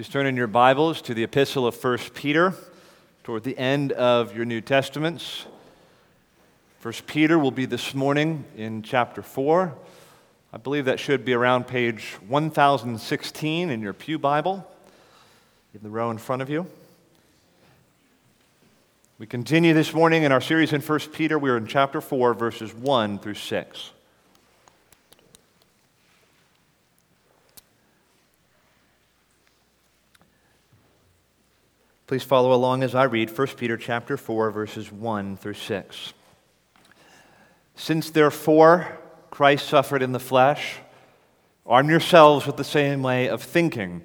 Please 0.00 0.08
turn 0.08 0.24
in 0.24 0.34
your 0.34 0.46
Bibles 0.46 1.02
to 1.02 1.12
the 1.12 1.24
epistle 1.24 1.66
of 1.66 1.84
1 1.84 1.98
Peter 2.14 2.54
toward 3.22 3.44
the 3.44 3.58
end 3.58 3.92
of 3.92 4.34
your 4.34 4.46
New 4.46 4.62
Testaments. 4.62 5.44
1 6.80 6.94
Peter 7.06 7.38
will 7.38 7.50
be 7.50 7.66
this 7.66 7.94
morning 7.94 8.46
in 8.56 8.80
chapter 8.80 9.20
4. 9.20 9.74
I 10.54 10.56
believe 10.56 10.86
that 10.86 10.98
should 11.00 11.22
be 11.26 11.34
around 11.34 11.66
page 11.66 12.16
1016 12.28 13.68
in 13.68 13.82
your 13.82 13.92
Pew 13.92 14.18
Bible, 14.18 14.66
in 15.74 15.80
the 15.82 15.90
row 15.90 16.10
in 16.10 16.16
front 16.16 16.40
of 16.40 16.48
you. 16.48 16.66
We 19.18 19.26
continue 19.26 19.74
this 19.74 19.92
morning 19.92 20.22
in 20.22 20.32
our 20.32 20.40
series 20.40 20.72
in 20.72 20.80
1 20.80 20.98
Peter. 21.12 21.38
We're 21.38 21.58
in 21.58 21.66
chapter 21.66 22.00
4, 22.00 22.32
verses 22.32 22.72
1 22.72 23.18
through 23.18 23.34
6. 23.34 23.90
Please 32.10 32.24
follow 32.24 32.52
along 32.52 32.82
as 32.82 32.96
I 32.96 33.04
read 33.04 33.30
1 33.30 33.46
Peter 33.56 33.76
chapter 33.76 34.16
4 34.16 34.50
verses 34.50 34.90
1 34.90 35.36
through 35.36 35.54
6. 35.54 36.12
Since 37.76 38.10
therefore 38.10 38.98
Christ 39.30 39.68
suffered 39.68 40.02
in 40.02 40.10
the 40.10 40.18
flesh, 40.18 40.78
arm 41.64 41.88
yourselves 41.88 42.48
with 42.48 42.56
the 42.56 42.64
same 42.64 43.04
way 43.04 43.28
of 43.28 43.44
thinking, 43.44 44.02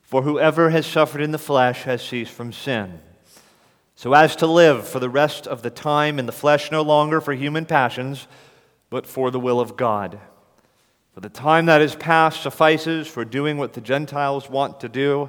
for 0.00 0.22
whoever 0.22 0.70
has 0.70 0.86
suffered 0.86 1.20
in 1.20 1.32
the 1.32 1.36
flesh 1.36 1.82
has 1.82 2.00
ceased 2.02 2.32
from 2.32 2.54
sin, 2.54 3.00
so 3.96 4.14
as 4.14 4.34
to 4.36 4.46
live 4.46 4.88
for 4.88 4.98
the 4.98 5.10
rest 5.10 5.46
of 5.46 5.60
the 5.60 5.68
time 5.68 6.18
in 6.18 6.24
the 6.24 6.32
flesh 6.32 6.72
no 6.72 6.80
longer 6.80 7.20
for 7.20 7.34
human 7.34 7.66
passions, 7.66 8.28
but 8.88 9.06
for 9.06 9.30
the 9.30 9.38
will 9.38 9.60
of 9.60 9.76
God. 9.76 10.18
For 11.12 11.20
the 11.20 11.28
time 11.28 11.66
that 11.66 11.82
is 11.82 11.96
past 11.96 12.44
suffices 12.44 13.08
for 13.08 13.26
doing 13.26 13.58
what 13.58 13.74
the 13.74 13.82
Gentiles 13.82 14.48
want 14.48 14.80
to 14.80 14.88
do 14.88 15.28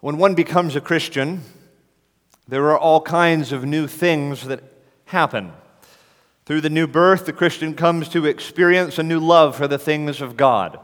When 0.00 0.16
one 0.16 0.34
becomes 0.34 0.76
a 0.76 0.80
Christian, 0.80 1.42
there 2.48 2.70
are 2.70 2.78
all 2.78 3.02
kinds 3.02 3.52
of 3.52 3.66
new 3.66 3.86
things 3.86 4.46
that 4.46 4.62
happen. 5.04 5.52
Through 6.46 6.62
the 6.62 6.70
new 6.70 6.86
birth, 6.86 7.26
the 7.26 7.34
Christian 7.34 7.74
comes 7.74 8.08
to 8.08 8.24
experience 8.24 8.98
a 8.98 9.02
new 9.02 9.20
love 9.20 9.56
for 9.56 9.68
the 9.68 9.78
things 9.78 10.22
of 10.22 10.38
God, 10.38 10.80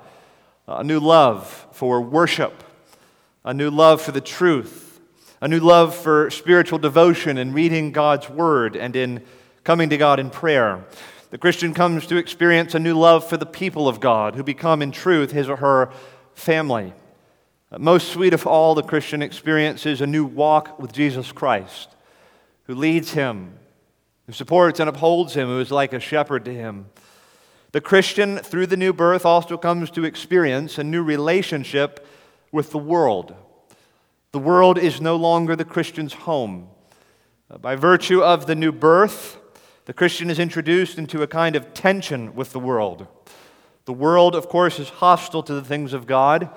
a 0.68 0.84
new 0.84 1.00
love 1.00 1.66
for 1.72 2.02
worship, 2.02 2.62
a 3.42 3.54
new 3.54 3.70
love 3.70 4.02
for 4.02 4.12
the 4.12 4.20
truth, 4.20 5.00
a 5.40 5.48
new 5.48 5.60
love 5.60 5.94
for 5.94 6.30
spiritual 6.30 6.78
devotion 6.78 7.38
and 7.38 7.54
reading 7.54 7.92
God's 7.92 8.28
word 8.28 8.76
and 8.76 8.94
in 8.94 9.24
coming 9.64 9.88
to 9.88 9.96
God 9.96 10.20
in 10.20 10.28
prayer. 10.28 10.84
The 11.30 11.38
Christian 11.38 11.72
comes 11.72 12.06
to 12.08 12.18
experience 12.18 12.74
a 12.74 12.78
new 12.78 12.94
love 12.94 13.26
for 13.26 13.38
the 13.38 13.46
people 13.46 13.88
of 13.88 13.98
God 13.98 14.34
who 14.34 14.42
become 14.42 14.82
in 14.82 14.92
truth 14.92 15.32
his 15.32 15.48
or 15.48 15.56
her 15.56 15.90
family. 16.34 16.92
Uh, 17.72 17.78
most 17.78 18.12
sweet 18.12 18.32
of 18.32 18.46
all, 18.46 18.74
the 18.74 18.82
Christian 18.82 19.22
experience 19.22 19.86
is 19.86 20.00
a 20.00 20.06
new 20.06 20.24
walk 20.24 20.78
with 20.78 20.92
Jesus 20.92 21.32
Christ, 21.32 21.88
who 22.64 22.74
leads 22.74 23.12
him, 23.12 23.58
who 24.26 24.32
supports 24.32 24.78
and 24.78 24.88
upholds 24.88 25.34
him, 25.34 25.48
who 25.48 25.58
is 25.58 25.72
like 25.72 25.92
a 25.92 25.98
shepherd 25.98 26.44
to 26.44 26.54
him. 26.54 26.86
The 27.72 27.80
Christian, 27.80 28.38
through 28.38 28.68
the 28.68 28.76
new 28.76 28.92
birth, 28.92 29.26
also 29.26 29.58
comes 29.58 29.90
to 29.90 30.04
experience 30.04 30.78
a 30.78 30.84
new 30.84 31.02
relationship 31.02 32.06
with 32.52 32.70
the 32.70 32.78
world. 32.78 33.34
The 34.30 34.38
world 34.38 34.78
is 34.78 35.00
no 35.00 35.16
longer 35.16 35.56
the 35.56 35.64
Christian's 35.64 36.12
home. 36.12 36.68
Uh, 37.50 37.58
by 37.58 37.74
virtue 37.74 38.22
of 38.22 38.46
the 38.46 38.54
new 38.54 38.70
birth, 38.70 39.40
the 39.86 39.92
Christian 39.92 40.30
is 40.30 40.38
introduced 40.38 40.98
into 40.98 41.22
a 41.22 41.26
kind 41.26 41.56
of 41.56 41.74
tension 41.74 42.34
with 42.36 42.52
the 42.52 42.60
world. 42.60 43.08
The 43.86 43.92
world, 43.92 44.36
of 44.36 44.48
course, 44.48 44.78
is 44.78 44.88
hostile 44.88 45.42
to 45.42 45.54
the 45.54 45.64
things 45.64 45.92
of 45.92 46.06
God 46.06 46.48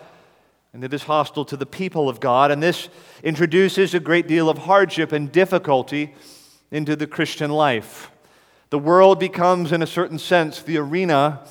and 0.73 0.83
it 0.83 0.93
is 0.93 1.03
hostile 1.03 1.45
to 1.45 1.57
the 1.57 1.65
people 1.65 2.07
of 2.09 2.19
God. 2.19 2.51
And 2.51 2.61
this 2.61 2.89
introduces 3.23 3.93
a 3.93 3.99
great 3.99 4.27
deal 4.27 4.49
of 4.49 4.59
hardship 4.59 5.11
and 5.11 5.31
difficulty 5.31 6.13
into 6.71 6.95
the 6.95 7.07
Christian 7.07 7.51
life. 7.51 8.11
The 8.69 8.79
world 8.79 9.19
becomes, 9.19 9.71
in 9.71 9.81
a 9.81 9.87
certain 9.87 10.19
sense, 10.19 10.61
the 10.61 10.77
arena 10.77 11.43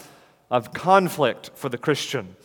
of 0.50 0.72
conflict 0.72 1.50
for 1.54 1.68
the 1.68 1.78
Christian. 1.78 2.36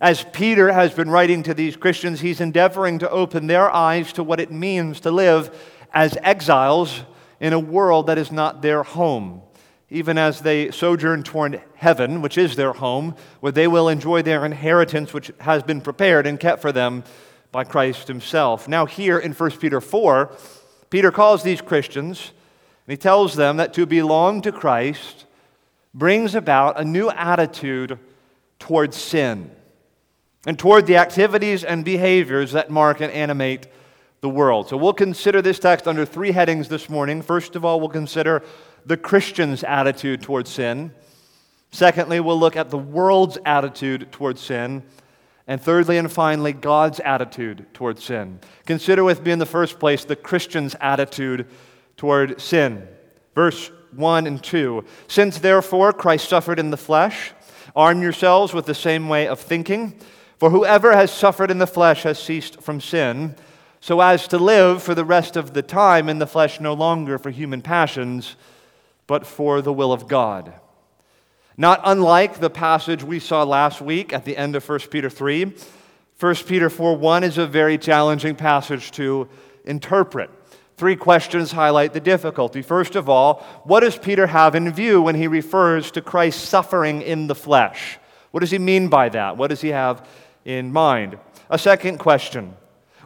As 0.00 0.24
Peter 0.32 0.72
has 0.72 0.92
been 0.92 1.10
writing 1.10 1.42
to 1.44 1.54
these 1.54 1.76
Christians, 1.76 2.20
he's 2.20 2.40
endeavoring 2.40 2.98
to 2.98 3.10
open 3.10 3.46
their 3.46 3.70
eyes 3.70 4.12
to 4.14 4.22
what 4.22 4.40
it 4.40 4.50
means 4.50 5.00
to 5.00 5.10
live 5.10 5.54
as 5.92 6.16
exiles 6.22 7.02
in 7.40 7.52
a 7.52 7.58
world 7.58 8.06
that 8.06 8.18
is 8.18 8.30
not 8.30 8.62
their 8.62 8.82
home 8.82 9.42
even 9.90 10.16
as 10.16 10.40
they 10.40 10.70
sojourn 10.70 11.22
toward 11.22 11.62
heaven, 11.74 12.22
which 12.22 12.38
is 12.38 12.56
their 12.56 12.72
home, 12.72 13.14
where 13.40 13.52
they 13.52 13.66
will 13.66 13.88
enjoy 13.88 14.22
their 14.22 14.46
inheritance, 14.46 15.12
which 15.12 15.32
has 15.40 15.62
been 15.62 15.80
prepared 15.80 16.26
and 16.26 16.38
kept 16.38 16.62
for 16.62 16.70
them 16.70 17.02
by 17.50 17.64
Christ 17.64 18.06
Himself. 18.06 18.68
Now, 18.68 18.86
here 18.86 19.18
in 19.18 19.32
1 19.32 19.50
Peter 19.52 19.80
4, 19.80 20.30
Peter 20.90 21.10
calls 21.10 21.42
these 21.42 21.60
Christians, 21.60 22.30
and 22.86 22.92
he 22.92 22.96
tells 22.96 23.34
them 23.34 23.56
that 23.56 23.74
to 23.74 23.86
belong 23.86 24.42
to 24.42 24.52
Christ 24.52 25.26
brings 25.92 26.36
about 26.36 26.78
a 26.78 26.84
new 26.84 27.10
attitude 27.10 27.98
toward 28.60 28.94
sin 28.94 29.50
and 30.46 30.58
toward 30.58 30.86
the 30.86 30.96
activities 30.96 31.64
and 31.64 31.84
behaviors 31.84 32.52
that 32.52 32.70
mark 32.70 33.00
and 33.00 33.12
animate 33.12 33.66
the 34.20 34.28
world. 34.28 34.68
So 34.68 34.76
we'll 34.76 34.92
consider 34.92 35.42
this 35.42 35.58
text 35.58 35.88
under 35.88 36.04
three 36.04 36.32
headings 36.32 36.68
this 36.68 36.88
morning. 36.88 37.22
First 37.22 37.56
of 37.56 37.64
all, 37.64 37.80
we'll 37.80 37.88
consider 37.88 38.42
the 38.86 38.96
Christian's 38.96 39.62
attitude 39.64 40.22
towards 40.22 40.50
sin. 40.50 40.92
Secondly, 41.70 42.20
we'll 42.20 42.38
look 42.38 42.56
at 42.56 42.70
the 42.70 42.78
world's 42.78 43.38
attitude 43.44 44.10
towards 44.12 44.40
sin. 44.40 44.82
And 45.46 45.60
thirdly 45.60 45.98
and 45.98 46.10
finally, 46.10 46.52
God's 46.52 47.00
attitude 47.00 47.66
towards 47.74 48.04
sin. 48.04 48.40
Consider 48.66 49.02
with 49.04 49.22
me 49.24 49.32
in 49.32 49.38
the 49.38 49.46
first 49.46 49.78
place 49.78 50.04
the 50.04 50.16
Christian's 50.16 50.76
attitude 50.80 51.46
toward 51.96 52.40
sin. 52.40 52.86
Verse 53.34 53.70
1 53.94 54.26
and 54.26 54.42
2. 54.42 54.84
Since 55.08 55.38
therefore 55.38 55.92
Christ 55.92 56.28
suffered 56.28 56.58
in 56.58 56.70
the 56.70 56.76
flesh, 56.76 57.32
arm 57.74 58.02
yourselves 58.02 58.54
with 58.54 58.66
the 58.66 58.74
same 58.74 59.08
way 59.08 59.26
of 59.26 59.40
thinking. 59.40 59.98
For 60.38 60.50
whoever 60.50 60.94
has 60.94 61.10
suffered 61.10 61.50
in 61.50 61.58
the 61.58 61.66
flesh 61.66 62.04
has 62.04 62.18
ceased 62.18 62.62
from 62.62 62.80
sin, 62.80 63.34
so 63.80 64.00
as 64.00 64.28
to 64.28 64.38
live 64.38 64.82
for 64.82 64.94
the 64.94 65.04
rest 65.04 65.36
of 65.36 65.52
the 65.52 65.62
time 65.62 66.08
in 66.08 66.18
the 66.18 66.26
flesh 66.26 66.60
no 66.60 66.74
longer 66.74 67.18
for 67.18 67.30
human 67.30 67.62
passions 67.62 68.36
but 69.10 69.26
for 69.26 69.60
the 69.60 69.72
will 69.72 69.92
of 69.92 70.06
God. 70.06 70.52
Not 71.56 71.80
unlike 71.82 72.38
the 72.38 72.48
passage 72.48 73.02
we 73.02 73.18
saw 73.18 73.42
last 73.42 73.80
week 73.80 74.12
at 74.12 74.24
the 74.24 74.36
end 74.36 74.54
of 74.54 74.68
1 74.68 74.78
Peter 74.88 75.10
3, 75.10 75.52
1 76.20 76.34
Peter 76.46 76.70
4 76.70 76.96
1 76.96 77.24
is 77.24 77.36
a 77.36 77.44
very 77.44 77.76
challenging 77.76 78.36
passage 78.36 78.92
to 78.92 79.28
interpret. 79.64 80.30
Three 80.76 80.94
questions 80.94 81.50
highlight 81.50 81.92
the 81.92 81.98
difficulty. 81.98 82.62
First 82.62 82.94
of 82.94 83.08
all, 83.08 83.44
what 83.64 83.80
does 83.80 83.98
Peter 83.98 84.28
have 84.28 84.54
in 84.54 84.70
view 84.72 85.02
when 85.02 85.16
he 85.16 85.26
refers 85.26 85.90
to 85.90 86.00
Christ's 86.00 86.48
suffering 86.48 87.02
in 87.02 87.26
the 87.26 87.34
flesh? 87.34 87.98
What 88.30 88.40
does 88.42 88.52
he 88.52 88.60
mean 88.60 88.86
by 88.86 89.08
that? 89.08 89.36
What 89.36 89.48
does 89.50 89.60
he 89.60 89.70
have 89.70 90.06
in 90.44 90.72
mind? 90.72 91.18
A 91.50 91.58
second 91.58 91.98
question 91.98 92.54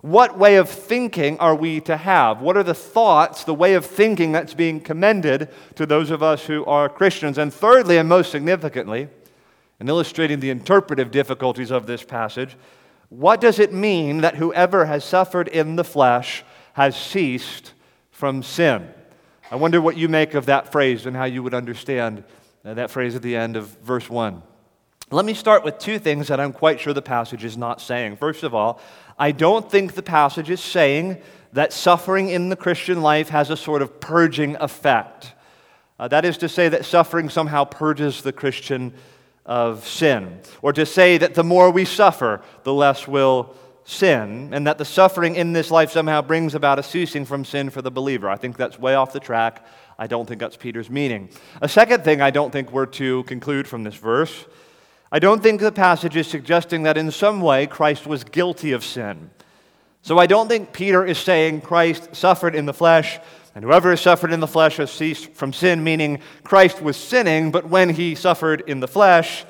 what 0.04 0.36
way 0.36 0.56
of 0.56 0.68
thinking 0.68 1.38
are 1.38 1.54
we 1.54 1.80
to 1.80 1.96
have? 1.96 2.42
What 2.42 2.58
are 2.58 2.62
the 2.62 2.74
thoughts, 2.74 3.44
the 3.44 3.54
way 3.54 3.72
of 3.72 3.86
thinking 3.86 4.32
that's 4.32 4.52
being 4.52 4.78
commended 4.78 5.48
to 5.76 5.86
those 5.86 6.10
of 6.10 6.22
us 6.22 6.44
who 6.44 6.62
are 6.66 6.90
Christians? 6.90 7.38
And 7.38 7.50
thirdly, 7.50 7.96
and 7.96 8.06
most 8.06 8.30
significantly, 8.30 9.08
in 9.80 9.88
illustrating 9.88 10.40
the 10.40 10.50
interpretive 10.50 11.10
difficulties 11.10 11.70
of 11.70 11.86
this 11.86 12.04
passage, 12.04 12.54
what 13.08 13.40
does 13.40 13.58
it 13.58 13.72
mean 13.72 14.20
that 14.20 14.36
whoever 14.36 14.84
has 14.84 15.06
suffered 15.06 15.48
in 15.48 15.76
the 15.76 15.84
flesh 15.84 16.44
has 16.74 16.94
ceased 16.94 17.72
from 18.10 18.42
sin? 18.42 18.92
I 19.50 19.56
wonder 19.56 19.80
what 19.80 19.96
you 19.96 20.10
make 20.10 20.34
of 20.34 20.44
that 20.44 20.70
phrase 20.70 21.06
and 21.06 21.16
how 21.16 21.24
you 21.24 21.42
would 21.42 21.54
understand 21.54 22.24
uh, 22.62 22.74
that 22.74 22.90
phrase 22.90 23.14
at 23.16 23.22
the 23.22 23.36
end 23.36 23.56
of 23.56 23.68
verse 23.78 24.10
1. 24.10 24.42
Let 25.10 25.24
me 25.24 25.34
start 25.34 25.64
with 25.64 25.78
two 25.78 25.98
things 25.98 26.28
that 26.28 26.40
I'm 26.40 26.52
quite 26.52 26.80
sure 26.80 26.92
the 26.92 27.02
passage 27.02 27.44
is 27.44 27.56
not 27.56 27.80
saying. 27.80 28.16
First 28.16 28.42
of 28.42 28.54
all, 28.54 28.80
I 29.24 29.32
don't 29.32 29.70
think 29.70 29.94
the 29.94 30.02
passage 30.02 30.50
is 30.50 30.60
saying 30.60 31.16
that 31.54 31.72
suffering 31.72 32.28
in 32.28 32.50
the 32.50 32.56
Christian 32.56 33.00
life 33.00 33.30
has 33.30 33.48
a 33.48 33.56
sort 33.56 33.80
of 33.80 33.98
purging 33.98 34.54
effect. 34.56 35.32
Uh, 35.98 36.08
that 36.08 36.26
is 36.26 36.36
to 36.36 36.46
say, 36.46 36.68
that 36.68 36.84
suffering 36.84 37.30
somehow 37.30 37.64
purges 37.64 38.20
the 38.20 38.34
Christian 38.34 38.92
of 39.46 39.88
sin, 39.88 40.40
or 40.60 40.74
to 40.74 40.84
say 40.84 41.16
that 41.16 41.32
the 41.32 41.42
more 41.42 41.70
we 41.70 41.86
suffer, 41.86 42.42
the 42.64 42.74
less 42.74 43.08
we'll 43.08 43.54
sin, 43.84 44.50
and 44.52 44.66
that 44.66 44.76
the 44.76 44.84
suffering 44.84 45.36
in 45.36 45.54
this 45.54 45.70
life 45.70 45.90
somehow 45.90 46.20
brings 46.20 46.54
about 46.54 46.78
a 46.78 46.82
ceasing 46.82 47.24
from 47.24 47.46
sin 47.46 47.70
for 47.70 47.80
the 47.80 47.90
believer. 47.90 48.28
I 48.28 48.36
think 48.36 48.58
that's 48.58 48.78
way 48.78 48.94
off 48.94 49.14
the 49.14 49.20
track. 49.20 49.64
I 49.98 50.06
don't 50.06 50.28
think 50.28 50.38
that's 50.38 50.58
Peter's 50.58 50.90
meaning. 50.90 51.30
A 51.62 51.68
second 51.70 52.04
thing 52.04 52.20
I 52.20 52.30
don't 52.30 52.50
think 52.50 52.72
we're 52.72 52.84
to 53.00 53.22
conclude 53.22 53.66
from 53.66 53.84
this 53.84 53.94
verse 53.94 54.44
I 55.14 55.20
don't 55.20 55.44
think 55.44 55.60
the 55.60 55.70
passage 55.70 56.16
is 56.16 56.26
suggesting 56.26 56.82
that 56.82 56.98
in 56.98 57.08
some 57.12 57.40
way 57.40 57.68
Christ 57.68 58.04
was 58.04 58.24
guilty 58.24 58.72
of 58.72 58.84
sin. 58.84 59.30
So 60.02 60.18
I 60.18 60.26
don't 60.26 60.48
think 60.48 60.72
Peter 60.72 61.06
is 61.06 61.18
saying 61.18 61.60
Christ 61.60 62.16
suffered 62.16 62.56
in 62.56 62.66
the 62.66 62.72
flesh, 62.72 63.20
and 63.54 63.64
whoever 63.64 63.90
has 63.90 64.00
suffered 64.00 64.32
in 64.32 64.40
the 64.40 64.48
flesh 64.48 64.78
has 64.78 64.90
ceased 64.90 65.30
from 65.30 65.52
sin, 65.52 65.84
meaning 65.84 66.18
Christ 66.42 66.82
was 66.82 66.96
sinning, 66.96 67.52
but 67.52 67.68
when 67.68 67.90
he 67.90 68.16
suffered 68.16 68.64
in 68.66 68.80
the 68.80 68.88
flesh, 68.88 69.44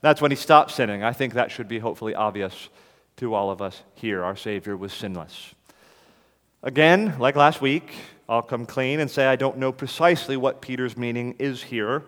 that's 0.00 0.20
when 0.20 0.32
he 0.32 0.36
stopped 0.36 0.72
sinning. 0.72 1.04
I 1.04 1.12
think 1.12 1.34
that 1.34 1.52
should 1.52 1.68
be 1.68 1.78
hopefully 1.78 2.16
obvious 2.16 2.68
to 3.18 3.34
all 3.34 3.52
of 3.52 3.62
us 3.62 3.84
here. 3.94 4.24
Our 4.24 4.34
Savior 4.34 4.76
was 4.76 4.92
sinless. 4.92 5.54
Again, 6.60 7.14
like 7.20 7.36
last 7.36 7.60
week, 7.60 7.94
I'll 8.28 8.42
come 8.42 8.66
clean 8.66 8.98
and 8.98 9.08
say 9.08 9.26
I 9.26 9.36
don't 9.36 9.58
know 9.58 9.70
precisely 9.70 10.36
what 10.36 10.60
Peter's 10.60 10.96
meaning 10.96 11.36
is 11.38 11.62
here, 11.62 12.02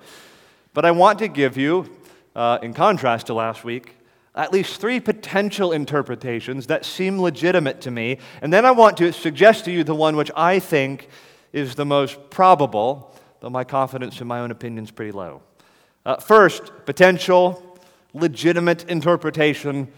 but 0.74 0.84
I 0.84 0.90
want 0.90 1.20
to 1.20 1.28
give 1.28 1.56
you, 1.56 1.88
uh, 2.36 2.58
in 2.62 2.74
contrast 2.74 3.26
to 3.26 3.34
last 3.34 3.64
week, 3.64 3.96
at 4.34 4.52
least 4.52 4.78
three 4.78 5.00
potential 5.00 5.72
interpretations 5.72 6.66
that 6.66 6.84
seem 6.84 7.18
legitimate 7.18 7.80
to 7.80 7.90
me, 7.90 8.18
and 8.42 8.52
then 8.52 8.66
I 8.66 8.70
want 8.70 8.98
to 8.98 9.12
suggest 9.12 9.64
to 9.64 9.72
you 9.72 9.82
the 9.82 9.94
one 9.94 10.14
which 10.14 10.30
I 10.36 10.58
think 10.58 11.08
is 11.54 11.74
the 11.74 11.86
most 11.86 12.28
probable, 12.28 13.14
though 13.40 13.48
my 13.48 13.64
confidence 13.64 14.20
in 14.20 14.26
my 14.26 14.40
own 14.40 14.50
opinion 14.50 14.84
is 14.84 14.90
pretty 14.90 15.12
low. 15.12 15.42
Uh, 16.04 16.16
first, 16.16 16.70
potential, 16.84 17.78
legitimate 18.12 18.84
interpretation 18.90 19.90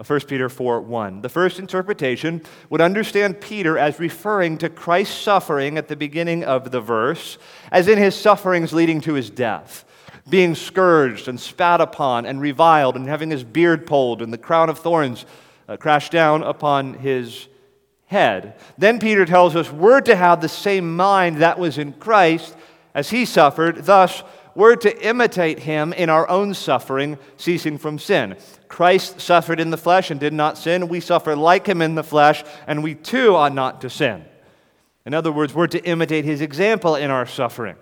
of 0.00 0.10
1 0.10 0.20
Peter 0.22 0.48
4 0.48 0.80
1. 0.80 1.22
The 1.22 1.28
first 1.28 1.60
interpretation 1.60 2.42
would 2.70 2.80
understand 2.80 3.40
Peter 3.40 3.78
as 3.78 4.00
referring 4.00 4.58
to 4.58 4.68
Christ's 4.68 5.16
suffering 5.16 5.78
at 5.78 5.86
the 5.86 5.96
beginning 5.96 6.42
of 6.42 6.72
the 6.72 6.80
verse, 6.80 7.38
as 7.70 7.86
in 7.86 7.98
his 7.98 8.16
sufferings 8.16 8.72
leading 8.72 9.00
to 9.02 9.14
his 9.14 9.30
death, 9.30 9.84
being 10.30 10.54
scourged 10.54 11.28
and 11.28 11.38
spat 11.40 11.80
upon 11.80 12.26
and 12.26 12.40
reviled, 12.40 12.96
and 12.96 13.06
having 13.06 13.30
his 13.30 13.44
beard 13.44 13.86
pulled 13.86 14.22
and 14.22 14.32
the 14.32 14.38
crown 14.38 14.68
of 14.68 14.78
thorns 14.78 15.26
uh, 15.68 15.76
crashed 15.76 16.12
down 16.12 16.42
upon 16.42 16.94
his 16.94 17.48
head. 18.06 18.54
Then 18.76 18.98
Peter 18.98 19.26
tells 19.26 19.54
us 19.54 19.70
we're 19.70 20.00
to 20.02 20.16
have 20.16 20.40
the 20.40 20.48
same 20.48 20.96
mind 20.96 21.38
that 21.38 21.58
was 21.58 21.78
in 21.78 21.92
Christ 21.92 22.56
as 22.94 23.10
he 23.10 23.24
suffered, 23.24 23.84
thus, 23.84 24.22
we're 24.54 24.74
to 24.76 25.06
imitate 25.06 25.60
him 25.60 25.92
in 25.92 26.10
our 26.10 26.28
own 26.28 26.52
suffering, 26.52 27.16
ceasing 27.36 27.78
from 27.78 27.96
sin. 27.98 28.36
Christ 28.66 29.20
suffered 29.20 29.60
in 29.60 29.70
the 29.70 29.76
flesh 29.76 30.10
and 30.10 30.18
did 30.18 30.32
not 30.32 30.58
sin. 30.58 30.88
We 30.88 30.98
suffer 30.98 31.36
like 31.36 31.68
him 31.68 31.80
in 31.80 31.94
the 31.94 32.02
flesh, 32.02 32.42
and 32.66 32.82
we 32.82 32.96
too 32.96 33.36
ought 33.36 33.54
not 33.54 33.80
to 33.82 33.90
sin. 33.90 34.24
In 35.06 35.14
other 35.14 35.30
words, 35.30 35.54
we're 35.54 35.68
to 35.68 35.84
imitate 35.84 36.24
his 36.24 36.40
example 36.40 36.96
in 36.96 37.08
our 37.08 37.24
suffering. 37.24 37.76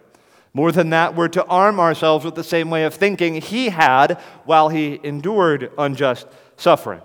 More 0.57 0.73
than 0.73 0.89
that, 0.89 1.15
we're 1.15 1.29
to 1.29 1.45
arm 1.45 1.79
ourselves 1.79 2.25
with 2.25 2.35
the 2.35 2.43
same 2.43 2.71
way 2.71 2.85
of 2.85 2.95
thinking 2.95 3.43
he 3.43 3.69
had 3.69 4.15
while 4.47 4.71
he 4.71 4.99
endured 5.03 5.71
unjust 5.77 6.27
suffering. 6.57 7.03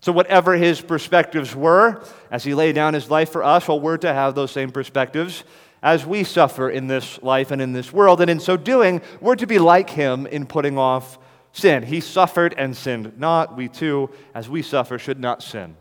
So, 0.00 0.12
whatever 0.12 0.56
his 0.56 0.80
perspectives 0.80 1.54
were 1.54 2.02
as 2.30 2.42
he 2.42 2.54
laid 2.54 2.76
down 2.76 2.94
his 2.94 3.10
life 3.10 3.32
for 3.32 3.44
us, 3.44 3.68
well, 3.68 3.78
we're 3.78 3.98
to 3.98 4.14
have 4.14 4.34
those 4.34 4.50
same 4.50 4.70
perspectives 4.70 5.44
as 5.82 6.06
we 6.06 6.24
suffer 6.24 6.70
in 6.70 6.86
this 6.86 7.22
life 7.22 7.50
and 7.50 7.60
in 7.60 7.74
this 7.74 7.92
world. 7.92 8.22
And 8.22 8.30
in 8.30 8.40
so 8.40 8.56
doing, 8.56 9.02
we're 9.20 9.36
to 9.36 9.46
be 9.46 9.58
like 9.58 9.90
him 9.90 10.26
in 10.26 10.46
putting 10.46 10.78
off 10.78 11.18
sin. 11.52 11.82
He 11.82 12.00
suffered 12.00 12.54
and 12.56 12.74
sinned 12.74 13.18
not. 13.18 13.58
We 13.58 13.68
too, 13.68 14.08
as 14.34 14.48
we 14.48 14.62
suffer, 14.62 14.98
should 14.98 15.20
not 15.20 15.42
sin. 15.42 15.76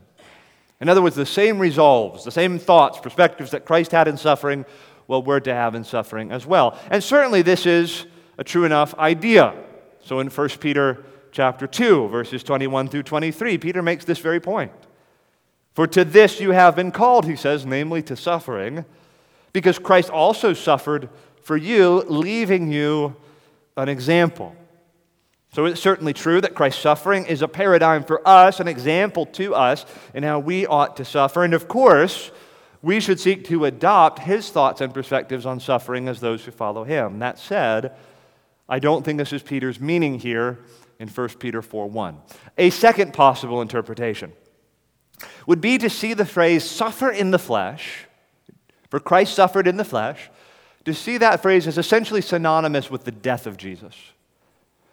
In 0.81 0.90
other 0.90 1.02
words, 1.02 1.16
the 1.16 1.25
same 1.25 1.60
resolves, 1.60 2.25
the 2.25 2.31
same 2.31 2.60
thoughts, 2.60 3.00
perspectives 3.00 3.52
that 3.52 3.63
Christ 3.63 3.94
had 3.94 4.10
in 4.10 4.18
suffering, 4.18 4.66
well, 5.10 5.24
we're 5.24 5.40
to 5.40 5.54
have 5.54 5.74
in 5.74 5.84
suffering 5.84 6.32
as 6.32 6.46
well. 6.46 6.78
And 6.92 7.04
certainly 7.04 7.42
this 7.42 7.66
is 7.66 8.06
a 8.38 8.44
true 8.44 8.64
enough 8.64 8.94
idea. 9.00 9.56
So 10.02 10.20
in 10.20 10.30
1 10.30 10.50
Peter 10.60 11.04
chapter 11.32 11.66
2, 11.66 12.10
verses 12.10 12.44
21 12.44 12.90
through 12.90 13.04
23, 13.04 13.58
Peter 13.58 13.82
makes 13.82 14.06
this 14.06 14.20
very 14.20 14.40
point. 14.40 14.72
For 15.74 15.88
to 15.88 16.06
this 16.06 16.40
you 16.40 16.52
have 16.52 16.76
been 16.76 16.92
called, 16.92 17.26
he 17.26 17.36
says, 17.36 17.66
namely 17.66 18.04
to 18.04 18.16
suffering 18.16 18.86
because 19.52 19.80
Christ 19.80 20.12
also 20.12 20.54
suffered 20.54 21.10
for 21.42 21.58
you, 21.58 22.04
leaving 22.08 22.72
you 22.72 23.16
an 23.78 23.90
example. 23.90 24.56
So 25.54 25.66
it's 25.66 25.82
certainly 25.82 26.14
true 26.14 26.40
that 26.42 26.54
Christ's 26.54 26.84
suffering 26.84 27.26
is 27.26 27.42
a 27.42 27.48
paradigm 27.48 28.04
for 28.04 28.26
us, 28.28 28.60
an 28.60 28.68
example 28.68 29.26
to 29.26 29.56
us 29.56 29.88
in 30.14 30.22
how 30.22 30.38
we 30.38 30.68
ought 30.68 30.98
to 30.98 31.06
suffer. 31.06 31.44
And 31.44 31.56
of 31.56 31.68
course, 31.68 32.30
we 32.81 33.00
should 33.00 33.20
seek 33.20 33.46
to 33.46 33.66
adopt 33.66 34.20
his 34.20 34.50
thoughts 34.50 34.81
and 34.81 34.94
perspectives 34.94 35.46
on 35.46 35.60
suffering 35.60 36.08
as 36.08 36.20
those 36.20 36.46
who 36.46 36.52
follow 36.52 36.84
him. 36.84 37.20
That 37.20 37.38
said, 37.38 37.94
I 38.68 38.80
don't 38.80 39.04
think 39.04 39.18
this 39.18 39.34
is 39.34 39.44
Peter's 39.44 39.80
meaning 39.80 40.20
here 40.20 40.60
in 41.00 41.08
1 41.08 41.30
Peter 41.40 41.62
4 41.62 41.88
1. 41.88 42.18
A 42.58 42.70
second 42.70 43.14
possible 43.14 43.62
interpretation 43.62 44.34
would 45.46 45.62
be 45.62 45.78
to 45.78 45.90
see 45.90 46.14
the 46.14 46.26
phrase 46.26 46.64
suffer 46.64 47.10
in 47.10 47.31
the 47.31 47.40
flesh 47.40 48.06
for 48.90 49.00
Christ 49.00 49.36
suffered 49.36 49.68
in 49.68 49.78
the 49.78 49.86
flesh, 49.86 50.30
to 50.86 50.94
see 50.94 51.18
that 51.18 51.42
phrase 51.42 51.68
as 51.68 51.78
essentially 51.78 52.22
synonymous 52.22 52.90
with 52.90 53.04
the 53.04 53.12
death 53.12 53.46
of 53.46 53.58
Jesus. 53.58 53.96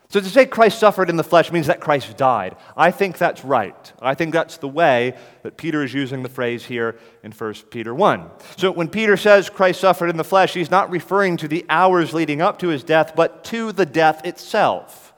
So 0.08 0.20
to 0.20 0.28
say 0.28 0.46
Christ 0.46 0.78
suffered 0.78 1.10
in 1.10 1.16
the 1.16 1.24
flesh 1.24 1.50
means 1.50 1.66
that 1.66 1.80
Christ 1.80 2.16
died. 2.16 2.56
I 2.76 2.92
think 2.92 3.18
that's 3.18 3.44
right. 3.44 3.92
I 4.00 4.14
think 4.14 4.32
that's 4.32 4.56
the 4.58 4.68
way 4.68 5.16
that 5.42 5.56
Peter 5.56 5.82
is 5.82 5.92
using 5.92 6.22
the 6.22 6.28
phrase 6.28 6.64
here 6.64 6.96
in 7.24 7.32
1 7.32 7.54
Peter 7.70 7.92
1. 7.92 8.30
So 8.56 8.70
when 8.70 8.88
Peter 8.88 9.16
says 9.16 9.50
Christ 9.50 9.80
suffered 9.80 10.08
in 10.08 10.16
the 10.16 10.24
flesh, 10.24 10.54
he's 10.54 10.70
not 10.70 10.90
referring 10.90 11.36
to 11.38 11.48
the 11.48 11.66
hours 11.68 12.14
leading 12.14 12.40
up 12.40 12.60
to 12.60 12.68
his 12.68 12.84
death, 12.84 13.14
but 13.16 13.42
to 13.44 13.72
the 13.72 13.86
death 13.86 14.24
itself. 14.24 15.12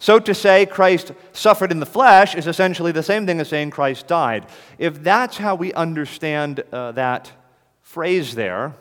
So 0.00 0.18
to 0.18 0.34
say 0.34 0.66
Christ 0.66 1.12
suffered 1.32 1.70
in 1.70 1.80
the 1.80 1.86
flesh 1.86 2.34
is 2.34 2.46
essentially 2.46 2.92
the 2.92 3.02
same 3.02 3.24
thing 3.26 3.40
as 3.40 3.48
saying 3.48 3.70
Christ 3.70 4.08
died. 4.08 4.46
If 4.78 5.02
that's 5.02 5.36
how 5.36 5.54
we 5.54 5.72
understand 5.72 6.62
uh, 6.72 6.92
that 6.92 7.32
phrase 7.82 8.34
there, 8.34 8.74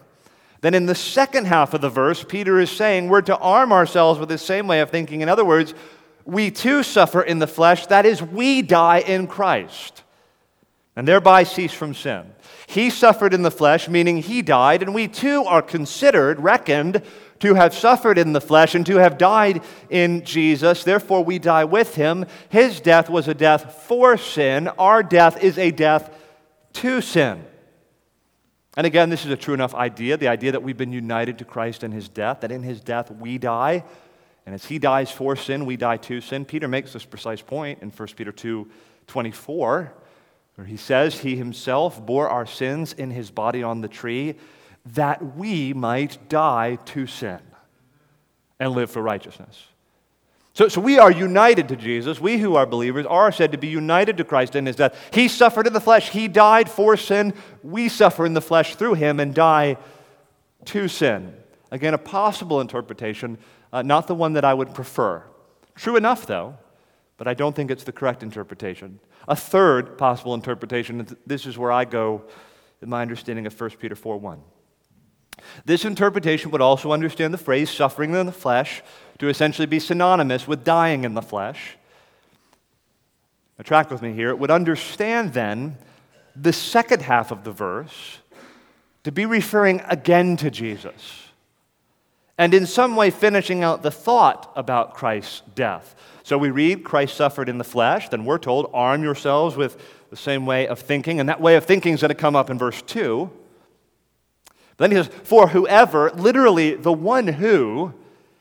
then 0.68 0.74
in 0.74 0.86
the 0.86 0.96
second 0.96 1.46
half 1.46 1.74
of 1.74 1.80
the 1.80 1.90
verse, 1.90 2.26
Peter 2.26 2.60
is 2.60 2.70
saying 2.70 3.08
we're 3.08 3.22
to 3.22 3.38
arm 3.38 3.72
ourselves 3.72 4.20
with 4.20 4.28
the 4.28 4.38
same 4.38 4.68
way 4.68 4.82
of 4.82 4.90
thinking. 4.90 5.22
In 5.22 5.30
other 5.30 5.46
words, 5.46 5.74
we 6.26 6.52
too 6.52 6.84
suffer 6.84 7.22
in 7.22 7.40
the 7.40 7.48
flesh, 7.48 7.86
that 7.86 8.06
is, 8.06 8.22
we 8.22 8.62
die 8.62 8.98
in 9.00 9.28
Christ, 9.28 10.04
and 10.98 11.08
thereby 11.08 11.44
cease 11.44 11.72
from 11.72 11.94
sin. 11.94 12.34
He 12.68 12.90
suffered 12.90 13.34
in 13.34 13.44
the 13.44 13.50
flesh, 13.50 13.88
meaning 13.88 14.18
he 14.18 14.42
died, 14.42 14.84
and 14.84 14.94
we 14.94 15.08
too 15.08 15.46
are 15.46 15.62
considered, 15.62 16.42
reckoned, 16.42 17.02
to 17.40 17.54
have 17.54 17.74
suffered 17.74 18.18
in 18.18 18.34
the 18.34 18.42
flesh 18.42 18.76
and 18.76 18.86
to 18.88 18.98
have 18.98 19.18
died 19.18 19.64
in 19.90 20.26
Jesus. 20.26 20.84
Therefore, 20.84 21.24
we 21.24 21.40
die 21.40 21.64
with 21.64 21.96
him. 21.96 22.26
His 22.50 22.82
death 22.82 23.10
was 23.10 23.30
a 23.30 23.34
death 23.34 23.86
for 23.88 24.18
sin, 24.18 24.68
our 24.68 25.02
death 25.02 25.42
is 25.42 25.58
a 25.58 25.72
death 25.72 26.14
to 26.74 27.00
sin. 27.00 27.46
And 28.78 28.86
again, 28.86 29.10
this 29.10 29.26
is 29.26 29.32
a 29.32 29.36
true 29.36 29.56
enough 29.56 29.74
idea 29.74 30.18
the 30.18 30.28
idea 30.28 30.52
that 30.52 30.62
we've 30.62 30.78
been 30.78 30.94
united 30.94 31.40
to 31.40 31.46
Christ 31.46 31.84
in 31.84 31.92
his 31.92 32.08
death, 32.08 32.42
that 32.42 32.52
in 32.52 32.62
his 32.62 32.80
death 32.80 33.10
we 33.10 33.40
die. 33.40 33.84
And 34.46 34.54
as 34.54 34.66
he 34.66 34.78
dies 34.78 35.12
for 35.12 35.36
sin, 35.36 35.66
we 35.66 35.76
die 35.76 35.98
to 35.98 36.22
sin. 36.22 36.46
Peter 36.46 36.68
makes 36.68 36.94
this 36.94 37.04
precise 37.04 37.42
point 37.42 37.82
in 37.82 37.90
1 37.90 38.08
Peter 38.16 38.32
2 38.32 38.70
24, 39.08 39.94
where 40.56 40.68
he 40.68 40.78
says, 40.78 41.20
He 41.20 41.36
himself 41.36 42.06
bore 42.06 42.30
our 42.30 42.46
sins 42.46 42.94
in 42.94 43.10
his 43.10 43.32
body 43.32 43.64
on 43.64 43.82
the 43.82 43.88
tree, 43.88 44.36
that 44.86 45.36
we 45.36 45.74
might 45.74 46.30
die 46.30 46.78
to 46.86 47.08
sin 47.08 47.40
and 48.60 48.74
live 48.74 48.92
for 48.92 49.02
righteousness. 49.02 49.66
So, 50.58 50.68
so 50.70 50.82
we 50.82 50.98
are 50.98 51.12
united 51.12 51.68
to 51.68 51.76
Jesus. 51.76 52.20
We 52.20 52.40
who 52.40 52.56
are 52.56 52.66
believers 52.66 53.06
are 53.06 53.32
said 53.32 53.52
to 53.52 53.60
be 53.60 53.68
united 53.68 54.18
to 54.18 54.24
Christ 54.24 54.56
in 54.56 54.66
his 54.66 54.76
death. 54.76 54.98
He 55.14 55.28
suffered 55.28 55.68
in 55.68 55.74
the 55.74 55.80
flesh, 55.80 56.10
he 56.10 56.28
died 56.28 56.68
for 56.68 56.98
sin. 56.98 57.36
We 57.62 57.90
suffer 57.90 58.26
in 58.26 58.34
the 58.34 58.42
flesh 58.42 58.74
through 58.74 58.96
him 58.96 59.20
and 59.20 59.36
die 59.36 59.78
to 60.66 60.88
sin. 60.88 61.36
Again, 61.70 61.94
a 61.94 62.00
possible 62.00 62.60
interpretation, 62.60 63.38
uh, 63.72 63.84
not 63.84 64.08
the 64.08 64.16
one 64.16 64.34
that 64.34 64.44
I 64.44 64.56
would 64.56 64.74
prefer. 64.74 65.22
True 65.76 65.96
enough, 65.96 66.26
though, 66.26 66.58
but 67.18 67.28
I 67.28 67.36
don't 67.36 67.56
think 67.56 67.70
it's 67.70 67.84
the 67.84 67.92
correct 67.92 68.24
interpretation. 68.24 69.00
A 69.28 69.36
third 69.36 69.96
possible 69.96 70.34
interpretation, 70.34 71.06
this 71.28 71.46
is 71.46 71.56
where 71.60 71.72
I 71.72 71.86
go 71.86 72.24
in 72.82 72.90
my 72.90 73.04
understanding 73.04 73.46
of 73.46 73.62
1 73.62 73.70
Peter 73.80 73.96
4 73.96 74.18
1. 74.18 74.42
This 75.66 75.86
interpretation 75.86 76.52
would 76.52 76.62
also 76.62 76.92
understand 76.92 77.34
the 77.34 77.38
phrase 77.38 77.70
suffering 77.70 78.14
in 78.14 78.26
the 78.26 78.32
flesh 78.32 78.82
to 79.20 79.30
essentially 79.30 79.66
be 79.66 79.80
synonymous 79.80 80.48
with 80.48 80.64
dying 80.64 81.04
in 81.04 81.14
the 81.14 81.22
flesh. 81.22 81.78
Now, 83.58 83.64
track 83.64 83.90
with 83.90 84.02
me 84.02 84.14
here. 84.14 84.30
It 84.30 84.40
would 84.40 84.52
understand 84.52 85.34
then 85.34 85.78
the 86.36 86.54
second 86.54 87.02
half 87.02 87.32
of 87.32 87.44
the 87.44 87.52
verse 87.52 88.20
to 89.04 89.12
be 89.12 89.26
referring 89.26 89.82
again 89.88 90.38
to 90.38 90.52
Jesus 90.52 91.28
and 92.38 92.54
in 92.54 92.66
some 92.66 92.96
way 92.96 93.10
finishing 93.10 93.64
out 93.64 93.82
the 93.82 93.92
thought 93.92 94.52
about 94.56 94.94
Christ's 94.94 95.42
death. 95.56 95.96
So 96.24 96.38
we 96.38 96.52
read, 96.52 96.84
Christ 96.84 97.16
suffered 97.16 97.50
in 97.50 97.58
the 97.58 97.64
flesh, 97.64 98.10
then 98.10 98.26
we're 98.26 98.38
told, 98.38 98.70
arm 98.74 99.02
yourselves 99.02 99.56
with 99.56 99.82
the 100.10 100.18
same 100.18 100.46
way 100.46 100.68
of 100.68 100.80
thinking, 100.80 101.20
and 101.20 101.30
that 101.30 101.42
way 101.42 101.56
of 101.56 101.66
thinking 101.66 101.94
is 101.94 102.02
going 102.02 102.10
to 102.10 102.16
come 102.16 102.36
up 102.36 102.50
in 102.50 102.58
verse 102.58 102.82
2. 102.84 103.30
Then 104.78 104.92
he 104.92 104.98
says, 104.98 105.10
For 105.24 105.50
whoever, 105.50 106.12
literally 106.12 106.76
the 106.76 106.94
one 106.94 107.28
who 107.28 107.94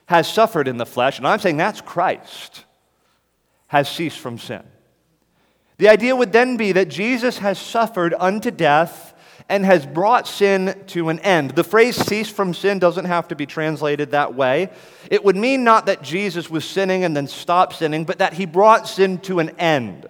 has 0.06 0.30
suffered 0.32 0.68
in 0.68 0.76
the 0.76 0.86
flesh, 0.86 1.18
and 1.18 1.26
I'm 1.26 1.38
saying 1.38 1.56
that's 1.56 1.80
Christ, 1.80 2.64
has 3.68 3.88
ceased 3.88 4.18
from 4.18 4.38
sin. 4.38 4.62
The 5.78 5.88
idea 5.88 6.16
would 6.16 6.32
then 6.32 6.56
be 6.56 6.72
that 6.72 6.88
Jesus 6.88 7.38
has 7.38 7.58
suffered 7.58 8.14
unto 8.18 8.50
death 8.50 9.14
and 9.48 9.64
has 9.64 9.86
brought 9.86 10.26
sin 10.26 10.82
to 10.88 11.08
an 11.08 11.20
end. 11.20 11.50
The 11.50 11.64
phrase 11.64 11.96
cease 11.96 12.28
from 12.28 12.54
sin 12.54 12.78
doesn't 12.78 13.04
have 13.04 13.28
to 13.28 13.36
be 13.36 13.46
translated 13.46 14.10
that 14.10 14.34
way. 14.34 14.70
It 15.10 15.24
would 15.24 15.36
mean 15.36 15.64
not 15.64 15.86
that 15.86 16.02
Jesus 16.02 16.50
was 16.50 16.64
sinning 16.64 17.04
and 17.04 17.16
then 17.16 17.28
stopped 17.28 17.76
sinning, 17.76 18.04
but 18.04 18.18
that 18.18 18.32
he 18.32 18.46
brought 18.46 18.88
sin 18.88 19.18
to 19.20 19.38
an 19.38 19.50
end. 19.50 20.06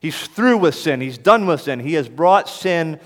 He's 0.00 0.26
through 0.28 0.58
with 0.58 0.76
sin, 0.76 1.00
he's 1.00 1.18
done 1.18 1.46
with 1.46 1.62
sin, 1.62 1.80
he 1.80 1.94
has 1.94 2.08
brought 2.08 2.48
sin 2.48 3.00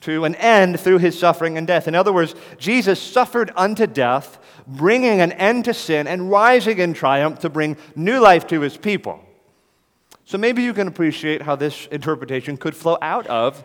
to 0.00 0.24
an 0.24 0.34
end 0.36 0.80
through 0.80 0.98
his 0.98 1.18
suffering 1.18 1.58
and 1.58 1.66
death. 1.66 1.86
In 1.86 1.94
other 1.94 2.12
words, 2.12 2.34
Jesus 2.58 3.00
suffered 3.00 3.52
unto 3.54 3.86
death, 3.86 4.38
bringing 4.66 5.20
an 5.20 5.32
end 5.32 5.66
to 5.66 5.74
sin 5.74 6.06
and 6.06 6.30
rising 6.30 6.78
in 6.78 6.94
triumph 6.94 7.40
to 7.40 7.50
bring 7.50 7.76
new 7.94 8.18
life 8.18 8.46
to 8.48 8.60
his 8.60 8.76
people. 8.76 9.22
So 10.24 10.38
maybe 10.38 10.62
you 10.62 10.72
can 10.72 10.88
appreciate 10.88 11.42
how 11.42 11.56
this 11.56 11.86
interpretation 11.86 12.56
could 12.56 12.76
flow 12.76 12.96
out 13.02 13.26
of 13.26 13.64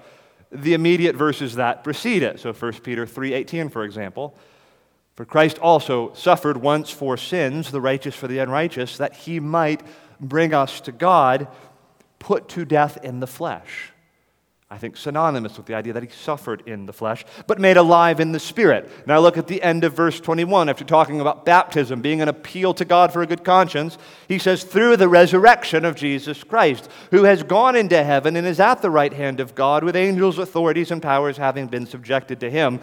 the 0.51 0.73
immediate 0.73 1.15
verses 1.15 1.55
that 1.55 1.83
precede 1.83 2.23
it. 2.23 2.39
So 2.39 2.53
1 2.53 2.83
Peter 2.83 3.05
3:18 3.05 3.69
for 3.69 3.83
example, 3.83 4.35
for 5.15 5.25
Christ 5.25 5.57
also 5.59 6.13
suffered 6.13 6.57
once 6.57 6.89
for 6.89 7.17
sins, 7.17 7.71
the 7.71 7.81
righteous 7.81 8.15
for 8.15 8.27
the 8.27 8.39
unrighteous, 8.39 8.97
that 8.97 9.15
he 9.15 9.39
might 9.39 9.81
bring 10.19 10.53
us 10.53 10.81
to 10.81 10.91
God, 10.91 11.47
put 12.19 12.49
to 12.49 12.65
death 12.65 12.97
in 13.03 13.19
the 13.19 13.27
flesh 13.27 13.93
I 14.67 14.79
think, 14.79 14.97
synonymous 14.97 15.57
with 15.57 15.67
the 15.67 15.75
idea 15.75 15.93
that 15.93 16.01
he 16.01 16.09
suffered 16.09 16.63
in 16.65 16.87
the 16.87 16.93
flesh, 16.93 17.23
but 17.45 17.59
made 17.59 17.77
alive 17.77 18.19
in 18.19 18.31
the 18.31 18.39
spirit. 18.39 18.89
Now, 19.05 19.19
look 19.19 19.37
at 19.37 19.45
the 19.45 19.61
end 19.61 19.83
of 19.83 19.93
verse 19.93 20.19
21. 20.19 20.69
After 20.69 20.83
talking 20.83 21.21
about 21.21 21.45
baptism 21.45 22.01
being 22.01 22.19
an 22.19 22.29
appeal 22.29 22.73
to 22.73 22.83
God 22.83 23.13
for 23.13 23.21
a 23.21 23.27
good 23.27 23.43
conscience, 23.43 23.99
he 24.27 24.39
says, 24.39 24.63
Through 24.63 24.97
the 24.97 25.07
resurrection 25.07 25.85
of 25.85 25.95
Jesus 25.95 26.43
Christ, 26.43 26.89
who 27.11 27.25
has 27.25 27.43
gone 27.43 27.75
into 27.75 28.03
heaven 28.03 28.35
and 28.35 28.47
is 28.47 28.59
at 28.59 28.81
the 28.81 28.89
right 28.89 29.13
hand 29.13 29.39
of 29.39 29.53
God, 29.53 29.83
with 29.83 29.95
angels, 29.95 30.39
authorities, 30.39 30.89
and 30.89 31.01
powers 31.01 31.37
having 31.37 31.67
been 31.67 31.85
subjected 31.85 32.39
to 32.39 32.49
him. 32.49 32.79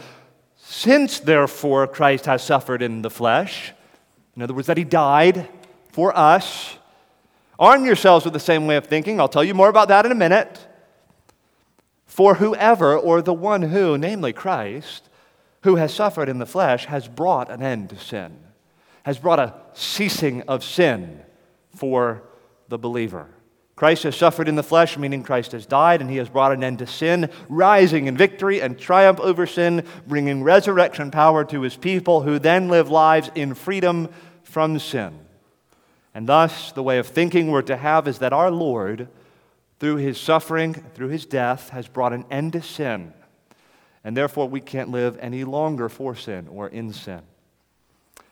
Since, 0.55 1.19
therefore, 1.19 1.89
Christ 1.89 2.27
has 2.27 2.45
suffered 2.45 2.81
in 2.81 3.03
the 3.03 3.11
flesh, 3.11 3.73
in 4.37 4.43
other 4.43 4.55
words, 4.55 4.69
that 4.69 4.79
he 4.79 4.85
died 4.85 5.49
for 5.91 6.17
us, 6.17 6.77
arm 7.59 7.85
yourselves 7.85 8.25
with 8.25 8.35
the 8.35 8.41
same 8.41 8.69
way 8.69 8.77
of 8.77 8.87
thinking. 8.87 9.19
I'll 9.19 9.29
tell 9.29 9.43
you 9.43 9.53
more 9.53 9.69
about 9.69 9.89
that 9.89 10.07
in 10.07 10.13
a 10.13 10.15
minute. 10.15 10.69
For 12.13 12.35
whoever, 12.35 12.95
or 12.95 13.23
the 13.23 13.33
one 13.33 13.63
who, 13.63 13.97
namely 13.97 14.35
Christ, 14.35 15.09
who 15.63 15.77
has 15.77 15.95
suffered 15.95 16.29
in 16.29 16.39
the 16.39 16.45
flesh, 16.45 16.85
has 16.85 17.09
brought 17.09 17.51
an 17.51 17.63
end 17.63 17.89
to 17.89 17.99
sin, 17.99 18.37
has 19.05 19.17
brought 19.17 19.39
a 19.39 19.55
ceasing 19.73 20.43
of 20.43 20.63
sin 20.63 21.23
for 21.75 22.23
the 22.69 22.77
believer. 22.77 23.29
Christ 23.77 24.03
has 24.03 24.15
suffered 24.15 24.47
in 24.47 24.57
the 24.57 24.63
flesh, 24.63 24.99
meaning 24.99 25.23
Christ 25.23 25.53
has 25.53 25.65
died, 25.65 26.03
and 26.03 26.11
he 26.11 26.19
has 26.19 26.29
brought 26.29 26.53
an 26.53 26.63
end 26.63 26.81
to 26.81 26.87
sin, 26.87 27.31
rising 27.49 28.09
in 28.09 28.15
victory 28.15 28.61
and 28.61 28.79
triumph 28.79 29.19
over 29.19 29.47
sin, 29.47 29.87
bringing 30.07 30.43
resurrection 30.43 31.11
power 31.11 31.47
to 31.47 31.63
his 31.63 31.77
people 31.79 32.21
who 32.21 32.39
then 32.39 32.69
live 32.69 32.91
lives 32.91 33.31
in 33.35 33.55
freedom 33.55 34.11
from 34.43 34.79
sin. 34.79 35.19
And 36.15 36.29
thus, 36.29 36.73
the 36.73 36.83
way 36.83 36.99
of 36.99 37.07
thinking 37.07 37.51
we're 37.51 37.63
to 37.63 37.77
have 37.79 38.07
is 38.07 38.19
that 38.19 38.35
our 38.35 38.51
Lord 38.51 39.09
through 39.83 39.97
his 39.97 40.17
suffering, 40.17 40.75
through 40.95 41.09
his 41.09 41.27
death, 41.27 41.71
has 41.71 41.89
brought 41.89 42.13
an 42.13 42.25
end 42.31 42.53
to 42.53 42.63
sin. 42.63 43.13
And 44.05 44.17
therefore, 44.17 44.49
we 44.49 44.61
can't 44.61 44.91
live 44.91 45.19
any 45.21 45.43
longer 45.43 45.89
for 45.89 46.15
sin 46.15 46.47
or 46.47 46.69
in 46.69 46.93
sin. 46.93 47.21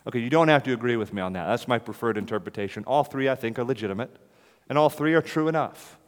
Okay, 0.06 0.20
you 0.20 0.30
don't 0.30 0.46
have 0.46 0.62
to 0.62 0.72
agree 0.72 0.94
with 0.94 1.12
me 1.12 1.20
on 1.20 1.32
that. 1.32 1.48
That's 1.48 1.66
my 1.66 1.80
preferred 1.80 2.16
interpretation. 2.16 2.84
All 2.84 3.02
three, 3.02 3.28
I 3.28 3.34
think, 3.34 3.58
are 3.58 3.64
legitimate, 3.64 4.16
and 4.68 4.78
all 4.78 4.88
three 4.88 5.12
are 5.12 5.20
true 5.20 5.48
enough. 5.48 5.98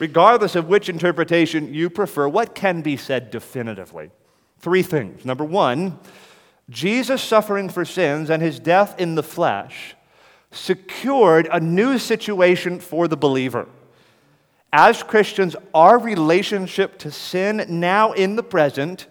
Regardless 0.00 0.56
of 0.56 0.66
which 0.66 0.88
interpretation 0.88 1.72
you 1.72 1.88
prefer, 1.88 2.26
what 2.26 2.56
can 2.56 2.82
be 2.82 2.96
said 2.96 3.30
definitively? 3.30 4.10
Three 4.58 4.82
things. 4.82 5.24
Number 5.24 5.44
one, 5.44 5.96
Jesus' 6.68 7.22
suffering 7.22 7.68
for 7.68 7.84
sins 7.84 8.30
and 8.30 8.42
his 8.42 8.58
death 8.58 8.98
in 8.98 9.14
the 9.14 9.22
flesh 9.22 9.94
secured 10.50 11.48
a 11.52 11.60
new 11.60 12.00
situation 12.00 12.80
for 12.80 13.06
the 13.06 13.16
believer 13.16 13.68
as 14.72 15.02
Christians, 15.02 15.56
our 15.74 15.98
relationship 15.98 16.98
to 16.98 17.10
sin 17.10 17.64
now 17.68 18.12
in 18.12 18.36
the 18.36 18.42
present 18.42 19.06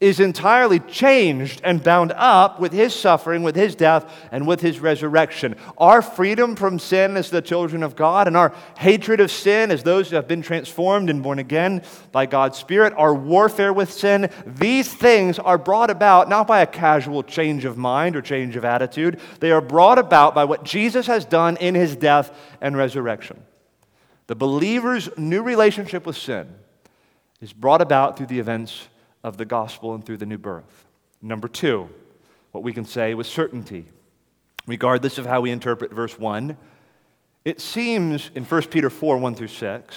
is 0.00 0.18
entirely 0.18 0.80
changed 0.80 1.60
and 1.62 1.84
bound 1.84 2.10
up 2.16 2.58
with 2.58 2.72
his 2.72 2.94
suffering, 2.94 3.42
with 3.42 3.54
his 3.54 3.74
death, 3.74 4.10
and 4.32 4.46
with 4.46 4.62
his 4.62 4.80
resurrection. 4.80 5.54
Our 5.76 6.00
freedom 6.00 6.56
from 6.56 6.78
sin 6.78 7.18
as 7.18 7.28
the 7.28 7.42
children 7.42 7.82
of 7.82 7.96
God 7.96 8.26
and 8.26 8.34
our 8.34 8.54
hatred 8.78 9.20
of 9.20 9.30
sin 9.30 9.70
as 9.70 9.82
those 9.82 10.08
who 10.08 10.16
have 10.16 10.26
been 10.26 10.40
transformed 10.40 11.10
and 11.10 11.22
born 11.22 11.38
again 11.38 11.82
by 12.12 12.24
God's 12.24 12.56
Spirit, 12.56 12.94
our 12.96 13.14
warfare 13.14 13.74
with 13.74 13.92
sin, 13.92 14.30
these 14.46 14.92
things 14.92 15.38
are 15.38 15.58
brought 15.58 15.90
about 15.90 16.30
not 16.30 16.46
by 16.46 16.62
a 16.62 16.66
casual 16.66 17.22
change 17.22 17.66
of 17.66 17.76
mind 17.76 18.16
or 18.16 18.22
change 18.22 18.56
of 18.56 18.64
attitude. 18.64 19.20
They 19.40 19.50
are 19.50 19.60
brought 19.60 19.98
about 19.98 20.34
by 20.34 20.44
what 20.44 20.64
Jesus 20.64 21.06
has 21.08 21.26
done 21.26 21.58
in 21.58 21.74
his 21.74 21.94
death 21.94 22.34
and 22.62 22.74
resurrection. 22.74 23.42
The 24.30 24.36
believer's 24.36 25.08
new 25.18 25.42
relationship 25.42 26.06
with 26.06 26.16
sin 26.16 26.54
is 27.40 27.52
brought 27.52 27.82
about 27.82 28.16
through 28.16 28.26
the 28.28 28.38
events 28.38 28.86
of 29.24 29.38
the 29.38 29.44
gospel 29.44 29.92
and 29.92 30.06
through 30.06 30.18
the 30.18 30.24
new 30.24 30.38
birth. 30.38 30.86
Number 31.20 31.48
two, 31.48 31.90
what 32.52 32.62
we 32.62 32.72
can 32.72 32.84
say 32.84 33.14
with 33.14 33.26
certainty, 33.26 33.86
regardless 34.68 35.18
of 35.18 35.26
how 35.26 35.40
we 35.40 35.50
interpret 35.50 35.92
verse 35.92 36.16
1, 36.16 36.56
it 37.44 37.60
seems 37.60 38.30
in 38.36 38.44
1 38.44 38.62
Peter 38.68 38.88
4 38.88 39.18
1 39.18 39.34
through 39.34 39.48
6 39.48 39.96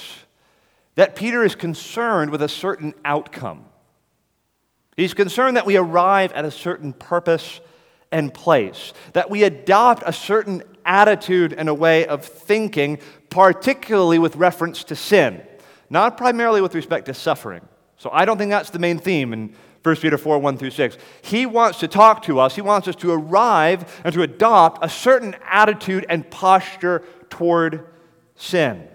that 0.95 1.15
Peter 1.15 1.43
is 1.43 1.53
concerned 1.53 2.31
with 2.31 2.41
a 2.41 2.49
certain 2.49 2.95
outcome. 3.05 3.65
He's 4.97 5.13
concerned 5.13 5.57
that 5.57 5.67
we 5.67 5.77
arrive 5.77 6.31
at 6.31 6.43
a 6.43 6.49
certain 6.49 6.93
purpose 6.93 7.61
and 8.11 8.33
place, 8.33 8.93
that 9.13 9.29
we 9.29 9.43
adopt 9.43 10.01
a 10.03 10.11
certain 10.11 10.63
attitude 10.85 11.53
and 11.53 11.69
a 11.69 11.73
way 11.73 12.05
of 12.05 12.25
thinking 12.25 12.99
particularly 13.29 14.19
with 14.19 14.35
reference 14.35 14.83
to 14.85 14.95
sin, 14.95 15.41
not 15.89 16.17
primarily 16.17 16.61
with 16.61 16.75
respect 16.75 17.07
to 17.07 17.13
suffering. 17.13 17.61
So 17.97 18.09
I 18.11 18.25
don't 18.25 18.37
think 18.37 18.51
that's 18.51 18.69
the 18.69 18.79
main 18.79 18.99
theme 18.99 19.33
in 19.33 19.55
1 19.83 19.95
Peter 19.97 20.17
4 20.17 20.39
1 20.39 20.57
through 20.57 20.71
6. 20.71 20.97
He 21.21 21.45
wants 21.45 21.79
to 21.79 21.87
talk 21.87 22.23
to 22.23 22.39
us, 22.39 22.55
he 22.55 22.61
wants 22.61 22.87
us 22.87 22.95
to 22.97 23.11
arrive 23.11 24.01
and 24.03 24.13
to 24.13 24.21
adopt 24.21 24.83
a 24.83 24.89
certain 24.89 25.35
attitude 25.45 26.05
and 26.09 26.29
posture 26.29 27.03
toward 27.29 27.85
sin. 28.35 28.87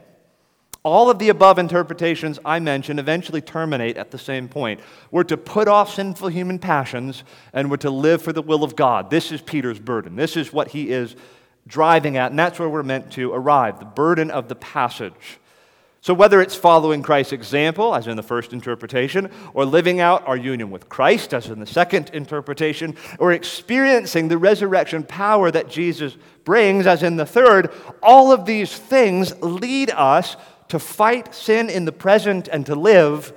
All 0.84 1.10
of 1.10 1.18
the 1.18 1.28
above 1.28 1.58
interpretations 1.58 2.38
I 2.44 2.60
mentioned 2.60 3.00
eventually 3.00 3.40
terminate 3.40 3.96
at 3.96 4.10
the 4.10 4.18
same 4.18 4.48
point. 4.48 4.80
We're 5.10 5.24
to 5.24 5.36
put 5.36 5.68
off 5.68 5.92
sinful 5.92 6.28
human 6.28 6.58
passions 6.58 7.24
and 7.52 7.70
we're 7.70 7.78
to 7.78 7.90
live 7.90 8.22
for 8.22 8.32
the 8.32 8.40
will 8.40 8.64
of 8.64 8.76
God. 8.76 9.10
This 9.10 9.32
is 9.32 9.42
Peter's 9.42 9.80
burden. 9.80 10.16
This 10.16 10.36
is 10.36 10.52
what 10.52 10.68
he 10.68 10.90
is 10.90 11.16
driving 11.68 12.16
at, 12.16 12.30
and 12.30 12.38
that's 12.38 12.58
where 12.58 12.68
we're 12.68 12.82
meant 12.82 13.12
to 13.12 13.32
arrive 13.32 13.78
the 13.78 13.84
burden 13.84 14.30
of 14.30 14.48
the 14.48 14.56
passage. 14.56 15.38
So, 16.00 16.14
whether 16.14 16.40
it's 16.40 16.54
following 16.54 17.02
Christ's 17.02 17.32
example, 17.32 17.94
as 17.94 18.06
in 18.06 18.16
the 18.16 18.22
first 18.22 18.52
interpretation, 18.52 19.30
or 19.52 19.64
living 19.64 20.00
out 20.00 20.26
our 20.26 20.36
union 20.36 20.70
with 20.70 20.88
Christ, 20.88 21.34
as 21.34 21.48
in 21.48 21.60
the 21.60 21.66
second 21.66 22.10
interpretation, 22.14 22.96
or 23.18 23.32
experiencing 23.32 24.28
the 24.28 24.38
resurrection 24.38 25.02
power 25.02 25.50
that 25.50 25.68
Jesus 25.68 26.16
brings, 26.44 26.86
as 26.86 27.02
in 27.02 27.16
the 27.16 27.26
third, 27.26 27.70
all 28.02 28.32
of 28.32 28.46
these 28.46 28.74
things 28.74 29.38
lead 29.42 29.90
us 29.90 30.36
to 30.68 30.78
fight 30.78 31.34
sin 31.34 31.68
in 31.68 31.84
the 31.84 31.92
present 31.92 32.48
and 32.48 32.64
to 32.66 32.74
live 32.74 33.32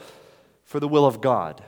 for 0.64 0.80
the 0.80 0.88
will 0.88 1.06
of 1.06 1.20
God. 1.20 1.64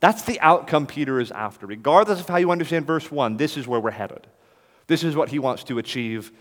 That's 0.00 0.22
the 0.22 0.40
outcome 0.40 0.86
Peter 0.86 1.20
is 1.20 1.30
after. 1.30 1.66
Regardless 1.66 2.20
of 2.20 2.28
how 2.28 2.38
you 2.38 2.50
understand 2.50 2.86
verse 2.86 3.10
1, 3.10 3.36
this 3.36 3.56
is 3.56 3.68
where 3.68 3.78
we're 3.78 3.90
headed. 3.90 4.26
This 4.90 5.04
is 5.04 5.14
what 5.14 5.28
he 5.28 5.38
wants 5.38 5.62
to 5.64 5.78
achieve 5.78 6.32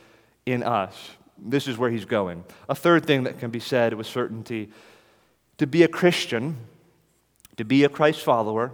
in 0.43 0.63
us. 0.63 1.11
This 1.37 1.67
is 1.67 1.77
where 1.77 1.91
he's 1.91 2.05
going. 2.05 2.43
A 2.67 2.73
third 2.73 3.05
thing 3.05 3.25
that 3.25 3.37
can 3.37 3.51
be 3.51 3.59
said 3.59 3.93
with 3.93 4.07
certainty 4.07 4.71
to 5.59 5.67
be 5.67 5.83
a 5.83 5.87
Christian, 5.87 6.57
to 7.57 7.63
be 7.63 7.83
a 7.83 7.89
Christ 7.89 8.21
follower, 8.21 8.71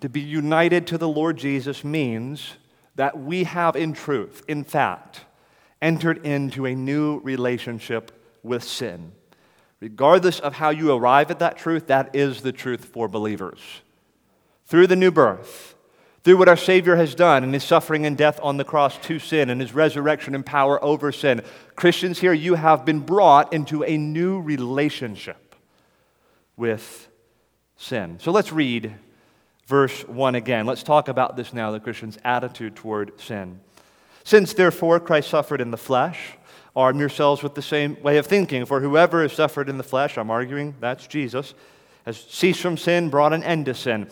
to 0.00 0.08
be 0.08 0.22
united 0.22 0.86
to 0.86 0.96
the 0.96 1.06
Lord 1.06 1.36
Jesus 1.36 1.84
means 1.84 2.54
that 2.94 3.20
we 3.20 3.44
have, 3.44 3.76
in 3.76 3.92
truth, 3.92 4.42
in 4.48 4.64
fact, 4.64 5.26
entered 5.82 6.24
into 6.24 6.64
a 6.64 6.74
new 6.74 7.18
relationship 7.18 8.10
with 8.42 8.64
sin. 8.64 9.12
Regardless 9.80 10.40
of 10.40 10.54
how 10.54 10.70
you 10.70 10.90
arrive 10.90 11.30
at 11.30 11.40
that 11.40 11.58
truth, 11.58 11.88
that 11.88 12.16
is 12.16 12.40
the 12.40 12.52
truth 12.52 12.86
for 12.86 13.06
believers. 13.06 13.60
Through 14.64 14.86
the 14.86 14.96
new 14.96 15.10
birth, 15.10 15.73
through 16.24 16.38
what 16.38 16.48
our 16.48 16.56
Savior 16.56 16.96
has 16.96 17.14
done 17.14 17.44
in 17.44 17.52
his 17.52 17.62
suffering 17.62 18.06
and 18.06 18.16
death 18.16 18.40
on 18.42 18.56
the 18.56 18.64
cross 18.64 18.96
to 18.98 19.18
sin 19.18 19.50
and 19.50 19.60
his 19.60 19.74
resurrection 19.74 20.34
and 20.34 20.44
power 20.44 20.82
over 20.82 21.12
sin. 21.12 21.42
Christians, 21.76 22.18
here 22.18 22.32
you 22.32 22.54
have 22.54 22.86
been 22.86 23.00
brought 23.00 23.52
into 23.52 23.84
a 23.84 23.98
new 23.98 24.40
relationship 24.40 25.54
with 26.56 27.08
sin. 27.76 28.18
So 28.20 28.32
let's 28.32 28.52
read 28.52 28.94
verse 29.66 30.00
1 30.08 30.34
again. 30.34 30.64
Let's 30.64 30.82
talk 30.82 31.08
about 31.08 31.36
this 31.36 31.52
now 31.52 31.70
the 31.70 31.80
Christian's 31.80 32.16
attitude 32.24 32.74
toward 32.74 33.20
sin. 33.20 33.60
Since 34.24 34.54
therefore 34.54 35.00
Christ 35.00 35.28
suffered 35.28 35.60
in 35.60 35.70
the 35.70 35.76
flesh, 35.76 36.38
arm 36.74 36.98
yourselves 36.98 37.42
with 37.42 37.54
the 37.54 37.60
same 37.60 38.02
way 38.02 38.16
of 38.16 38.26
thinking. 38.26 38.64
For 38.64 38.80
whoever 38.80 39.20
has 39.20 39.34
suffered 39.34 39.68
in 39.68 39.76
the 39.76 39.84
flesh, 39.84 40.16
I'm 40.16 40.30
arguing 40.30 40.74
that's 40.80 41.06
Jesus, 41.06 41.52
has 42.06 42.16
ceased 42.16 42.62
from 42.62 42.78
sin, 42.78 43.10
brought 43.10 43.34
an 43.34 43.42
end 43.42 43.66
to 43.66 43.74
sin 43.74 44.08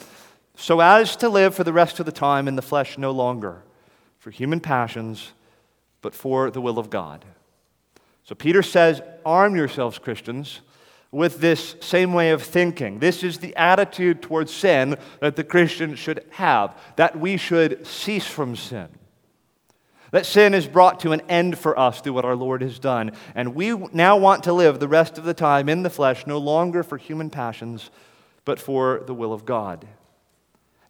so 0.62 0.78
as 0.78 1.16
to 1.16 1.28
live 1.28 1.56
for 1.56 1.64
the 1.64 1.72
rest 1.72 1.98
of 1.98 2.06
the 2.06 2.12
time 2.12 2.46
in 2.46 2.54
the 2.54 2.62
flesh 2.62 2.96
no 2.96 3.10
longer 3.10 3.64
for 4.20 4.30
human 4.30 4.60
passions, 4.60 5.32
but 6.02 6.14
for 6.14 6.52
the 6.52 6.60
will 6.60 6.78
of 6.78 6.88
God. 6.88 7.24
So 8.22 8.36
Peter 8.36 8.62
says, 8.62 9.02
Arm 9.26 9.56
yourselves, 9.56 9.98
Christians, 9.98 10.60
with 11.10 11.40
this 11.40 11.74
same 11.80 12.12
way 12.14 12.30
of 12.30 12.44
thinking. 12.44 13.00
This 13.00 13.24
is 13.24 13.38
the 13.38 13.56
attitude 13.56 14.22
towards 14.22 14.54
sin 14.54 14.96
that 15.20 15.34
the 15.34 15.42
Christian 15.42 15.96
should 15.96 16.24
have, 16.30 16.78
that 16.94 17.18
we 17.18 17.36
should 17.36 17.84
cease 17.84 18.28
from 18.28 18.54
sin. 18.54 18.86
That 20.12 20.26
sin 20.26 20.54
is 20.54 20.68
brought 20.68 21.00
to 21.00 21.10
an 21.10 21.22
end 21.22 21.58
for 21.58 21.76
us 21.76 22.00
through 22.00 22.12
what 22.12 22.24
our 22.24 22.36
Lord 22.36 22.62
has 22.62 22.78
done. 22.78 23.10
And 23.34 23.56
we 23.56 23.74
now 23.92 24.16
want 24.16 24.44
to 24.44 24.52
live 24.52 24.78
the 24.78 24.86
rest 24.86 25.18
of 25.18 25.24
the 25.24 25.34
time 25.34 25.68
in 25.68 25.82
the 25.82 25.90
flesh, 25.90 26.24
no 26.24 26.38
longer 26.38 26.84
for 26.84 26.98
human 26.98 27.30
passions, 27.30 27.90
but 28.44 28.60
for 28.60 29.02
the 29.04 29.14
will 29.14 29.32
of 29.32 29.44
God. 29.44 29.88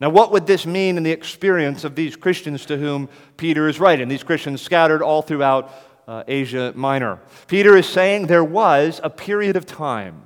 Now, 0.02 0.10
what 0.10 0.32
would 0.32 0.48
this 0.48 0.66
mean 0.66 0.96
in 0.96 1.04
the 1.04 1.12
experience 1.12 1.84
of 1.84 1.94
these 1.94 2.16
Christians 2.16 2.66
to 2.66 2.76
whom 2.76 3.08
Peter 3.36 3.68
is 3.68 3.78
writing? 3.78 4.08
These 4.08 4.24
Christians 4.24 4.60
scattered 4.60 5.00
all 5.00 5.22
throughout 5.22 5.72
uh, 6.08 6.24
Asia 6.26 6.72
Minor. 6.74 7.20
Peter 7.46 7.76
is 7.76 7.86
saying 7.86 8.26
there 8.26 8.42
was 8.42 9.00
a 9.04 9.08
period 9.08 9.54
of 9.54 9.64
time. 9.64 10.24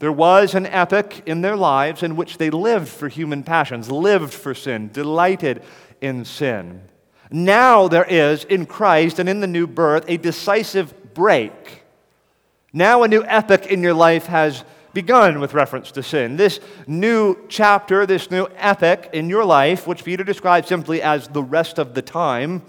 There 0.00 0.10
was 0.10 0.56
an 0.56 0.66
epoch 0.66 1.22
in 1.24 1.40
their 1.40 1.54
lives 1.54 2.02
in 2.02 2.16
which 2.16 2.38
they 2.38 2.50
lived 2.50 2.88
for 2.88 3.06
human 3.06 3.44
passions, 3.44 3.92
lived 3.92 4.34
for 4.34 4.54
sin, 4.54 4.90
delighted 4.92 5.62
in 6.00 6.24
sin. 6.24 6.82
Now 7.30 7.86
there 7.86 8.02
is 8.02 8.42
in 8.42 8.66
Christ 8.66 9.20
and 9.20 9.28
in 9.28 9.38
the 9.38 9.46
new 9.46 9.68
birth 9.68 10.04
a 10.08 10.16
decisive 10.16 11.14
break. 11.14 11.84
Now 12.72 13.04
a 13.04 13.08
new 13.08 13.22
epoch 13.22 13.66
in 13.66 13.84
your 13.84 13.94
life 13.94 14.26
has 14.26 14.64
begun 14.94 15.40
with 15.40 15.52
reference 15.52 15.90
to 15.90 16.02
sin. 16.02 16.36
This 16.36 16.60
new 16.86 17.36
chapter, 17.48 18.06
this 18.06 18.30
new 18.30 18.46
epoch 18.56 19.10
in 19.12 19.28
your 19.28 19.44
life, 19.44 19.86
which 19.86 20.04
Peter 20.04 20.24
describes 20.24 20.68
simply 20.68 21.02
as 21.02 21.28
the 21.28 21.42
rest 21.42 21.78
of 21.78 21.94
the 21.94 22.02
time, 22.02 22.62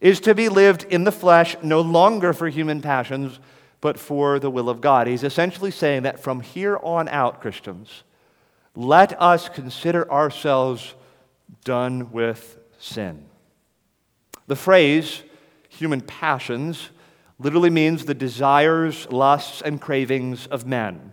is 0.00 0.20
to 0.20 0.34
be 0.34 0.48
lived 0.48 0.84
in 0.84 1.04
the 1.04 1.12
flesh 1.12 1.56
no 1.62 1.80
longer 1.80 2.32
for 2.32 2.48
human 2.48 2.80
passions, 2.80 3.38
but 3.80 3.98
for 3.98 4.38
the 4.38 4.50
will 4.50 4.68
of 4.68 4.80
God. 4.80 5.06
He's 5.06 5.24
essentially 5.24 5.70
saying 5.70 6.04
that 6.04 6.20
from 6.20 6.40
here 6.40 6.78
on 6.82 7.08
out, 7.08 7.40
Christians, 7.40 8.04
let 8.74 9.20
us 9.20 9.48
consider 9.48 10.10
ourselves 10.10 10.94
done 11.64 12.10
with 12.12 12.58
sin. 12.78 13.26
The 14.46 14.56
phrase 14.56 15.22
human 15.68 16.00
passions 16.00 16.90
literally 17.38 17.70
means 17.70 18.04
the 18.04 18.14
desires, 18.14 19.10
lusts, 19.10 19.62
and 19.62 19.80
cravings 19.80 20.46
of 20.46 20.66
men 20.66 21.12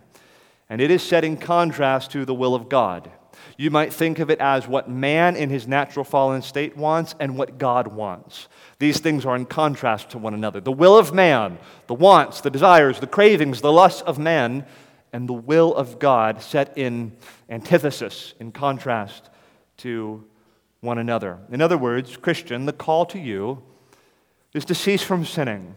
and 0.69 0.79
it 0.81 0.91
is 0.91 1.01
set 1.01 1.23
in 1.23 1.37
contrast 1.37 2.11
to 2.11 2.25
the 2.25 2.33
will 2.33 2.53
of 2.53 2.69
God. 2.69 3.11
You 3.57 3.71
might 3.71 3.93
think 3.93 4.19
of 4.19 4.29
it 4.29 4.39
as 4.39 4.67
what 4.67 4.89
man 4.89 5.35
in 5.35 5.49
his 5.49 5.67
natural 5.67 6.05
fallen 6.05 6.41
state 6.41 6.77
wants 6.77 7.15
and 7.19 7.37
what 7.37 7.57
God 7.57 7.87
wants. 7.87 8.47
These 8.79 8.99
things 8.99 9.25
are 9.25 9.35
in 9.35 9.45
contrast 9.45 10.11
to 10.11 10.17
one 10.17 10.33
another. 10.33 10.61
The 10.61 10.71
will 10.71 10.97
of 10.97 11.13
man, 11.13 11.57
the 11.87 11.93
wants, 11.93 12.41
the 12.41 12.49
desires, 12.49 12.99
the 12.99 13.07
cravings, 13.07 13.61
the 13.61 13.71
lusts 13.71 14.01
of 14.01 14.19
man, 14.19 14.65
and 15.11 15.27
the 15.27 15.33
will 15.33 15.73
of 15.75 15.99
God 15.99 16.41
set 16.41 16.77
in 16.77 17.13
antithesis, 17.49 18.33
in 18.39 18.51
contrast 18.51 19.29
to 19.77 20.23
one 20.81 20.97
another. 20.97 21.39
In 21.51 21.61
other 21.61 21.77
words, 21.77 22.15
Christian, 22.15 22.65
the 22.65 22.73
call 22.73 23.05
to 23.07 23.19
you 23.19 23.61
is 24.53 24.65
to 24.65 24.75
cease 24.75 25.03
from 25.03 25.25
sinning 25.25 25.75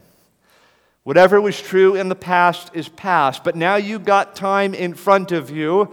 Whatever 1.04 1.40
was 1.40 1.60
true 1.60 1.96
in 1.96 2.08
the 2.08 2.14
past 2.14 2.70
is 2.74 2.88
past, 2.88 3.42
but 3.42 3.56
now 3.56 3.74
you've 3.74 4.04
got 4.04 4.36
time 4.36 4.72
in 4.72 4.94
front 4.94 5.32
of 5.32 5.50
you 5.50 5.92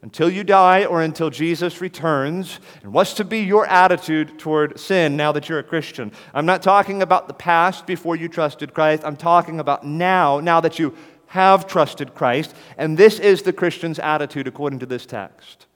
until 0.00 0.30
you 0.30 0.44
die 0.44 0.84
or 0.86 1.02
until 1.02 1.28
Jesus 1.28 1.80
returns. 1.82 2.58
And 2.82 2.92
what's 2.92 3.14
to 3.14 3.24
be 3.24 3.40
your 3.40 3.66
attitude 3.66 4.38
toward 4.38 4.80
sin 4.80 5.14
now 5.16 5.32
that 5.32 5.48
you're 5.48 5.58
a 5.58 5.64
Christian? 5.64 6.10
I'm 6.32 6.46
not 6.46 6.62
talking 6.62 7.02
about 7.02 7.28
the 7.28 7.34
past 7.34 7.86
before 7.86 8.16
you 8.16 8.28
trusted 8.28 8.72
Christ. 8.72 9.02
I'm 9.04 9.16
talking 9.16 9.60
about 9.60 9.84
now, 9.84 10.40
now 10.40 10.60
that 10.60 10.78
you 10.78 10.94
have 11.26 11.66
trusted 11.66 12.14
Christ. 12.14 12.54
And 12.78 12.96
this 12.96 13.18
is 13.18 13.42
the 13.42 13.52
Christian's 13.52 13.98
attitude 13.98 14.46
according 14.46 14.78
to 14.78 14.86
this 14.86 15.04
text. 15.04 15.66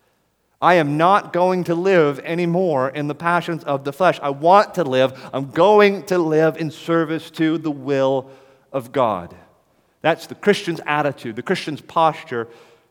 I 0.62 0.75
am 0.75 0.97
not 0.97 1.33
going 1.33 1.64
to 1.64 1.75
live 1.75 2.19
anymore 2.21 2.90
in 2.90 3.09
the 3.09 3.14
passions 3.14 3.64
of 3.64 3.85
the 3.85 3.93
flesh. 3.93 4.19
I 4.23 4.31
want 4.31 4.75
to 4.75 4.85
live. 4.85 5.29
I'm 5.35 5.51
going 5.51 6.05
to 6.05 6.19
live 6.19 6.57
in 6.57 6.71
service 6.71 7.31
to 7.33 7.59
the 7.59 7.71
will 7.71 8.31
of 8.73 8.93
God. 8.93 9.35
That's 10.03 10.27
the 10.27 10.35
Christian's 10.35 10.81
attitude, 10.87 11.37
the 11.37 11.43
Christian's 11.43 11.81
posture 11.81 12.49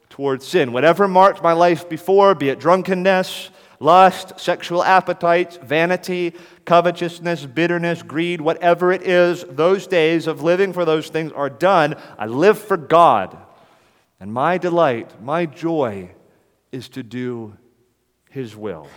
towards 0.10 0.48
sin. 0.48 0.72
Whatever 0.74 1.08
marked 1.08 1.42
my 1.42 1.54
life 1.54 1.90
before, 1.90 2.36
be 2.36 2.50
it 2.50 2.60
drunkenness, 2.60 3.50
lust, 3.80 4.40
sexual 4.40 4.84
appetites, 4.84 5.58
vanity, 5.58 6.34
covetousness, 6.66 7.46
bitterness, 7.46 8.04
greed, 8.04 8.42
whatever 8.42 8.92
it 8.92 9.02
is, 9.02 9.44
those 9.50 9.88
days 9.88 10.28
of 10.28 10.44
living 10.44 10.74
for 10.74 10.86
those 10.86 11.10
things 11.10 11.32
are 11.32 11.50
done. 11.50 11.96
I 12.18 12.26
live 12.26 12.60
for 12.60 12.78
God. 12.78 13.38
And 14.20 14.34
my 14.34 14.58
delight, 14.58 15.22
my 15.22 15.46
joy 15.46 16.12
is 16.72 16.90
to 16.90 17.04
do 17.04 17.56
His 18.30 18.56
will. 18.56 18.88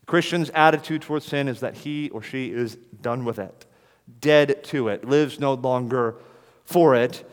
The 0.00 0.06
Christian's 0.06 0.50
attitude 0.50 1.02
towards 1.02 1.26
sin 1.26 1.46
is 1.46 1.60
that 1.60 1.76
he 1.76 2.08
or 2.10 2.22
she 2.22 2.50
is 2.50 2.76
done 3.02 3.24
with 3.24 3.38
it 3.38 3.66
dead 4.20 4.64
to 4.64 4.88
it, 4.88 5.04
lives 5.04 5.38
no 5.38 5.54
longer 5.54 6.16
for 6.64 6.94
it. 6.94 7.28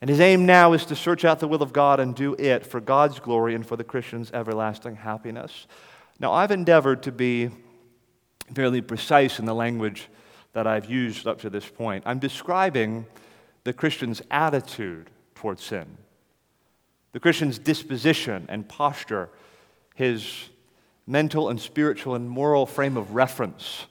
And 0.00 0.08
his 0.08 0.20
aim 0.20 0.46
now 0.46 0.72
is 0.72 0.86
to 0.86 0.96
search 0.96 1.24
out 1.24 1.40
the 1.40 1.48
will 1.48 1.62
of 1.62 1.72
God 1.72 2.00
and 2.00 2.14
do 2.14 2.34
it 2.38 2.64
for 2.64 2.80
God's 2.80 3.20
glory 3.20 3.54
and 3.54 3.66
for 3.66 3.76
the 3.76 3.84
Christian's 3.84 4.30
everlasting 4.32 4.96
happiness. 4.96 5.66
Now, 6.18 6.32
I've 6.32 6.50
endeavored 6.50 7.02
to 7.04 7.12
be 7.12 7.50
fairly 8.54 8.80
precise 8.80 9.38
in 9.38 9.44
the 9.44 9.54
language 9.54 10.08
that 10.52 10.66
I've 10.66 10.90
used 10.90 11.26
up 11.26 11.40
to 11.42 11.50
this 11.50 11.68
point. 11.68 12.04
I'm 12.06 12.18
describing 12.18 13.06
the 13.64 13.72
Christian's 13.72 14.22
attitude 14.30 15.10
towards 15.34 15.62
sin, 15.62 15.86
the 17.12 17.20
Christian's 17.20 17.58
disposition 17.58 18.46
and 18.48 18.68
posture, 18.68 19.28
his 19.94 20.48
mental 21.06 21.48
and 21.48 21.60
spiritual 21.60 22.14
and 22.14 22.28
moral 22.28 22.66
frame 22.66 22.96
of 22.96 23.14
reference 23.14 23.86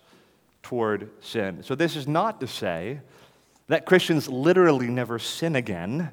toward 0.70 1.10
sin. 1.20 1.64
So, 1.64 1.74
this 1.74 1.96
is 1.96 2.08
not 2.08 2.40
to 2.42 2.46
say 2.48 3.00
that 3.70 3.88
Christians 3.88 4.30
literally 4.30 4.88
never 4.88 5.18
sin 5.18 5.56
again. 5.56 6.12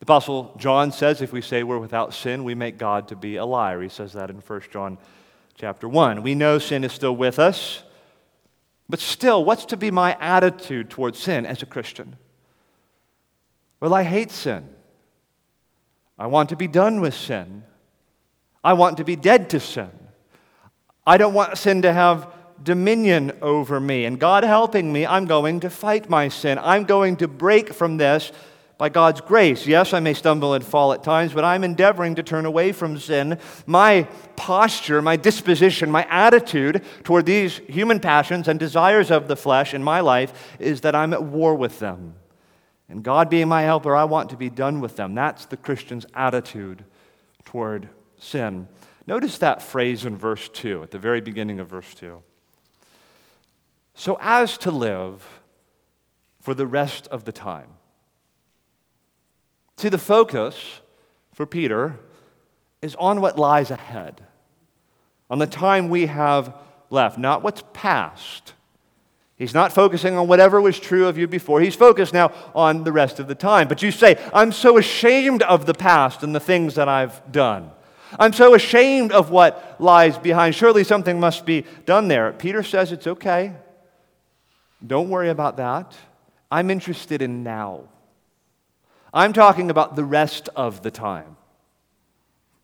The 0.00 0.04
Apostle 0.04 0.52
John 0.58 0.90
says 0.90 1.22
if 1.22 1.32
we 1.32 1.42
say 1.42 1.62
we're 1.62 1.78
without 1.78 2.12
sin, 2.12 2.42
we 2.42 2.56
make 2.56 2.76
God 2.76 3.06
to 3.06 3.14
be 3.14 3.36
a 3.36 3.44
liar. 3.44 3.80
He 3.80 3.88
says 3.88 4.14
that 4.14 4.30
in 4.30 4.38
1 4.38 4.62
John 4.72 4.98
chapter 5.54 5.88
1. 5.88 6.24
We 6.24 6.34
know 6.34 6.58
sin 6.58 6.82
is 6.82 6.92
still 6.92 7.14
with 7.14 7.38
us, 7.38 7.84
but 8.88 8.98
still, 8.98 9.44
what's 9.44 9.66
to 9.66 9.76
be 9.76 9.92
my 9.92 10.16
attitude 10.18 10.90
towards 10.90 11.20
sin 11.20 11.46
as 11.46 11.62
a 11.62 11.66
Christian? 11.66 12.16
Well, 13.78 13.94
I 13.94 14.02
hate 14.02 14.32
sin. 14.32 14.68
I 16.18 16.26
want 16.26 16.48
to 16.48 16.56
be 16.56 16.66
done 16.66 17.00
with 17.00 17.14
sin. 17.14 17.62
I 18.64 18.72
want 18.72 18.96
to 18.96 19.04
be 19.04 19.14
dead 19.14 19.50
to 19.50 19.60
sin. 19.60 19.90
I 21.06 21.16
don't 21.16 21.32
want 21.32 21.56
sin 21.58 21.82
to 21.82 21.92
have 21.92 22.26
dominion 22.62 23.32
over 23.42 23.80
me. 23.80 24.04
And 24.04 24.18
God 24.18 24.44
helping 24.44 24.92
me, 24.92 25.06
I'm 25.06 25.26
going 25.26 25.60
to 25.60 25.70
fight 25.70 26.08
my 26.08 26.28
sin. 26.28 26.58
I'm 26.60 26.84
going 26.84 27.16
to 27.16 27.28
break 27.28 27.72
from 27.72 27.96
this 27.96 28.32
by 28.78 28.88
God's 28.88 29.20
grace. 29.20 29.66
Yes, 29.66 29.94
I 29.94 30.00
may 30.00 30.14
stumble 30.14 30.54
and 30.54 30.64
fall 30.64 30.92
at 30.92 31.04
times, 31.04 31.32
but 31.32 31.44
I'm 31.44 31.62
endeavoring 31.62 32.16
to 32.16 32.22
turn 32.22 32.46
away 32.46 32.72
from 32.72 32.98
sin. 32.98 33.38
My 33.64 34.08
posture, 34.34 35.00
my 35.00 35.16
disposition, 35.16 35.90
my 35.90 36.04
attitude 36.10 36.84
toward 37.04 37.26
these 37.26 37.58
human 37.68 38.00
passions 38.00 38.48
and 38.48 38.58
desires 38.58 39.10
of 39.10 39.28
the 39.28 39.36
flesh 39.36 39.72
in 39.72 39.84
my 39.84 40.00
life 40.00 40.56
is 40.58 40.80
that 40.80 40.96
I'm 40.96 41.12
at 41.12 41.22
war 41.22 41.54
with 41.54 41.78
them. 41.78 42.14
And 42.88 43.04
God 43.04 43.30
being 43.30 43.48
my 43.48 43.62
helper, 43.62 43.94
I 43.94 44.04
want 44.04 44.30
to 44.30 44.36
be 44.36 44.50
done 44.50 44.80
with 44.80 44.96
them. 44.96 45.14
That's 45.14 45.46
the 45.46 45.56
Christian's 45.56 46.04
attitude 46.12 46.84
toward 47.44 47.88
sin. 48.18 48.68
Notice 49.06 49.38
that 49.38 49.62
phrase 49.62 50.04
in 50.04 50.16
verse 50.16 50.48
2, 50.48 50.82
at 50.82 50.90
the 50.90 50.98
very 50.98 51.20
beginning 51.20 51.60
of 51.60 51.68
verse 51.68 51.94
2 51.94 52.22
so 53.94 54.18
as 54.20 54.58
to 54.58 54.70
live 54.70 55.40
for 56.40 56.54
the 56.54 56.66
rest 56.66 57.06
of 57.08 57.24
the 57.24 57.32
time. 57.32 57.68
See, 59.76 59.88
the 59.88 59.98
focus 59.98 60.80
for 61.32 61.46
Peter 61.46 61.98
is 62.80 62.94
on 62.96 63.20
what 63.20 63.38
lies 63.38 63.70
ahead. 63.70 64.22
on 65.30 65.38
the 65.38 65.46
time 65.46 65.88
we 65.88 66.06
have 66.06 66.54
left, 66.90 67.16
not 67.16 67.42
what's 67.42 67.62
past. 67.72 68.52
He's 69.36 69.54
not 69.54 69.72
focusing 69.72 70.14
on 70.14 70.28
whatever 70.28 70.60
was 70.60 70.78
true 70.78 71.06
of 71.06 71.16
you 71.16 71.26
before. 71.26 71.60
He's 71.60 71.74
focused 71.74 72.12
now 72.12 72.32
on 72.54 72.84
the 72.84 72.92
rest 72.92 73.18
of 73.18 73.28
the 73.28 73.34
time. 73.34 73.66
But 73.66 73.82
you 73.82 73.90
say, 73.90 74.22
I'm 74.34 74.52
so 74.52 74.76
ashamed 74.76 75.42
of 75.42 75.64
the 75.64 75.74
past 75.74 76.22
and 76.22 76.34
the 76.34 76.40
things 76.40 76.74
that 76.74 76.88
I've 76.88 77.32
done. 77.32 77.70
I'm 78.18 78.34
so 78.34 78.54
ashamed 78.54 79.10
of 79.10 79.30
what 79.30 79.76
lies 79.80 80.18
behind. 80.18 80.54
Surely 80.54 80.84
something 80.84 81.18
must 81.18 81.46
be 81.46 81.64
done 81.86 82.08
there. 82.08 82.32
Peter 82.32 82.62
says 82.62 82.92
it's 82.92 83.06
okay. 83.06 83.54
Don't 84.86 85.08
worry 85.08 85.28
about 85.28 85.56
that. 85.58 85.94
I'm 86.50 86.70
interested 86.70 87.22
in 87.22 87.42
now. 87.42 87.82
I'm 89.14 89.32
talking 89.32 89.70
about 89.70 89.96
the 89.96 90.04
rest 90.04 90.48
of 90.56 90.82
the 90.82 90.90
time. 90.90 91.36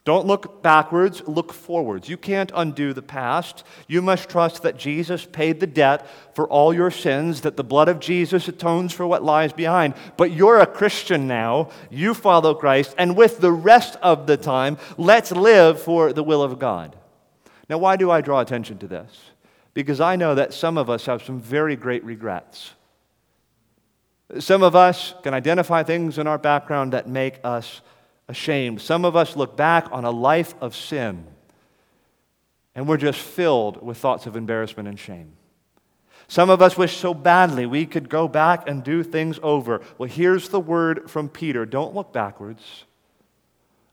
Don't 0.08 0.26
look 0.26 0.62
backwards, 0.62 1.22
look 1.28 1.52
forwards. 1.52 2.08
You 2.08 2.16
can't 2.16 2.50
undo 2.54 2.94
the 2.94 3.02
past. 3.02 3.62
You 3.86 4.00
must 4.00 4.30
trust 4.30 4.62
that 4.62 4.78
Jesus 4.78 5.26
paid 5.26 5.60
the 5.60 5.66
debt 5.66 6.06
for 6.34 6.48
all 6.48 6.72
your 6.72 6.90
sins, 6.90 7.42
that 7.42 7.58
the 7.58 7.62
blood 7.64 7.90
of 7.90 8.00
Jesus 8.00 8.48
atones 8.48 8.94
for 8.94 9.06
what 9.06 9.22
lies 9.22 9.52
behind. 9.52 9.92
But 10.16 10.30
you're 10.30 10.60
a 10.60 10.66
Christian 10.66 11.28
now. 11.28 11.68
You 11.90 12.14
follow 12.14 12.54
Christ, 12.54 12.94
and 12.96 13.18
with 13.18 13.42
the 13.42 13.52
rest 13.52 13.96
of 14.00 14.26
the 14.26 14.38
time, 14.38 14.78
let's 14.96 15.30
live 15.30 15.78
for 15.82 16.14
the 16.14 16.24
will 16.24 16.42
of 16.42 16.58
God. 16.58 16.96
Now, 17.68 17.76
why 17.76 17.96
do 17.96 18.10
I 18.10 18.22
draw 18.22 18.40
attention 18.40 18.78
to 18.78 18.86
this? 18.86 19.27
Because 19.78 20.00
I 20.00 20.16
know 20.16 20.34
that 20.34 20.52
some 20.52 20.76
of 20.76 20.90
us 20.90 21.06
have 21.06 21.22
some 21.22 21.38
very 21.38 21.76
great 21.76 22.02
regrets. 22.02 22.72
Some 24.40 24.64
of 24.64 24.74
us 24.74 25.14
can 25.22 25.34
identify 25.34 25.84
things 25.84 26.18
in 26.18 26.26
our 26.26 26.36
background 26.36 26.94
that 26.94 27.08
make 27.08 27.38
us 27.44 27.80
ashamed. 28.26 28.80
Some 28.80 29.04
of 29.04 29.14
us 29.14 29.36
look 29.36 29.56
back 29.56 29.86
on 29.92 30.04
a 30.04 30.10
life 30.10 30.52
of 30.60 30.74
sin 30.74 31.24
and 32.74 32.88
we're 32.88 32.96
just 32.96 33.20
filled 33.20 33.80
with 33.80 33.98
thoughts 33.98 34.26
of 34.26 34.34
embarrassment 34.34 34.88
and 34.88 34.98
shame. 34.98 35.34
Some 36.26 36.50
of 36.50 36.60
us 36.60 36.76
wish 36.76 36.96
so 36.96 37.14
badly 37.14 37.64
we 37.64 37.86
could 37.86 38.08
go 38.08 38.26
back 38.26 38.68
and 38.68 38.82
do 38.82 39.04
things 39.04 39.38
over. 39.44 39.80
Well, 39.96 40.08
here's 40.08 40.48
the 40.48 40.58
word 40.58 41.08
from 41.08 41.28
Peter 41.28 41.64
don't 41.64 41.94
look 41.94 42.12
backwards, 42.12 42.82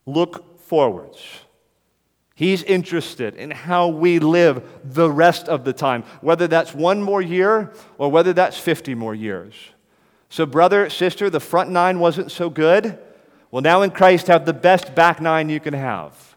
look 0.07 0.59
forwards. 0.61 1.44
He's 2.35 2.63
interested 2.63 3.35
in 3.35 3.51
how 3.51 3.87
we 3.87 4.19
live 4.19 4.61
the 4.83 5.09
rest 5.09 5.47
of 5.47 5.63
the 5.63 5.71
time, 5.71 6.03
whether 6.19 6.47
that's 6.47 6.75
one 6.75 7.01
more 7.01 7.21
year 7.21 7.73
or 7.97 8.11
whether 8.11 8.33
that's 8.33 8.57
50 8.57 8.93
more 8.93 9.15
years. 9.15 9.53
So, 10.29 10.45
brother, 10.45 10.89
sister, 10.89 11.29
the 11.29 11.39
front 11.39 11.69
nine 11.69 11.99
wasn't 11.99 12.31
so 12.31 12.49
good 12.49 12.99
Well, 13.51 13.61
now 13.61 13.83
in 13.83 13.91
Christ 13.91 14.27
have 14.27 14.45
the 14.45 14.53
best 14.53 14.95
back 14.95 15.21
nine 15.21 15.47
you 15.47 15.61
can 15.61 15.73
have 15.73 16.34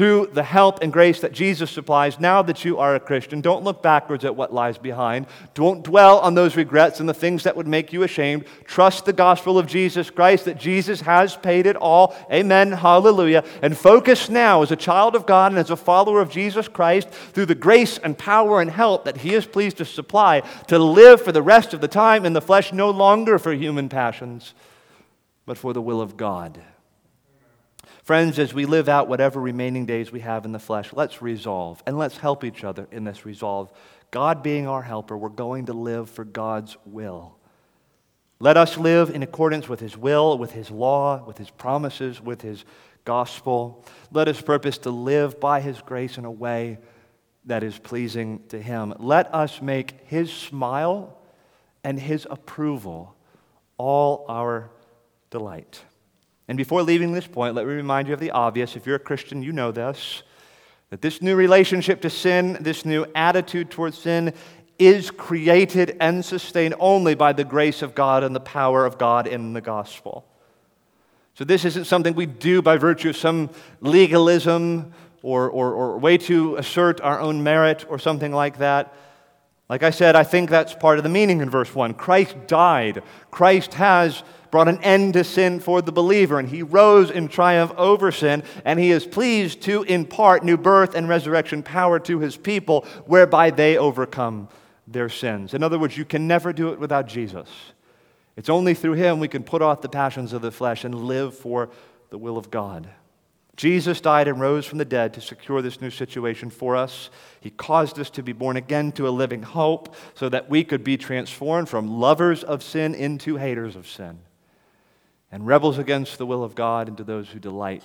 through 0.00 0.30
the 0.32 0.42
help 0.42 0.82
and 0.82 0.94
grace 0.94 1.20
that 1.20 1.30
Jesus 1.30 1.70
supplies, 1.70 2.18
now 2.18 2.40
that 2.40 2.64
you 2.64 2.78
are 2.78 2.94
a 2.94 3.00
Christian, 3.00 3.42
don't 3.42 3.64
look 3.64 3.82
backwards 3.82 4.24
at 4.24 4.34
what 4.34 4.50
lies 4.50 4.78
behind. 4.78 5.26
Don't 5.52 5.84
dwell 5.84 6.20
on 6.20 6.34
those 6.34 6.56
regrets 6.56 7.00
and 7.00 7.06
the 7.06 7.12
things 7.12 7.42
that 7.42 7.54
would 7.54 7.68
make 7.68 7.92
you 7.92 8.02
ashamed. 8.02 8.46
Trust 8.64 9.04
the 9.04 9.12
gospel 9.12 9.58
of 9.58 9.66
Jesus 9.66 10.08
Christ 10.08 10.46
that 10.46 10.56
Jesus 10.56 11.02
has 11.02 11.36
paid 11.36 11.66
it 11.66 11.76
all. 11.76 12.16
Amen. 12.32 12.72
Hallelujah. 12.72 13.44
And 13.60 13.76
focus 13.76 14.30
now 14.30 14.62
as 14.62 14.70
a 14.70 14.74
child 14.74 15.14
of 15.14 15.26
God 15.26 15.52
and 15.52 15.58
as 15.58 15.68
a 15.68 15.76
follower 15.76 16.22
of 16.22 16.30
Jesus 16.30 16.66
Christ 16.66 17.10
through 17.10 17.44
the 17.44 17.54
grace 17.54 17.98
and 17.98 18.16
power 18.16 18.62
and 18.62 18.70
help 18.70 19.04
that 19.04 19.18
He 19.18 19.34
is 19.34 19.44
pleased 19.44 19.76
to 19.76 19.84
supply 19.84 20.40
to 20.68 20.78
live 20.78 21.20
for 21.20 21.32
the 21.32 21.42
rest 21.42 21.74
of 21.74 21.82
the 21.82 21.88
time 21.88 22.24
in 22.24 22.32
the 22.32 22.40
flesh, 22.40 22.72
no 22.72 22.88
longer 22.88 23.38
for 23.38 23.52
human 23.52 23.90
passions, 23.90 24.54
but 25.44 25.58
for 25.58 25.74
the 25.74 25.82
will 25.82 26.00
of 26.00 26.16
God. 26.16 26.58
Friends, 28.10 28.40
as 28.40 28.52
we 28.52 28.66
live 28.66 28.88
out 28.88 29.06
whatever 29.06 29.40
remaining 29.40 29.86
days 29.86 30.10
we 30.10 30.18
have 30.18 30.44
in 30.44 30.50
the 30.50 30.58
flesh, 30.58 30.92
let's 30.92 31.22
resolve 31.22 31.80
and 31.86 31.96
let's 31.96 32.16
help 32.16 32.42
each 32.42 32.64
other 32.64 32.88
in 32.90 33.04
this 33.04 33.24
resolve. 33.24 33.72
God 34.10 34.42
being 34.42 34.66
our 34.66 34.82
helper, 34.82 35.16
we're 35.16 35.28
going 35.28 35.66
to 35.66 35.72
live 35.72 36.10
for 36.10 36.24
God's 36.24 36.76
will. 36.84 37.36
Let 38.40 38.56
us 38.56 38.76
live 38.76 39.10
in 39.10 39.22
accordance 39.22 39.68
with 39.68 39.78
His 39.78 39.96
will, 39.96 40.38
with 40.38 40.50
His 40.50 40.72
law, 40.72 41.24
with 41.24 41.38
His 41.38 41.50
promises, 41.50 42.20
with 42.20 42.42
His 42.42 42.64
gospel. 43.04 43.84
Let 44.10 44.26
us 44.26 44.40
purpose 44.40 44.78
to 44.78 44.90
live 44.90 45.38
by 45.38 45.60
His 45.60 45.80
grace 45.80 46.18
in 46.18 46.24
a 46.24 46.32
way 46.32 46.78
that 47.44 47.62
is 47.62 47.78
pleasing 47.78 48.42
to 48.48 48.60
Him. 48.60 48.92
Let 48.98 49.32
us 49.32 49.62
make 49.62 50.00
His 50.06 50.32
smile 50.32 51.16
and 51.84 51.96
His 51.96 52.26
approval 52.28 53.14
all 53.78 54.24
our 54.28 54.68
delight. 55.30 55.84
And 56.50 56.56
before 56.56 56.82
leaving 56.82 57.12
this 57.12 57.28
point, 57.28 57.54
let 57.54 57.64
me 57.64 57.74
remind 57.74 58.08
you 58.08 58.14
of 58.14 58.18
the 58.18 58.32
obvious. 58.32 58.74
If 58.74 58.84
you're 58.84 58.96
a 58.96 58.98
Christian, 58.98 59.40
you 59.40 59.52
know 59.52 59.70
this 59.70 60.24
that 60.90 61.00
this 61.00 61.22
new 61.22 61.36
relationship 61.36 62.00
to 62.00 62.10
sin, 62.10 62.58
this 62.60 62.84
new 62.84 63.06
attitude 63.14 63.70
towards 63.70 63.96
sin, 63.96 64.34
is 64.76 65.12
created 65.12 65.96
and 66.00 66.24
sustained 66.24 66.74
only 66.80 67.14
by 67.14 67.32
the 67.32 67.44
grace 67.44 67.82
of 67.82 67.94
God 67.94 68.24
and 68.24 68.34
the 68.34 68.40
power 68.40 68.84
of 68.84 68.98
God 68.98 69.28
in 69.28 69.52
the 69.52 69.60
gospel. 69.60 70.26
So, 71.34 71.44
this 71.44 71.64
isn't 71.64 71.84
something 71.84 72.16
we 72.16 72.26
do 72.26 72.62
by 72.62 72.78
virtue 72.78 73.10
of 73.10 73.16
some 73.16 73.50
legalism 73.80 74.92
or, 75.22 75.48
or, 75.48 75.72
or 75.72 75.98
way 75.98 76.18
to 76.18 76.56
assert 76.56 77.00
our 77.00 77.20
own 77.20 77.44
merit 77.44 77.86
or 77.88 78.00
something 78.00 78.32
like 78.32 78.58
that. 78.58 78.92
Like 79.68 79.84
I 79.84 79.90
said, 79.90 80.16
I 80.16 80.24
think 80.24 80.50
that's 80.50 80.74
part 80.74 80.98
of 80.98 81.04
the 81.04 81.10
meaning 81.10 81.42
in 81.42 81.48
verse 81.48 81.72
1. 81.72 81.94
Christ 81.94 82.34
died. 82.48 83.04
Christ 83.30 83.74
has 83.74 84.24
brought 84.50 84.68
an 84.68 84.82
end 84.82 85.14
to 85.14 85.24
sin 85.24 85.60
for 85.60 85.80
the 85.80 85.92
believer, 85.92 86.38
and 86.38 86.48
he 86.48 86.62
rose 86.62 87.10
in 87.10 87.28
triumph 87.28 87.72
over 87.76 88.10
sin, 88.10 88.42
and 88.64 88.78
he 88.78 88.90
is 88.90 89.06
pleased 89.06 89.62
to 89.62 89.82
impart 89.84 90.44
new 90.44 90.56
birth 90.56 90.94
and 90.94 91.08
resurrection 91.08 91.62
power 91.62 91.98
to 92.00 92.18
his 92.18 92.36
people, 92.36 92.84
whereby 93.06 93.50
they 93.50 93.76
overcome 93.76 94.48
their 94.86 95.08
sins. 95.08 95.54
In 95.54 95.62
other 95.62 95.78
words, 95.78 95.96
you 95.96 96.04
can 96.04 96.26
never 96.26 96.52
do 96.52 96.72
it 96.72 96.80
without 96.80 97.06
Jesus. 97.06 97.48
It's 98.36 98.48
only 98.48 98.74
through 98.74 98.94
him 98.94 99.20
we 99.20 99.28
can 99.28 99.42
put 99.42 99.62
off 99.62 99.82
the 99.82 99.88
passions 99.88 100.32
of 100.32 100.42
the 100.42 100.50
flesh 100.50 100.84
and 100.84 100.94
live 100.94 101.36
for 101.36 101.70
the 102.10 102.18
will 102.18 102.38
of 102.38 102.50
God. 102.50 102.88
Jesus 103.56 104.00
died 104.00 104.26
and 104.26 104.40
rose 104.40 104.64
from 104.64 104.78
the 104.78 104.86
dead 104.86 105.12
to 105.14 105.20
secure 105.20 105.60
this 105.60 105.82
new 105.82 105.90
situation 105.90 106.48
for 106.48 106.76
us. 106.76 107.10
He 107.40 107.50
caused 107.50 107.98
us 107.98 108.08
to 108.10 108.22
be 108.22 108.32
born 108.32 108.56
again 108.56 108.90
to 108.92 109.06
a 109.06 109.10
living 109.10 109.42
hope 109.42 109.94
so 110.14 110.30
that 110.30 110.48
we 110.48 110.64
could 110.64 110.82
be 110.82 110.96
transformed 110.96 111.68
from 111.68 112.00
lovers 112.00 112.42
of 112.42 112.62
sin 112.62 112.94
into 112.94 113.36
haters 113.36 113.76
of 113.76 113.86
sin 113.86 114.20
and 115.32 115.46
rebels 115.46 115.78
against 115.78 116.18
the 116.18 116.26
will 116.26 116.42
of 116.42 116.54
God 116.54 116.88
and 116.88 116.96
to 116.96 117.04
those 117.04 117.28
who 117.28 117.38
delight 117.38 117.82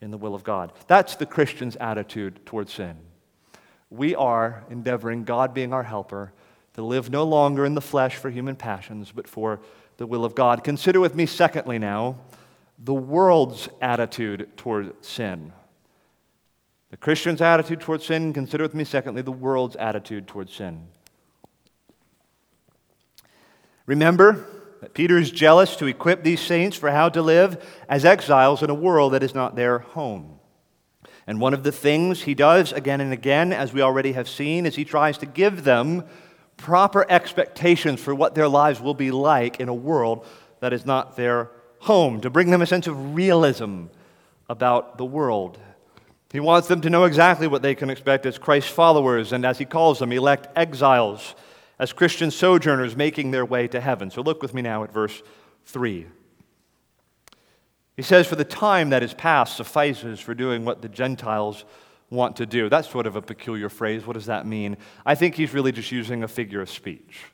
in 0.00 0.10
the 0.10 0.18
will 0.18 0.34
of 0.34 0.44
God. 0.44 0.72
That's 0.86 1.16
the 1.16 1.26
Christian's 1.26 1.76
attitude 1.76 2.44
toward 2.46 2.68
sin. 2.68 2.96
We 3.90 4.14
are 4.14 4.64
endeavoring, 4.70 5.24
God 5.24 5.54
being 5.54 5.72
our 5.72 5.82
helper, 5.82 6.32
to 6.74 6.82
live 6.82 7.10
no 7.10 7.24
longer 7.24 7.64
in 7.64 7.74
the 7.74 7.80
flesh 7.80 8.16
for 8.16 8.30
human 8.30 8.56
passions, 8.56 9.12
but 9.12 9.28
for 9.28 9.60
the 9.96 10.06
will 10.06 10.24
of 10.24 10.34
God. 10.34 10.64
Consider 10.64 11.00
with 11.00 11.14
me, 11.14 11.26
secondly, 11.26 11.78
now, 11.78 12.16
the 12.78 12.94
world's 12.94 13.68
attitude 13.80 14.50
toward 14.56 15.04
sin. 15.04 15.52
The 16.90 16.96
Christian's 16.96 17.40
attitude 17.40 17.80
toward 17.80 18.02
sin, 18.02 18.32
consider 18.32 18.64
with 18.64 18.74
me, 18.74 18.84
secondly, 18.84 19.22
the 19.22 19.32
world's 19.32 19.76
attitude 19.76 20.26
toward 20.26 20.50
sin. 20.50 20.86
Remember, 23.86 24.44
that 24.80 24.94
Peter 24.94 25.18
is 25.18 25.30
jealous 25.30 25.76
to 25.76 25.86
equip 25.86 26.22
these 26.22 26.40
saints 26.40 26.76
for 26.76 26.90
how 26.90 27.08
to 27.08 27.22
live 27.22 27.64
as 27.88 28.04
exiles 28.04 28.62
in 28.62 28.70
a 28.70 28.74
world 28.74 29.12
that 29.12 29.22
is 29.22 29.34
not 29.34 29.56
their 29.56 29.78
home. 29.78 30.38
And 31.26 31.40
one 31.40 31.54
of 31.54 31.62
the 31.62 31.72
things 31.72 32.22
he 32.22 32.34
does 32.34 32.72
again 32.72 33.00
and 33.00 33.12
again, 33.12 33.52
as 33.52 33.72
we 33.72 33.80
already 33.80 34.12
have 34.12 34.28
seen, 34.28 34.64
is 34.66 34.76
he 34.76 34.84
tries 34.84 35.18
to 35.18 35.26
give 35.26 35.64
them 35.64 36.04
proper 36.56 37.04
expectations 37.08 38.00
for 38.00 38.14
what 38.14 38.34
their 38.34 38.48
lives 38.48 38.80
will 38.80 38.94
be 38.94 39.10
like 39.10 39.60
in 39.60 39.68
a 39.68 39.74
world 39.74 40.24
that 40.60 40.72
is 40.72 40.86
not 40.86 41.16
their 41.16 41.50
home, 41.80 42.20
to 42.20 42.30
bring 42.30 42.50
them 42.50 42.62
a 42.62 42.66
sense 42.66 42.86
of 42.86 43.14
realism 43.14 43.86
about 44.48 44.98
the 44.98 45.04
world. 45.04 45.58
He 46.32 46.40
wants 46.40 46.68
them 46.68 46.80
to 46.82 46.90
know 46.90 47.04
exactly 47.04 47.46
what 47.46 47.62
they 47.62 47.74
can 47.74 47.90
expect 47.90 48.26
as 48.26 48.38
Christ's 48.38 48.70
followers 48.70 49.32
and, 49.32 49.44
as 49.44 49.58
he 49.58 49.64
calls 49.64 49.98
them, 49.98 50.12
elect 50.12 50.48
exiles 50.56 51.34
as 51.78 51.92
Christian 51.92 52.30
sojourners 52.30 52.96
making 52.96 53.30
their 53.30 53.44
way 53.44 53.68
to 53.68 53.80
heaven. 53.80 54.10
So 54.10 54.22
look 54.22 54.42
with 54.42 54.54
me 54.54 54.62
now 54.62 54.84
at 54.84 54.92
verse 54.92 55.22
3. 55.66 56.06
He 57.96 58.02
says, 58.02 58.26
For 58.26 58.36
the 58.36 58.44
time 58.44 58.90
that 58.90 59.02
is 59.02 59.14
past 59.14 59.56
suffices 59.56 60.20
for 60.20 60.34
doing 60.34 60.64
what 60.64 60.82
the 60.82 60.88
Gentiles 60.88 61.64
want 62.10 62.36
to 62.36 62.46
do. 62.46 62.68
That's 62.68 62.88
sort 62.88 63.06
of 63.06 63.16
a 63.16 63.22
peculiar 63.22 63.68
phrase. 63.68 64.06
What 64.06 64.14
does 64.14 64.26
that 64.26 64.46
mean? 64.46 64.76
I 65.04 65.14
think 65.14 65.34
he's 65.34 65.52
really 65.52 65.72
just 65.72 65.90
using 65.90 66.22
a 66.22 66.28
figure 66.28 66.60
of 66.60 66.70
speech. 66.70 67.24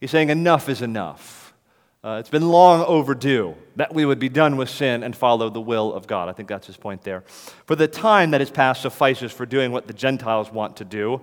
He's 0.00 0.10
saying, 0.10 0.30
Enough 0.30 0.68
is 0.68 0.82
enough. 0.82 1.42
Uh, 2.04 2.18
it's 2.20 2.30
been 2.30 2.48
long 2.48 2.84
overdue 2.84 3.56
that 3.74 3.92
we 3.92 4.04
would 4.04 4.20
be 4.20 4.28
done 4.28 4.56
with 4.56 4.70
sin 4.70 5.02
and 5.02 5.16
follow 5.16 5.50
the 5.50 5.60
will 5.60 5.92
of 5.92 6.06
God. 6.06 6.28
I 6.28 6.32
think 6.32 6.48
that's 6.48 6.68
his 6.68 6.76
point 6.76 7.02
there. 7.02 7.22
For 7.64 7.74
the 7.74 7.88
time 7.88 8.30
that 8.30 8.40
is 8.40 8.48
past 8.48 8.82
suffices 8.82 9.32
for 9.32 9.44
doing 9.44 9.72
what 9.72 9.88
the 9.88 9.92
Gentiles 9.92 10.52
want 10.52 10.76
to 10.76 10.84
do. 10.84 11.20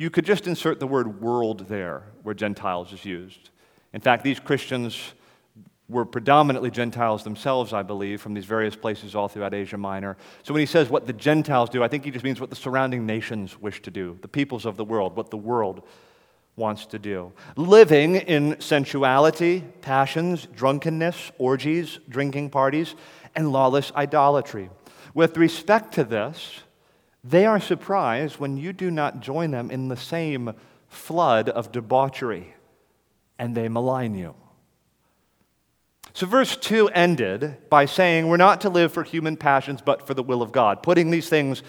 You 0.00 0.08
could 0.08 0.24
just 0.24 0.46
insert 0.46 0.80
the 0.80 0.86
word 0.86 1.20
world 1.20 1.68
there 1.68 2.04
where 2.22 2.34
Gentiles 2.34 2.90
is 2.94 3.04
used. 3.04 3.50
In 3.92 4.00
fact, 4.00 4.24
these 4.24 4.40
Christians 4.40 4.98
were 5.90 6.06
predominantly 6.06 6.70
Gentiles 6.70 7.22
themselves, 7.22 7.74
I 7.74 7.82
believe, 7.82 8.22
from 8.22 8.32
these 8.32 8.46
various 8.46 8.74
places 8.74 9.14
all 9.14 9.28
throughout 9.28 9.52
Asia 9.52 9.76
Minor. 9.76 10.16
So 10.42 10.54
when 10.54 10.60
he 10.60 10.66
says 10.66 10.88
what 10.88 11.06
the 11.06 11.12
Gentiles 11.12 11.68
do, 11.68 11.84
I 11.84 11.88
think 11.88 12.06
he 12.06 12.10
just 12.10 12.24
means 12.24 12.40
what 12.40 12.48
the 12.48 12.56
surrounding 12.56 13.04
nations 13.04 13.60
wish 13.60 13.82
to 13.82 13.90
do, 13.90 14.18
the 14.22 14.28
peoples 14.28 14.64
of 14.64 14.78
the 14.78 14.86
world, 14.86 15.18
what 15.18 15.30
the 15.30 15.36
world 15.36 15.86
wants 16.56 16.86
to 16.86 16.98
do. 16.98 17.30
Living 17.56 18.16
in 18.16 18.58
sensuality, 18.58 19.62
passions, 19.82 20.48
drunkenness, 20.56 21.30
orgies, 21.36 21.98
drinking 22.08 22.48
parties, 22.48 22.94
and 23.36 23.52
lawless 23.52 23.92
idolatry. 23.94 24.70
With 25.12 25.36
respect 25.36 25.92
to 25.96 26.04
this, 26.04 26.62
they 27.22 27.46
are 27.46 27.60
surprised 27.60 28.38
when 28.38 28.56
you 28.56 28.72
do 28.72 28.90
not 28.90 29.20
join 29.20 29.50
them 29.50 29.70
in 29.70 29.88
the 29.88 29.96
same 29.96 30.54
flood 30.88 31.48
of 31.48 31.72
debauchery, 31.72 32.54
and 33.38 33.54
they 33.54 33.68
malign 33.68 34.14
you. 34.14 34.34
So, 36.12 36.26
verse 36.26 36.56
2 36.56 36.88
ended 36.88 37.56
by 37.68 37.84
saying, 37.84 38.26
We're 38.26 38.36
not 38.36 38.62
to 38.62 38.68
live 38.68 38.92
for 38.92 39.04
human 39.04 39.36
passions, 39.36 39.80
but 39.80 40.06
for 40.06 40.14
the 40.14 40.22
will 40.22 40.42
of 40.42 40.52
God, 40.52 40.82
putting 40.82 41.10
these 41.10 41.28
things 41.28 41.62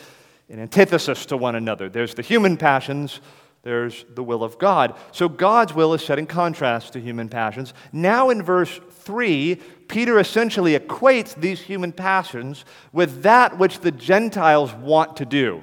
in 0.50 0.60
antithesis 0.60 1.26
to 1.28 1.38
one 1.38 1.56
another. 1.56 1.90
There's 1.90 2.16
the 2.16 2.22
human 2.22 2.58
passions, 2.58 3.22
there's 3.64 4.04
the 4.10 4.24
will 4.24 4.44
of 4.44 4.58
God. 4.58 4.98
So, 5.12 5.30
God's 5.30 5.74
will 5.74 5.94
is 5.94 6.04
set 6.04 6.18
in 6.18 6.26
contrast 6.26 6.94
to 6.94 7.00
human 7.00 7.30
passions. 7.30 7.74
Now, 7.94 8.30
in 8.32 8.42
verse 8.42 8.80
3, 8.90 9.60
Peter 9.92 10.20
essentially 10.20 10.80
equates 10.80 11.36
these 11.36 11.60
human 11.60 11.92
passions 11.92 12.64
with 12.94 13.24
that 13.24 13.58
which 13.58 13.82
the 13.82 13.92
Gentiles 13.92 14.74
want 14.74 15.18
to 15.18 15.26
do. 15.26 15.62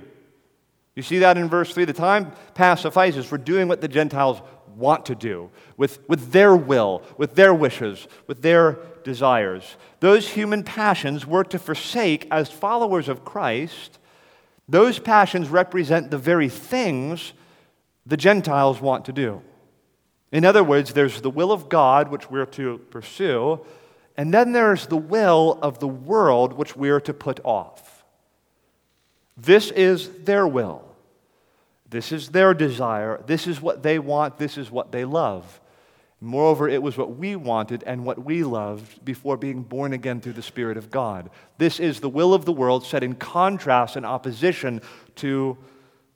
You 0.95 1.03
see 1.03 1.21
that 1.21 1.39
in 1.39 1.49
verse 1.49 1.73
3? 1.73 1.87
The 1.87 1.95
time 1.95 2.33
past 2.53 2.83
suffices 2.83 3.25
for 3.25 3.39
doing 3.39 3.69
what 3.69 3.81
the 3.81 3.89
Gentiles 3.89 4.43
want 4.77 5.07
to 5.07 5.15
do, 5.15 5.49
with, 5.79 6.07
with 6.11 6.31
their 6.31 6.55
will, 6.55 7.03
with 7.17 7.37
their 7.37 7.55
wishes, 7.55 8.07
with 8.27 8.43
their 8.43 8.79
desires. 9.03 9.77
Those 10.01 10.29
human 10.29 10.63
passions 10.63 11.27
were 11.27 11.45
to 11.45 11.59
forsake 11.59 12.29
as 12.31 12.51
followers 12.51 13.09
of 13.09 13.25
Christ. 13.25 13.99
Those 14.69 14.99
passions 14.99 15.49
represent 15.49 16.11
the 16.11 16.19
very 16.19 16.51
things 16.51 17.33
the 18.05 18.19
Gentiles 18.19 18.79
want 18.79 19.07
to 19.07 19.13
do. 19.13 19.41
In 20.31 20.45
other 20.45 20.63
words, 20.63 20.93
there's 20.93 21.23
the 21.23 21.31
will 21.31 21.51
of 21.51 21.71
God, 21.71 22.11
which 22.11 22.31
we're 22.31 22.45
to 22.45 22.77
pursue, 22.91 23.65
and 24.19 24.35
then 24.35 24.51
there's 24.51 24.89
the 24.89 24.97
will 24.97 25.61
of 25.63 25.79
the 25.79 25.87
world, 25.87 26.53
which 26.53 26.75
we're 26.75 27.01
to 27.01 27.15
put 27.15 27.39
off. 27.45 28.05
This 29.37 29.71
is 29.71 30.09
their 30.25 30.47
will. 30.47 30.85
This 31.89 32.11
is 32.11 32.31
their 32.31 32.53
desire. 32.53 33.23
This 33.27 33.47
is 33.47 33.63
what 33.63 33.85
they 33.85 34.01
want. 34.01 34.37
This 34.37 34.59
is 34.59 34.73
what 34.73 34.91
they 34.91 35.05
love. 35.05 35.61
Moreover, 36.21 36.69
it 36.69 36.83
was 36.83 36.99
what 36.99 37.17
we 37.17 37.37
wanted 37.37 37.85
and 37.85 38.05
what 38.05 38.25
we 38.25 38.43
loved 38.43 39.05
before 39.05 39.37
being 39.37 39.63
born 39.63 39.93
again 39.93 40.21
through 40.21 40.33
the 40.33 40.43
Spirit 40.43 40.77
of 40.77 40.91
God. 40.91 41.31
This 41.59 41.79
is 41.79 42.01
the 42.01 42.09
will 42.09 42.35
of 42.35 42.45
the 42.45 42.53
world 42.53 42.85
set 42.85 43.05
in 43.05 43.15
contrast 43.15 43.95
and 43.95 44.05
opposition 44.05 44.83
to 45.17 45.57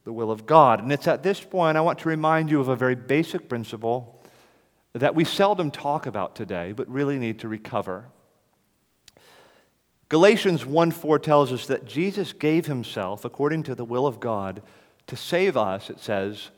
the 0.03 0.13
will 0.13 0.33
of 0.33 0.45
God. 0.45 0.83
And 0.83 0.93
it's 0.93 1.07
at 1.07 1.23
this 1.23 1.39
point 1.39 1.79
I 1.79 1.83
want 1.83 2.01
to 2.01 2.09
remind 2.09 2.51
you 2.51 2.61
of 2.61 2.67
a 2.67 2.75
very 2.75 2.97
basic 2.97 3.49
principle 3.49 4.22
that 4.95 5.15
we 5.15 5.25
seldom 5.25 5.71
talk 5.71 6.07
about 6.07 6.37
today, 6.37 6.73
but 6.73 6.89
really 6.89 7.19
need 7.19 7.39
to 7.41 7.49
recover. 7.49 8.07
Galatians 10.09 10.67
1 10.67 10.91
4 10.91 11.19
tells 11.19 11.53
us 11.53 11.67
that 11.67 11.87
Jesus 11.87 12.33
gave 12.33 12.67
himself, 12.67 13.25
according 13.25 13.63
to 13.63 13.75
the 13.75 13.85
will 13.85 14.07
of 14.07 14.21
God, 14.21 14.63
to 15.07 15.17
save 15.17 15.57
us, 15.57 15.89
it 15.89 15.99
says, 15.99 16.51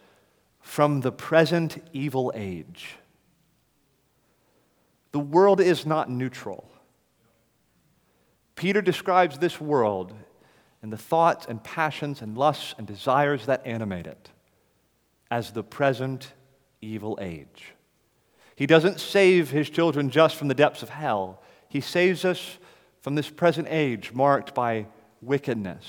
from 0.60 1.02
the 1.02 1.12
present 1.12 1.80
evil 1.92 2.32
age. 2.34 2.96
The 5.12 5.20
world 5.20 5.60
is 5.60 5.86
not 5.86 6.10
neutral. 6.10 6.68
Peter 8.56 8.82
describes 8.82 9.38
this 9.38 9.60
world 9.60 10.12
and 10.82 10.92
the 10.92 10.98
thoughts 10.98 11.46
and 11.46 11.62
passions 11.62 12.22
and 12.22 12.36
lusts 12.36 12.74
and 12.78 12.86
desires 12.86 13.46
that 13.46 13.64
animate 13.64 14.06
it 14.06 14.30
as 15.30 15.52
the 15.52 15.62
present 15.62 16.32
evil 16.80 17.18
age. 17.20 17.73
He 18.56 18.66
doesn't 18.66 19.00
save 19.00 19.50
his 19.50 19.68
children 19.68 20.10
just 20.10 20.36
from 20.36 20.48
the 20.48 20.54
depths 20.54 20.82
of 20.82 20.90
hell, 20.90 21.42
he 21.68 21.80
saves 21.80 22.24
us 22.24 22.58
from 23.00 23.16
this 23.16 23.28
present 23.28 23.66
age 23.68 24.12
marked 24.12 24.54
by 24.54 24.86
wickedness 25.20 25.84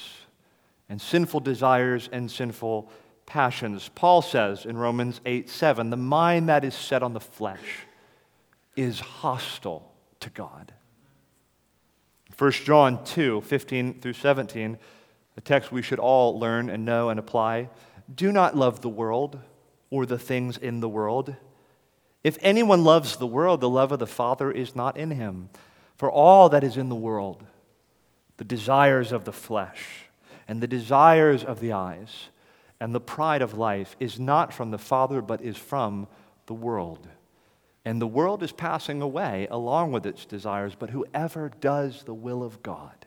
and 0.89 1.01
sinful 1.01 1.41
desires 1.41 2.09
and 2.11 2.29
sinful 2.29 2.89
passions. 3.25 3.89
Paul 3.95 4.21
says 4.21 4.65
in 4.65 4.77
Romans 4.77 5.21
8 5.25 5.49
7, 5.49 5.89
the 5.89 5.97
mind 5.97 6.49
that 6.49 6.63
is 6.63 6.75
set 6.75 7.03
on 7.03 7.13
the 7.13 7.19
flesh 7.19 7.85
is 8.75 8.99
hostile 8.99 9.91
to 10.19 10.29
God. 10.29 10.73
1 12.37 12.51
John 12.51 13.03
2 13.05 13.41
15 13.41 14.01
through 14.01 14.13
17, 14.13 14.77
a 15.37 15.41
text 15.41 15.71
we 15.71 15.81
should 15.81 15.99
all 15.99 16.37
learn 16.39 16.69
and 16.69 16.83
know 16.83 17.09
and 17.09 17.19
apply. 17.19 17.69
Do 18.13 18.31
not 18.31 18.55
love 18.57 18.81
the 18.81 18.89
world 18.89 19.39
or 19.89 20.05
the 20.05 20.19
things 20.19 20.57
in 20.57 20.79
the 20.79 20.89
world. 20.89 21.35
If 22.25 22.39
anyone 22.41 22.83
loves 22.83 23.17
the 23.17 23.27
world, 23.27 23.61
the 23.61 23.69
love 23.69 23.91
of 23.91 23.99
the 23.99 24.07
Father 24.07 24.51
is 24.51 24.75
not 24.75 24.97
in 24.97 25.11
him. 25.11 25.49
For 25.95 26.09
all 26.09 26.49
that 26.49 26.63
is 26.63 26.75
in 26.75 26.89
the 26.89 26.95
world, 26.95 27.43
the 28.37 28.43
desires 28.43 29.11
of 29.11 29.25
the 29.25 29.31
flesh, 29.31 30.07
and 30.47 30.59
the 30.59 30.67
desires 30.67 31.43
of 31.43 31.59
the 31.59 31.73
eyes 31.73 32.29
and 32.79 32.95
the 32.95 32.99
pride 32.99 33.43
of 33.43 33.53
life 33.53 33.95
is 33.99 34.19
not 34.19 34.51
from 34.51 34.71
the 34.71 34.79
Father, 34.79 35.21
but 35.21 35.39
is 35.39 35.55
from 35.55 36.07
the 36.47 36.55
world. 36.55 37.07
And 37.85 38.01
the 38.01 38.07
world 38.07 38.41
is 38.41 38.51
passing 38.51 39.03
away 39.03 39.47
along 39.51 39.91
with 39.91 40.07
its 40.07 40.25
desires, 40.25 40.73
but 40.73 40.89
whoever 40.89 41.51
does 41.61 42.05
the 42.05 42.15
will 42.15 42.41
of 42.41 42.63
God 42.63 43.05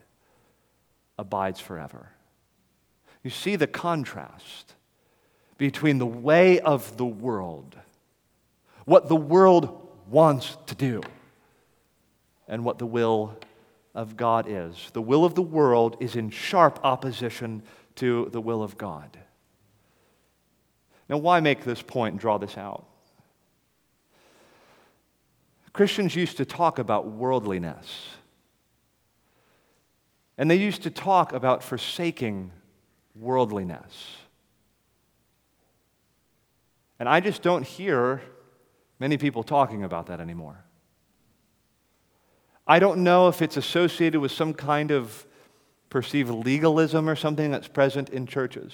abides 1.17 1.59
forever. 1.59 2.11
You 3.21 3.31
see 3.31 3.57
the 3.57 3.67
contrast 3.67 4.75
between 5.57 5.97
the 5.97 6.05
way 6.05 6.61
of 6.61 6.95
the 6.95 7.05
world, 7.05 7.75
what 8.89 9.07
the 9.07 9.15
world 9.15 9.87
wants 10.09 10.57
to 10.65 10.73
do, 10.73 10.99
and 12.47 12.65
what 12.65 12.79
the 12.79 12.87
will 12.87 13.37
of 13.93 14.17
God 14.17 14.47
is. 14.49 14.89
The 14.93 15.01
will 15.01 15.25
of 15.25 15.35
the 15.35 15.43
world 15.43 15.95
is 15.99 16.15
in 16.15 16.31
sharp 16.31 16.79
opposition 16.83 17.61
to 17.97 18.29
the 18.31 18.41
will 18.41 18.63
of 18.63 18.79
God. 18.79 19.15
Now, 21.07 21.17
why 21.17 21.39
make 21.39 21.63
this 21.63 21.83
point 21.83 22.13
and 22.13 22.19
draw 22.19 22.39
this 22.39 22.57
out? 22.57 22.87
Christians 25.71 26.15
used 26.15 26.37
to 26.37 26.45
talk 26.45 26.79
about 26.79 27.11
worldliness. 27.11 28.07
And 30.35 30.49
they 30.49 30.55
used 30.55 30.81
to 30.81 30.89
talk 30.89 31.31
about 31.31 31.61
forsaking 31.61 32.51
worldliness. 33.13 34.15
And 36.99 37.07
I 37.07 37.19
just 37.19 37.43
don't 37.43 37.63
hear 37.63 38.23
many 38.99 39.17
people 39.17 39.43
talking 39.43 39.83
about 39.83 40.07
that 40.07 40.19
anymore. 40.19 40.63
I 42.67 42.79
don't 42.79 43.03
know 43.03 43.27
if 43.27 43.41
it's 43.41 43.57
associated 43.57 44.19
with 44.21 44.31
some 44.31 44.53
kind 44.53 44.91
of 44.91 45.25
perceived 45.89 46.29
legalism 46.29 47.09
or 47.09 47.15
something 47.15 47.49
that's 47.49 47.67
present 47.67 48.09
in 48.09 48.27
churches. 48.27 48.73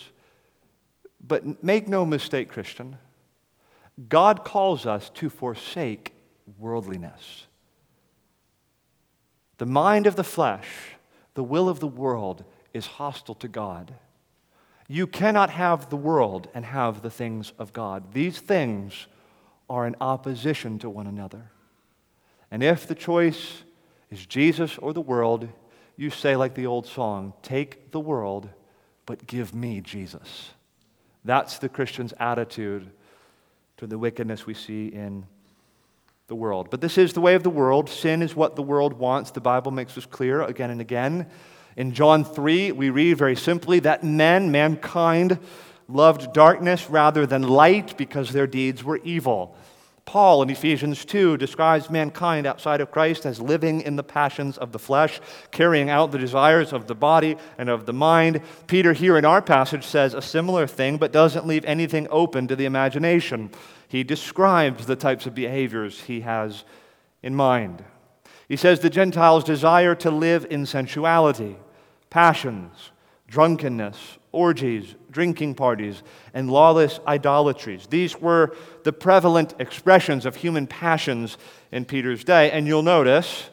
But 1.25 1.63
make 1.63 1.87
no 1.87 2.05
mistake, 2.05 2.49
Christian, 2.49 2.97
God 4.09 4.43
calls 4.43 4.85
us 4.85 5.09
to 5.11 5.29
forsake 5.29 6.13
worldliness. 6.59 7.47
The 9.57 9.65
mind 9.65 10.05
of 10.05 10.17
the 10.17 10.23
flesh, 10.23 10.67
the 11.33 11.43
will 11.43 11.69
of 11.69 11.79
the 11.79 11.87
world, 11.87 12.43
is 12.73 12.85
hostile 12.85 13.35
to 13.35 13.47
God. 13.47 13.93
You 14.87 15.07
cannot 15.07 15.49
have 15.51 15.89
the 15.89 15.95
world 15.95 16.49
and 16.53 16.65
have 16.65 17.01
the 17.01 17.09
things 17.09 17.53
of 17.57 17.71
God. 17.71 18.13
These 18.13 18.39
things 18.39 19.07
are 19.69 19.87
in 19.87 19.95
opposition 19.99 20.79
to 20.79 20.89
one 20.89 21.07
another. 21.07 21.51
And 22.51 22.63
if 22.63 22.87
the 22.87 22.95
choice 22.95 23.63
is 24.09 24.25
Jesus 24.25 24.77
or 24.77 24.93
the 24.93 25.01
world, 25.01 25.49
you 25.97 26.09
say, 26.09 26.35
like 26.35 26.55
the 26.55 26.67
old 26.67 26.85
song, 26.85 27.33
take 27.41 27.91
the 27.91 27.99
world, 27.99 28.49
but 29.05 29.25
give 29.27 29.53
me 29.55 29.81
Jesus. 29.81 30.51
That's 31.23 31.57
the 31.57 31.69
Christian's 31.69 32.13
attitude 32.19 32.91
to 33.77 33.87
the 33.87 33.97
wickedness 33.97 34.45
we 34.45 34.53
see 34.53 34.87
in 34.87 35.25
the 36.27 36.35
world. 36.35 36.69
But 36.69 36.81
this 36.81 36.97
is 36.97 37.13
the 37.13 37.21
way 37.21 37.35
of 37.35 37.43
the 37.43 37.49
world. 37.49 37.89
Sin 37.89 38.21
is 38.21 38.35
what 38.35 38.55
the 38.55 38.63
world 38.63 38.93
wants. 38.93 39.31
The 39.31 39.41
Bible 39.41 39.71
makes 39.71 39.95
this 39.95 40.05
clear 40.05 40.41
again 40.41 40.69
and 40.69 40.81
again. 40.81 41.27
In 41.75 41.93
John 41.93 42.23
3, 42.23 42.71
we 42.71 42.89
read 42.89 43.17
very 43.17 43.35
simply 43.35 43.79
that 43.79 44.03
men, 44.03 44.51
mankind, 44.51 45.39
loved 45.87 46.33
darkness 46.33 46.89
rather 46.89 47.25
than 47.25 47.43
light 47.43 47.97
because 47.97 48.31
their 48.31 48.47
deeds 48.47 48.83
were 48.83 48.99
evil. 49.03 49.55
Paul 50.05 50.43
in 50.43 50.51
Ephesians 50.51 51.03
2 51.03 51.37
describes 51.37 51.89
mankind 51.89 52.45
outside 52.45 52.79
of 52.79 52.91
Christ 52.91 53.25
as 53.25 53.41
living 53.41 53.81
in 53.81 53.95
the 53.95 54.03
passions 54.03 54.57
of 54.57 54.71
the 54.71 54.79
flesh, 54.79 55.19
carrying 55.49 55.89
out 55.89 56.11
the 56.11 56.19
desires 56.19 56.73
of 56.73 56.85
the 56.85 56.93
body 56.93 57.37
and 57.57 57.69
of 57.69 57.87
the 57.87 57.93
mind. 57.93 58.41
Peter, 58.67 58.93
here 58.93 59.17
in 59.17 59.25
our 59.25 59.41
passage, 59.41 59.83
says 59.83 60.13
a 60.13 60.21
similar 60.21 60.67
thing, 60.67 60.97
but 60.97 61.11
doesn't 61.11 61.47
leave 61.47 61.65
anything 61.65 62.07
open 62.11 62.47
to 62.47 62.55
the 62.55 62.65
imagination. 62.65 63.49
He 63.87 64.03
describes 64.03 64.85
the 64.85 64.95
types 64.95 65.25
of 65.25 65.33
behaviors 65.33 66.01
he 66.01 66.21
has 66.21 66.65
in 67.23 67.35
mind. 67.35 67.83
He 68.47 68.57
says 68.57 68.79
the 68.79 68.91
Gentiles 68.91 69.43
desire 69.43 69.95
to 69.95 70.11
live 70.11 70.45
in 70.51 70.67
sensuality, 70.67 71.57
passions, 72.11 72.91
drunkenness, 73.27 74.19
orgies, 74.31 74.93
drinking 75.15 75.55
parties, 75.55 76.03
and 76.33 76.51
lawless 76.51 76.99
idolatries. 77.07 77.87
These 77.87 78.19
were 78.19 78.53
the 78.83 78.91
prevalent 78.91 79.53
expressions 79.59 80.25
of 80.25 80.35
human 80.35 80.67
passions 80.67 81.37
in 81.71 81.85
Peter's 81.85 82.25
day, 82.25 82.51
and 82.51 82.67
you'll 82.67 82.83
notice 82.83 83.49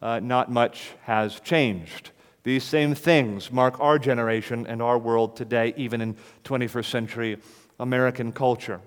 uh, 0.00 0.20
not 0.20 0.52
much 0.52 0.92
has 1.02 1.40
changed. 1.40 2.12
These 2.44 2.62
same 2.62 2.94
things 2.94 3.50
mark 3.50 3.80
our 3.80 3.98
generation 3.98 4.68
and 4.68 4.80
our 4.80 4.98
world 4.98 5.34
today, 5.34 5.74
even 5.76 6.00
in 6.00 6.16
21st 6.44 6.84
century 6.84 7.38
American 7.80 8.30
culture. 8.30 8.80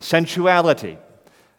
Sensuality, 0.00 0.98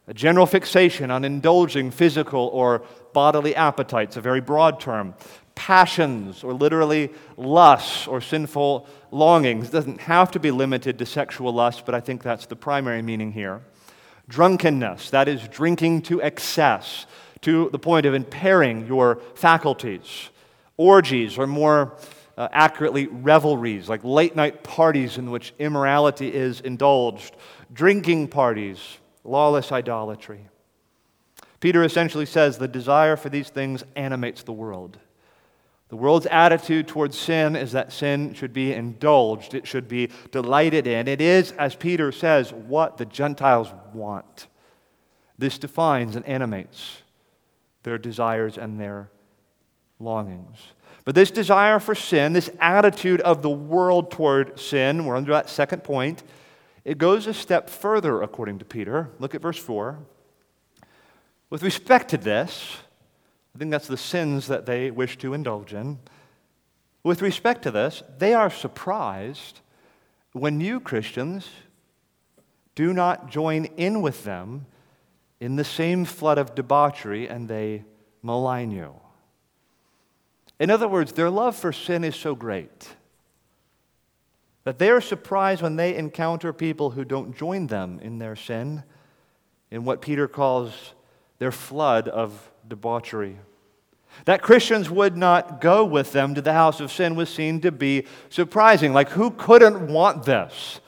a 0.06 0.14
general 0.14 0.46
fixation 0.46 1.10
on 1.10 1.24
indulging 1.24 1.90
physical 1.90 2.48
or 2.52 2.84
bodily 3.12 3.56
appetites, 3.56 4.16
a 4.16 4.20
very 4.20 4.40
broad 4.40 4.78
term. 4.78 5.14
Passions, 5.54 6.42
or 6.42 6.52
literally 6.54 7.10
lusts 7.36 8.06
or 8.06 8.20
sinful 8.20 8.86
longings, 9.10 9.68
it 9.68 9.72
doesn't 9.72 10.00
have 10.00 10.30
to 10.32 10.40
be 10.40 10.50
limited 10.50 10.98
to 10.98 11.06
sexual 11.06 11.52
lust, 11.52 11.84
but 11.84 11.94
I 11.94 12.00
think 12.00 12.22
that's 12.22 12.46
the 12.46 12.56
primary 12.56 13.02
meaning 13.02 13.32
here. 13.32 13.62
Drunkenness, 14.28 15.10
that 15.10 15.28
is 15.28 15.46
drinking 15.48 16.02
to 16.02 16.22
excess, 16.22 17.06
to 17.42 17.68
the 17.70 17.78
point 17.78 18.06
of 18.06 18.14
impairing 18.14 18.86
your 18.86 19.16
faculties. 19.34 20.30
Orgies, 20.76 21.36
or 21.36 21.46
more 21.46 21.96
uh, 22.36 22.48
accurately, 22.50 23.06
revelries, 23.06 23.88
like 23.88 24.02
late 24.02 24.34
night 24.34 24.64
parties 24.64 25.18
in 25.18 25.30
which 25.30 25.52
immorality 25.58 26.32
is 26.32 26.60
indulged, 26.60 27.36
drinking 27.72 28.28
parties, 28.28 28.98
lawless 29.22 29.70
idolatry. 29.70 30.48
Peter 31.60 31.84
essentially 31.84 32.26
says 32.26 32.58
the 32.58 32.66
desire 32.66 33.16
for 33.16 33.28
these 33.28 33.48
things 33.48 33.84
animates 33.94 34.42
the 34.42 34.52
world. 34.52 34.98
The 35.92 35.96
world's 35.96 36.24
attitude 36.24 36.88
towards 36.88 37.18
sin 37.18 37.54
is 37.54 37.72
that 37.72 37.92
sin 37.92 38.32
should 38.32 38.54
be 38.54 38.72
indulged, 38.72 39.52
it 39.52 39.66
should 39.66 39.88
be 39.88 40.08
delighted 40.30 40.86
in. 40.86 41.06
It 41.06 41.20
is, 41.20 41.52
as 41.52 41.74
Peter 41.74 42.10
says, 42.10 42.50
what 42.50 42.96
the 42.96 43.04
Gentiles 43.04 43.70
want. 43.92 44.46
This 45.36 45.58
defines 45.58 46.16
and 46.16 46.24
animates 46.24 47.02
their 47.82 47.98
desires 47.98 48.56
and 48.56 48.80
their 48.80 49.10
longings. 50.00 50.56
But 51.04 51.14
this 51.14 51.30
desire 51.30 51.78
for 51.78 51.94
sin, 51.94 52.32
this 52.32 52.48
attitude 52.58 53.20
of 53.20 53.42
the 53.42 53.50
world 53.50 54.10
toward 54.10 54.58
sin, 54.58 55.04
we're 55.04 55.16
under 55.16 55.32
that 55.32 55.50
second 55.50 55.84
point, 55.84 56.22
it 56.86 56.96
goes 56.96 57.26
a 57.26 57.34
step 57.34 57.68
further, 57.68 58.22
according 58.22 58.60
to 58.60 58.64
Peter. 58.64 59.10
Look 59.18 59.34
at 59.34 59.42
verse 59.42 59.58
4. 59.58 59.98
With 61.50 61.62
respect 61.62 62.08
to 62.12 62.16
this, 62.16 62.78
I 63.54 63.58
think 63.58 63.70
that's 63.70 63.88
the 63.88 63.96
sins 63.96 64.46
that 64.46 64.66
they 64.66 64.90
wish 64.90 65.18
to 65.18 65.34
indulge 65.34 65.74
in. 65.74 65.98
With 67.04 67.20
respect 67.20 67.62
to 67.62 67.70
this, 67.70 68.02
they 68.18 68.32
are 68.32 68.50
surprised 68.50 69.60
when 70.32 70.60
you 70.60 70.80
Christians 70.80 71.48
do 72.74 72.92
not 72.92 73.30
join 73.30 73.66
in 73.76 74.00
with 74.00 74.24
them 74.24 74.66
in 75.40 75.56
the 75.56 75.64
same 75.64 76.04
flood 76.04 76.38
of 76.38 76.54
debauchery 76.54 77.28
and 77.28 77.48
they 77.48 77.84
malign 78.22 78.70
you. 78.70 78.94
In 80.58 80.70
other 80.70 80.88
words, 80.88 81.12
their 81.12 81.28
love 81.28 81.56
for 81.56 81.72
sin 81.72 82.04
is 82.04 82.14
so 82.14 82.34
great 82.34 82.88
that 84.64 84.78
they 84.78 84.90
are 84.90 85.00
surprised 85.00 85.60
when 85.60 85.74
they 85.74 85.96
encounter 85.96 86.52
people 86.52 86.90
who 86.90 87.04
don't 87.04 87.36
join 87.36 87.66
them 87.66 87.98
in 88.00 88.18
their 88.20 88.36
sin, 88.36 88.84
in 89.72 89.84
what 89.84 90.00
Peter 90.00 90.28
calls 90.28 90.94
their 91.40 91.50
flood 91.50 92.06
of 92.06 92.51
debauchery. 92.72 93.36
That 94.24 94.40
Christians 94.40 94.88
would 94.88 95.14
not 95.14 95.60
go 95.60 95.84
with 95.84 96.12
them 96.12 96.34
to 96.34 96.40
the 96.40 96.54
house 96.54 96.80
of 96.80 96.90
sin 96.90 97.14
was 97.14 97.28
seen 97.28 97.60
to 97.60 97.70
be 97.70 98.06
surprising. 98.30 98.94
Like, 98.94 99.10
who 99.10 99.30
couldn't 99.30 99.88
want 99.88 100.24
this? 100.24 100.80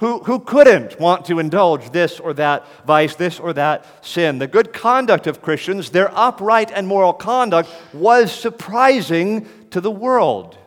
Who, 0.00 0.18
who 0.24 0.40
couldn't 0.40 1.00
want 1.00 1.24
to 1.26 1.38
indulge 1.38 1.92
this 1.92 2.20
or 2.20 2.34
that 2.34 2.66
vice, 2.86 3.14
this 3.14 3.40
or 3.40 3.54
that 3.54 3.86
sin? 4.04 4.38
The 4.38 4.46
good 4.46 4.74
conduct 4.74 5.26
of 5.26 5.40
Christians, 5.40 5.88
their 5.88 6.14
upright 6.14 6.70
and 6.70 6.86
moral 6.86 7.14
conduct, 7.14 7.70
was 7.94 8.30
surprising 8.30 9.48
to 9.70 9.80
the 9.80 9.90
world. 9.90 10.58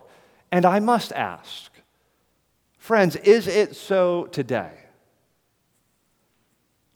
And 0.51 0.65
I 0.65 0.79
must 0.79 1.11
ask, 1.11 1.71
friends, 2.79 3.15
is 3.15 3.45
it 3.45 3.75
so 3.75 4.25
today? 4.25 4.71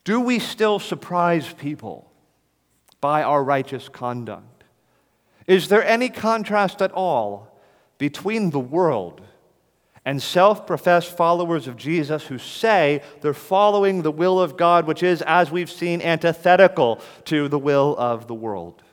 Do 0.03 0.19
we 0.19 0.39
still 0.39 0.79
surprise 0.79 1.53
people 1.53 2.06
by 3.01 3.23
our 3.23 3.43
righteous 3.43 3.89
conduct? 3.89 4.63
Is 5.45 5.69
there 5.69 5.83
any 5.83 6.09
contrast 6.09 6.81
at 6.81 6.91
all 6.91 7.57
between 7.97 8.49
the 8.49 8.59
world 8.59 9.21
and 10.05 10.21
self 10.21 10.65
professed 10.65 11.15
followers 11.15 11.67
of 11.67 11.75
Jesus 11.75 12.27
who 12.27 12.37
say 12.37 13.01
they're 13.21 13.33
following 13.33 14.01
the 14.01 14.11
will 14.11 14.39
of 14.39 14.55
God, 14.55 14.87
which 14.87 15.03
is, 15.03 15.21
as 15.23 15.51
we've 15.51 15.69
seen, 15.69 16.01
antithetical 16.01 17.01
to 17.25 17.47
the 17.49 17.59
will 17.59 17.95
of 17.97 18.27
the 18.27 18.33
world. 18.33 18.83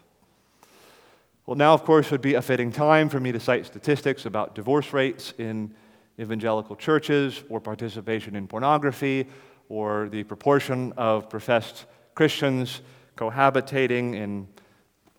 Well, 1.47 1.57
now, 1.57 1.75
of 1.75 1.85
course, 1.85 2.11
would 2.11 2.21
be 2.23 2.35
a 2.35 2.43
fitting 2.43 2.73
time 2.73 3.09
for 3.09 3.21
me 3.21 3.31
to 3.31 3.38
cite 3.38 3.67
statistics 3.67 4.27
about 4.27 4.55
divorce 4.55 4.93
rates 4.93 5.35
in 5.38 5.75
evangelical 6.19 6.75
churches, 6.75 7.45
or 7.49 7.61
participation 7.61 8.35
in 8.35 8.49
pornography, 8.49 9.29
or 9.69 10.09
the 10.09 10.25
proportion 10.25 10.93
of 10.97 11.29
professed 11.29 11.87
Christians 12.14 12.81
cohabitating 13.16 14.14
in 14.14 14.48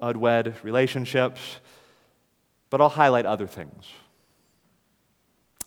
unwed 0.01 0.55
relationships. 0.63 1.59
But 2.69 2.81
I'll 2.81 2.89
highlight 2.89 3.25
other 3.25 3.47
things. 3.47 3.85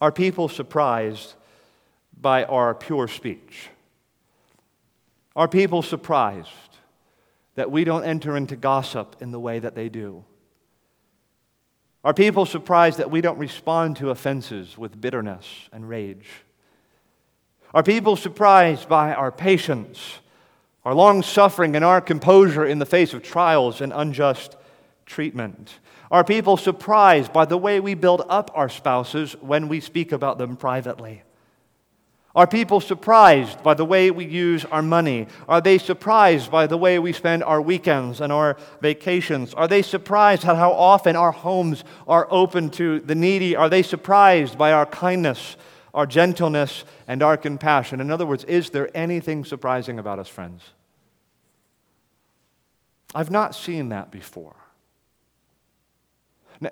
Are 0.01 0.13
people 0.13 0.49
surprised 0.49 1.35
by 2.21 2.45
our 2.45 2.75
pure 2.75 3.09
speech? 3.09 3.69
Are 5.35 5.49
people 5.49 5.83
surprised 5.83 6.51
that 7.55 7.71
we 7.71 7.85
don't 7.85 8.05
enter 8.05 8.37
into 8.37 8.57
gossip 8.57 9.17
in 9.21 9.31
the 9.31 9.41
way 9.41 9.59
that 9.59 9.75
they 9.75 9.89
do? 9.89 10.25
Are 12.05 12.15
people 12.15 12.47
surprised 12.47 12.99
that 12.99 13.11
we 13.11 13.21
don't 13.21 13.39
respond 13.39 13.97
to 13.97 14.11
offenses 14.11 14.79
with 14.79 15.01
bitterness 15.01 15.69
and 15.73 15.89
rage? 15.89 16.29
Are 17.75 17.83
people 17.83 18.17
surprised 18.17 18.89
by 18.89 19.13
our 19.13 19.31
patience, 19.31 20.19
our 20.85 20.95
long 20.95 21.23
suffering, 21.23 21.77
and 21.77 21.85
our 21.85 22.01
composure 22.01 22.65
in 22.65 22.79
the 22.79 22.87
face 22.87 23.13
of 23.13 23.23
trials 23.23 23.81
and 23.81 23.93
unjust 23.95 24.57
treatment? 25.07 25.79
Are 26.11 26.25
people 26.25 26.57
surprised 26.57 27.33
by 27.33 27.45
the 27.45 27.59
way 27.59 27.81
we 27.81 27.95
build 27.95 28.25
up 28.29 28.51
our 28.55 28.69
spouses 28.69 29.35
when 29.41 29.69
we 29.69 29.81
speak 29.81 30.13
about 30.13 30.39
them 30.39 30.57
privately? 30.57 31.23
Are 32.35 32.47
people 32.47 32.81
surprised 32.81 33.63
by 33.63 33.75
the 33.75 33.85
way 33.85 34.11
we 34.11 34.25
use 34.25 34.65
our 34.67 34.81
money? 34.81 35.27
Are 35.49 35.61
they 35.61 35.77
surprised 35.77 36.51
by 36.51 36.67
the 36.67 36.77
way 36.77 36.99
we 36.99 37.13
spend 37.13 37.43
our 37.43 37.61
weekends 37.61 38.21
and 38.21 38.33
our 38.33 38.57
vacations? 38.81 39.55
Are 39.55 39.67
they 39.67 39.83
surprised 39.83 40.45
at 40.45 40.57
how 40.57 40.73
often 40.73 41.17
our 41.17 41.33
homes 41.33 41.85
are 42.07 42.29
open 42.31 42.71
to 42.71 43.01
the 43.01 43.15
needy? 43.15 43.57
Are 43.57 43.69
they 43.69 43.83
surprised 43.83 44.57
by 44.57 44.73
our 44.73 44.87
kindness, 44.87 45.57
our 45.99 46.07
gentleness, 46.07 46.85
and 47.09 47.25
our 47.25 47.37
compassion? 47.37 48.01
In 48.01 48.09
other 48.09 48.25
words, 48.25 48.45
is 48.45 48.71
there 48.71 48.89
anything 48.97 49.45
surprising 49.45 49.99
about 49.99 50.21
us, 50.21 50.29
friends? 50.29 50.63
I've 53.17 53.33
not 53.33 53.53
seen 53.53 53.89
that 53.89 54.13
before. 54.13 54.55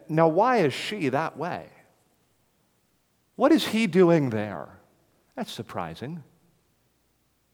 Now, 0.08 0.28
why 0.28 0.58
is 0.58 0.72
she 0.72 1.08
that 1.08 1.36
way? 1.36 1.66
What 3.34 3.50
is 3.50 3.66
he 3.66 3.88
doing 3.88 4.30
there? 4.30 4.68
That's 5.34 5.50
surprising. 5.50 6.22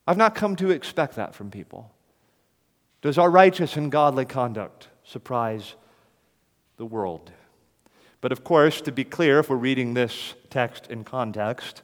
I've 0.05 0.15
not 0.15 0.35
come 0.35 0.55
to 0.57 0.69
expect 0.69 1.15
that 1.15 1.33
from 1.33 1.49
people. 1.49 1.91
Does 3.01 3.17
our 3.17 3.31
righteous 3.31 3.77
and 3.77 3.91
godly 3.91 4.25
conduct 4.25 4.89
surprise 5.03 5.73
the 6.77 6.85
world? 6.85 7.31
But 8.21 8.31
of 8.31 8.43
course, 8.43 8.79
to 8.81 8.91
be 8.91 9.03
clear, 9.03 9.39
if 9.39 9.49
we're 9.49 9.55
reading 9.55 9.95
this 9.95 10.35
text 10.53 10.87
in 10.87 11.03
context, 11.03 11.81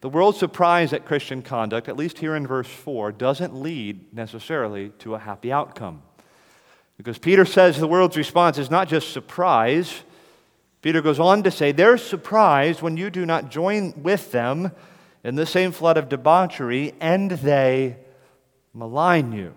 the 0.00 0.08
world's 0.08 0.38
surprise 0.38 0.92
at 0.92 1.04
Christian 1.04 1.42
conduct, 1.42 1.88
at 1.88 1.96
least 1.96 2.18
here 2.18 2.34
in 2.34 2.46
verse 2.46 2.66
4, 2.66 3.12
doesn't 3.12 3.54
lead 3.54 4.12
necessarily 4.12 4.88
to 4.98 5.14
a 5.14 5.18
happy 5.18 5.52
outcome. 5.52 6.02
Because 6.96 7.18
Peter 7.18 7.44
says 7.44 7.78
the 7.78 7.86
world's 7.86 8.16
response 8.16 8.58
is 8.58 8.70
not 8.70 8.88
just 8.88 9.12
surprise. 9.12 10.02
Peter 10.80 11.02
goes 11.02 11.20
on 11.20 11.44
to 11.44 11.50
say 11.50 11.70
they're 11.70 11.98
surprised 11.98 12.82
when 12.82 12.96
you 12.96 13.10
do 13.10 13.24
not 13.24 13.50
join 13.50 14.02
with 14.02 14.32
them 14.32 14.72
in 15.22 15.36
the 15.36 15.46
same 15.46 15.70
flood 15.70 15.96
of 15.96 16.08
debauchery 16.08 16.94
and 16.98 17.30
they 17.30 17.96
malign 18.74 19.32
you. 19.32 19.54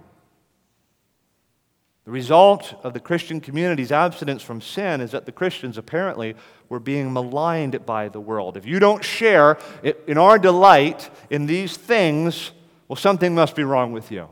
The 2.06 2.12
result 2.12 2.76
of 2.84 2.94
the 2.94 3.00
Christian 3.00 3.42
community's 3.42 3.92
abstinence 3.92 4.44
from 4.44 4.62
sin 4.62 5.02
is 5.02 5.12
that 5.12 5.26
the 5.26 5.32
Christians 5.32 5.76
apparently 5.76 6.36
were 6.70 6.80
being 6.80 7.12
maligned 7.12 7.84
by 7.84 8.10
the 8.10 8.20
world. 8.20 8.58
If 8.58 8.66
you 8.66 8.80
don't 8.80 9.04
share 9.04 9.58
in 10.06 10.20
our 10.20 10.38
delight 10.38 11.10
in 11.32 11.48
these 11.48 11.76
things, 11.76 12.52
well, 12.88 12.96
something 12.96 13.34
must 13.34 13.56
be 13.56 13.64
wrong 13.64 13.92
with 13.92 14.12
you. 14.12 14.30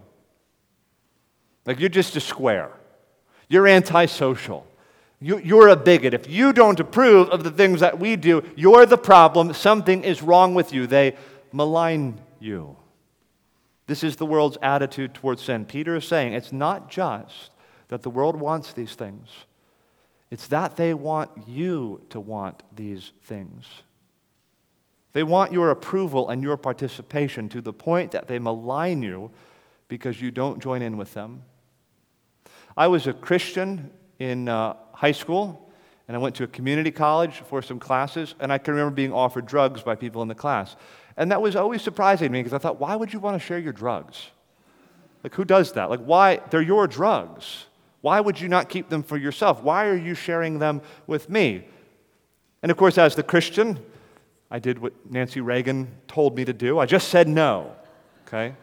Like 1.65 1.79
you're 1.79 1.89
just 1.89 2.15
a 2.15 2.19
square. 2.19 2.71
You're 3.49 3.67
antisocial. 3.67 4.67
You, 5.19 5.61
are 5.61 5.69
a 5.69 5.75
bigot. 5.75 6.13
If 6.13 6.29
you 6.29 6.53
don't 6.53 6.79
approve 6.79 7.29
of 7.29 7.43
the 7.43 7.51
things 7.51 7.79
that 7.79 7.97
we 7.97 8.17
do, 8.17 8.43
you're 8.55 8.85
the 8.85 8.97
problem. 8.97 9.53
Something 9.53 10.03
is 10.03 10.21
wrong 10.21 10.53
with 10.53 10.73
you. 10.73 10.85
They 10.85 11.15
malign 11.51 12.19
you. 12.39 12.75
This 13.87 14.03
is 14.03 14.17
the 14.17 14.25
world's 14.25 14.57
attitude 14.61 15.13
towards 15.13 15.41
sin. 15.41 15.65
Peter 15.65 15.95
is 15.95 16.05
saying 16.05 16.33
it's 16.33 16.51
not 16.51 16.89
just 16.89 17.51
that 17.87 18.03
the 18.03 18.09
world 18.09 18.35
wants 18.35 18.73
these 18.73 18.95
things, 18.95 19.29
it's 20.31 20.47
that 20.47 20.75
they 20.77 20.93
want 20.93 21.29
you 21.47 22.01
to 22.09 22.19
want 22.19 22.63
these 22.75 23.11
things. 23.23 23.65
They 25.13 25.23
want 25.23 25.51
your 25.51 25.69
approval 25.69 26.29
and 26.29 26.41
your 26.41 26.57
participation 26.57 27.49
to 27.49 27.61
the 27.61 27.73
point 27.73 28.11
that 28.11 28.27
they 28.27 28.39
malign 28.39 29.03
you 29.03 29.29
because 29.87 30.19
you 30.19 30.31
don't 30.31 30.61
join 30.61 30.81
in 30.81 30.97
with 30.97 31.13
them. 31.13 31.43
I 32.75 32.87
was 32.87 33.05
a 33.05 33.13
Christian 33.13 33.91
in 34.17 34.49
uh, 34.49 34.75
high 34.91 35.11
school, 35.11 35.71
and 36.07 36.17
I 36.17 36.19
went 36.19 36.35
to 36.35 36.43
a 36.43 36.47
community 36.47 36.89
college 36.89 37.43
for 37.47 37.61
some 37.61 37.79
classes, 37.79 38.33
and 38.39 38.51
I 38.51 38.57
can 38.57 38.73
remember 38.73 38.95
being 38.95 39.13
offered 39.13 39.45
drugs 39.45 39.83
by 39.83 39.93
people 39.95 40.23
in 40.23 40.27
the 40.27 40.35
class. 40.35 40.75
And 41.15 41.31
that 41.31 41.41
was 41.41 41.55
always 41.55 41.83
surprising 41.83 42.29
to 42.29 42.31
me 42.31 42.39
because 42.39 42.53
I 42.53 42.57
thought, 42.57 42.79
why 42.79 42.95
would 42.95 43.13
you 43.13 43.19
want 43.19 43.39
to 43.39 43.45
share 43.45 43.59
your 43.59 43.73
drugs? 43.73 44.29
Like, 45.23 45.35
who 45.35 45.45
does 45.45 45.73
that? 45.73 45.91
Like, 45.91 46.01
why? 46.01 46.41
They're 46.49 46.61
your 46.61 46.87
drugs. 46.87 47.65
Why 48.03 48.19
would 48.19 48.41
you 48.41 48.49
not 48.49 48.67
keep 48.67 48.89
them 48.89 49.01
for 49.01 49.15
yourself? 49.15 49.63
Why 49.63 49.85
are 49.85 49.95
you 49.95 50.13
sharing 50.13 50.59
them 50.59 50.81
with 51.07 51.29
me? 51.29 51.65
And 52.61 52.69
of 52.69 52.75
course, 52.75 52.97
as 52.97 53.15
the 53.15 53.23
Christian, 53.23 53.79
I 54.51 54.59
did 54.59 54.77
what 54.77 54.91
Nancy 55.09 55.39
Reagan 55.39 55.87
told 56.05 56.35
me 56.35 56.43
to 56.43 56.51
do. 56.51 56.79
I 56.79 56.85
just 56.85 57.07
said 57.07 57.29
no, 57.29 57.73
okay? 58.27 58.55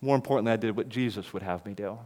More 0.00 0.16
importantly, 0.16 0.52
I 0.52 0.56
did 0.56 0.76
what 0.76 0.88
Jesus 0.88 1.32
would 1.32 1.44
have 1.44 1.64
me 1.64 1.74
do. 1.74 1.96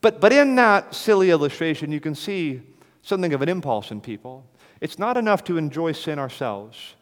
But, 0.00 0.20
but 0.20 0.32
in 0.32 0.56
that 0.56 0.92
silly 0.92 1.30
illustration, 1.30 1.92
you 1.92 2.00
can 2.00 2.16
see 2.16 2.60
something 3.02 3.32
of 3.32 3.42
an 3.42 3.48
impulse 3.48 3.92
in 3.92 4.00
people. 4.00 4.44
It's 4.80 4.98
not 4.98 5.16
enough 5.16 5.44
to 5.44 5.56
enjoy 5.56 5.92
sin 5.92 6.18
ourselves. 6.18 6.96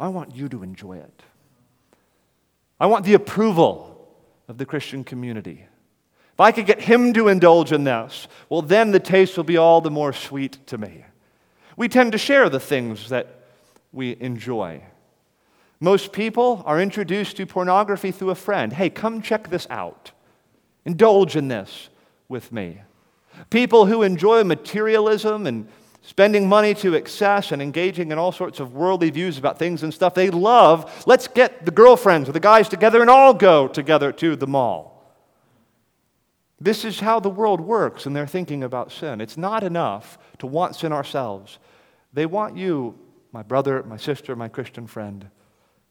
I 0.00 0.08
want 0.08 0.34
you 0.34 0.48
to 0.48 0.62
enjoy 0.62 0.96
it. 0.96 1.22
I 2.80 2.86
want 2.86 3.04
the 3.04 3.12
approval 3.12 4.08
of 4.48 4.56
the 4.56 4.64
Christian 4.64 5.04
community. 5.04 5.66
If 6.38 6.42
I 6.42 6.52
could 6.52 6.66
get 6.66 6.82
him 6.82 7.12
to 7.14 7.26
indulge 7.26 7.72
in 7.72 7.82
this, 7.82 8.28
well, 8.48 8.62
then 8.62 8.92
the 8.92 9.00
taste 9.00 9.36
will 9.36 9.42
be 9.42 9.56
all 9.56 9.80
the 9.80 9.90
more 9.90 10.12
sweet 10.12 10.64
to 10.68 10.78
me. 10.78 11.04
We 11.76 11.88
tend 11.88 12.12
to 12.12 12.18
share 12.18 12.48
the 12.48 12.60
things 12.60 13.08
that 13.08 13.40
we 13.92 14.16
enjoy. 14.20 14.84
Most 15.80 16.12
people 16.12 16.62
are 16.64 16.80
introduced 16.80 17.38
to 17.38 17.46
pornography 17.46 18.12
through 18.12 18.30
a 18.30 18.36
friend. 18.36 18.72
Hey, 18.72 18.88
come 18.88 19.20
check 19.20 19.50
this 19.50 19.66
out. 19.68 20.12
Indulge 20.84 21.34
in 21.34 21.48
this 21.48 21.88
with 22.28 22.52
me. 22.52 22.82
People 23.50 23.86
who 23.86 24.04
enjoy 24.04 24.44
materialism 24.44 25.44
and 25.44 25.66
spending 26.02 26.48
money 26.48 26.72
to 26.74 26.94
excess 26.94 27.50
and 27.50 27.60
engaging 27.60 28.12
in 28.12 28.18
all 28.18 28.30
sorts 28.30 28.60
of 28.60 28.74
worldly 28.74 29.10
views 29.10 29.38
about 29.38 29.58
things 29.58 29.82
and 29.82 29.92
stuff 29.92 30.14
they 30.14 30.30
love, 30.30 31.04
let's 31.04 31.26
get 31.26 31.64
the 31.64 31.72
girlfriends 31.72 32.28
or 32.28 32.32
the 32.32 32.38
guys 32.38 32.68
together 32.68 33.00
and 33.00 33.10
all 33.10 33.34
go 33.34 33.66
together 33.66 34.12
to 34.12 34.36
the 34.36 34.46
mall. 34.46 34.97
This 36.60 36.84
is 36.84 37.00
how 37.00 37.20
the 37.20 37.30
world 37.30 37.60
works 37.60 38.06
in 38.06 38.14
their 38.14 38.26
thinking 38.26 38.64
about 38.64 38.90
sin. 38.90 39.20
It's 39.20 39.36
not 39.36 39.62
enough 39.62 40.18
to 40.38 40.46
want 40.46 40.74
sin 40.74 40.92
ourselves. 40.92 41.58
They 42.12 42.26
want 42.26 42.56
you, 42.56 42.98
my 43.32 43.42
brother, 43.42 43.82
my 43.84 43.96
sister, 43.96 44.34
my 44.34 44.48
Christian 44.48 44.86
friend, 44.86 45.28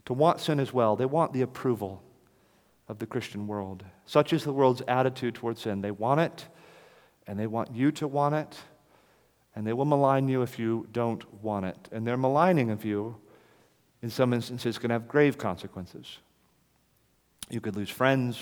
to 0.06 0.14
want 0.14 0.42
sin 0.42 0.60
as 0.60 0.74
well. 0.74 0.96
They 0.96 1.06
want 1.06 1.32
the 1.32 1.42
approval 1.42 2.04
of 2.90 3.00
the 3.00 3.06
Christian 3.06 3.48
world. 3.48 3.84
Such 4.06 4.34
is 4.34 4.44
the 4.44 4.54
world's 4.54 4.82
attitude 4.88 5.36
towards 5.36 5.62
sin. 5.62 5.82
They 5.82 5.92
want 5.92 6.20
it, 6.22 6.48
and 7.28 7.40
they 7.40 7.48
want 7.48 7.74
you 7.74 7.92
to 7.94 8.08
want 8.08 8.36
it, 8.36 8.58
and 9.56 9.66
they 9.66 9.74
will 9.74 9.86
malign 9.86 10.28
you 10.28 10.42
if 10.42 10.60
you 10.60 10.88
don't 10.92 11.24
want 11.44 11.66
it. 11.66 11.90
And 11.92 12.06
their 12.06 12.18
maligning 12.18 12.72
of 12.72 12.84
you, 12.84 13.18
in 14.02 14.10
some 14.10 14.34
instances, 14.34 14.78
can 14.78 14.92
have 14.92 15.08
grave 15.08 15.38
consequences. 15.38 16.20
You 17.50 17.62
could 17.62 17.76
lose 17.76 17.90
friends, 17.90 18.38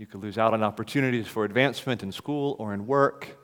you 0.00 0.06
could 0.06 0.22
lose 0.22 0.38
out 0.38 0.54
on 0.54 0.62
opportunities 0.62 1.26
for 1.26 1.44
advancement 1.44 2.02
in 2.02 2.10
school 2.10 2.56
or 2.58 2.72
in 2.72 2.86
work. 2.86 3.36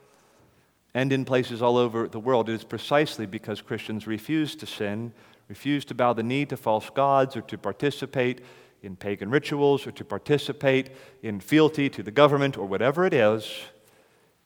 And 0.95 1.13
in 1.13 1.23
places 1.23 1.61
all 1.61 1.77
over 1.77 2.07
the 2.07 2.19
world, 2.19 2.49
it 2.49 2.53
is 2.53 2.63
precisely 2.63 3.27
because 3.27 3.61
Christians 3.61 4.07
refuse 4.07 4.55
to 4.55 4.65
sin, 4.65 5.13
refuse 5.49 5.85
to 5.85 5.93
bow 5.93 6.13
the 6.13 6.23
knee 6.23 6.47
to 6.47 6.57
false 6.57 6.89
gods, 6.89 7.37
or 7.37 7.41
to 7.41 7.59
participate 7.59 8.41
in 8.81 8.95
pagan 8.95 9.29
rituals, 9.29 9.85
or 9.85 9.91
to 9.91 10.03
participate 10.03 10.89
in 11.21 11.39
fealty 11.39 11.91
to 11.91 12.01
the 12.01 12.09
government, 12.09 12.57
or 12.57 12.65
whatever 12.65 13.05
it 13.05 13.13
is. 13.13 13.47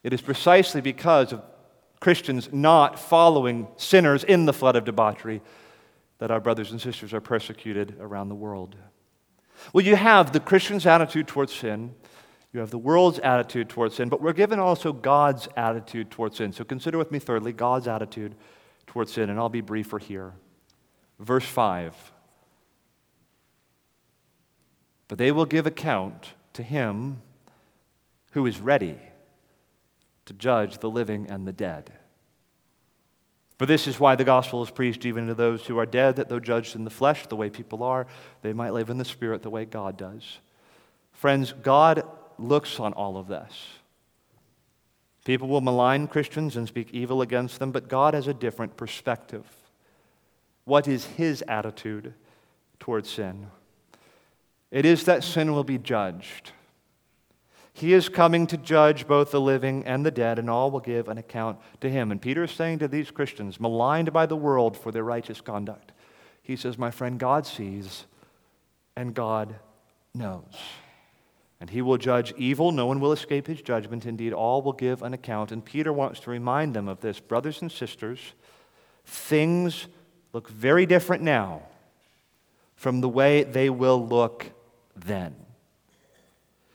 It 0.04 0.12
is 0.12 0.20
precisely 0.20 0.82
because 0.82 1.32
of 1.32 1.42
Christians 2.02 2.50
not 2.52 3.00
following 3.00 3.70
sinners 3.78 4.26
in 4.26 4.46
the 4.46 4.54
flood 4.54 4.76
of 4.76 4.84
debauchery 4.84 5.42
that 6.18 6.30
our 6.30 6.42
brothers 6.42 6.72
and 6.72 6.82
sisters 6.82 7.14
are 7.14 7.22
persecuted 7.22 7.96
around 8.02 8.28
the 8.28 8.36
world. 8.36 8.76
Well, 9.74 9.86
you 9.86 9.96
have 9.96 10.32
the 10.32 10.40
Christian's 10.40 10.86
attitude 10.86 11.28
towards 11.28 11.54
sin, 11.54 11.96
you 12.54 12.60
have 12.60 12.72
the 12.72 12.78
world's 12.78 13.20
attitude 13.20 13.70
towards 13.70 13.96
sin, 13.96 14.10
but 14.10 14.22
we're 14.22 14.34
given 14.34 14.60
also 14.60 14.92
God's 14.92 15.48
attitude 15.56 16.12
towards 16.12 16.38
sin. 16.38 16.52
So 16.52 16.64
consider 16.64 16.98
with 16.98 17.12
me, 17.12 17.20
thirdly, 17.20 17.54
God's 17.54 17.88
attitude 17.88 18.36
towards 18.88 19.14
sin, 19.14 19.30
and 19.30 19.40
I'll 19.40 19.50
be 19.50 19.62
briefer 19.62 20.00
here. 20.00 20.34
Verse 21.20 21.46
5 21.46 22.12
But 25.08 25.18
they 25.18 25.32
will 25.32 25.46
give 25.46 25.66
account 25.66 26.34
to 26.54 26.64
him 26.64 27.22
who 28.32 28.46
is 28.46 28.60
ready 28.60 28.98
to 30.26 30.34
judge 30.34 30.80
the 30.80 30.90
living 30.90 31.28
and 31.30 31.48
the 31.48 31.54
dead. 31.54 31.94
For 33.62 33.68
this 33.68 33.86
is 33.86 34.00
why 34.00 34.16
the 34.16 34.24
gospel 34.24 34.64
is 34.64 34.72
preached 34.72 35.06
even 35.06 35.28
to 35.28 35.36
those 35.36 35.68
who 35.68 35.78
are 35.78 35.86
dead, 35.86 36.16
that 36.16 36.30
though 36.30 36.40
judged 36.40 36.76
in 36.76 36.84
the 36.84 36.90
flesh, 36.90 37.28
the 37.28 37.36
way 37.36 37.52
people 37.52 37.84
are, 37.84 38.08
they 38.42 38.54
might 38.54 38.74
live 38.74 38.90
in 38.90 38.98
the 38.98 39.06
spirit 39.06 39.44
the 39.44 39.52
way 39.52 39.66
God 39.66 39.98
does. 39.98 40.40
Friends, 41.14 41.54
God 41.62 42.02
looks 42.40 42.80
on 42.80 42.94
all 42.94 43.18
of 43.18 43.28
this. 43.28 43.68
People 45.26 45.48
will 45.48 45.62
malign 45.62 46.08
Christians 46.08 46.58
and 46.58 46.68
speak 46.68 46.90
evil 46.92 47.22
against 47.22 47.60
them, 47.60 47.72
but 47.72 47.88
God 47.88 48.16
has 48.16 48.26
a 48.26 48.34
different 48.34 48.78
perspective. 48.78 49.46
What 50.66 50.88
is 50.88 51.06
His 51.06 51.44
attitude 51.48 52.16
towards 52.80 53.12
sin? 53.12 53.46
It 54.72 54.88
is 54.88 55.04
that 55.04 55.24
sin 55.24 55.52
will 55.52 55.64
be 55.64 55.78
judged. 55.78 56.52
He 57.82 57.94
is 57.94 58.10
coming 58.10 58.46
to 58.46 58.58
judge 58.58 59.08
both 59.08 59.32
the 59.32 59.42
living 59.42 59.84
and 59.88 60.06
the 60.06 60.12
dead, 60.12 60.38
and 60.38 60.52
all 60.52 60.70
will 60.70 60.82
give 60.82 61.08
an 61.08 61.18
account 61.18 61.58
to 61.80 61.90
him. 61.90 62.12
And 62.12 62.22
Peter 62.22 62.44
is 62.44 62.52
saying 62.52 62.78
to 62.78 62.88
these 62.88 63.10
Christians, 63.10 63.60
maligned 63.60 64.14
by 64.14 64.28
the 64.28 64.36
world 64.36 64.78
for 64.78 64.92
their 64.92 65.04
righteous 65.04 65.42
conduct, 65.42 65.92
he 66.44 66.56
says, 66.56 66.78
My 66.78 66.92
friend, 66.92 67.20
God 67.20 67.48
sees 67.48 68.06
and 68.96 69.16
God 69.16 69.56
knows. 70.14 70.54
And 71.60 71.72
he 71.72 71.82
will 71.82 71.98
judge 71.98 72.36
evil. 72.38 72.72
No 72.72 72.86
one 72.86 73.00
will 73.00 73.14
escape 73.14 73.48
his 73.48 73.64
judgment. 73.64 74.06
Indeed, 74.06 74.32
all 74.32 74.62
will 74.62 74.74
give 74.74 75.02
an 75.02 75.16
account. 75.16 75.52
And 75.52 75.66
Peter 75.66 75.92
wants 75.92 76.20
to 76.20 76.30
remind 76.30 76.76
them 76.76 76.88
of 76.88 77.00
this. 77.02 77.20
Brothers 77.20 77.64
and 77.64 77.72
sisters, 77.72 78.20
things 79.08 79.88
look 80.34 80.50
very 80.50 80.86
different 80.86 81.24
now 81.24 81.64
from 82.76 83.02
the 83.02 83.10
way 83.10 83.42
they 83.42 83.72
will 83.72 84.06
look 84.06 84.52
then. 84.96 85.36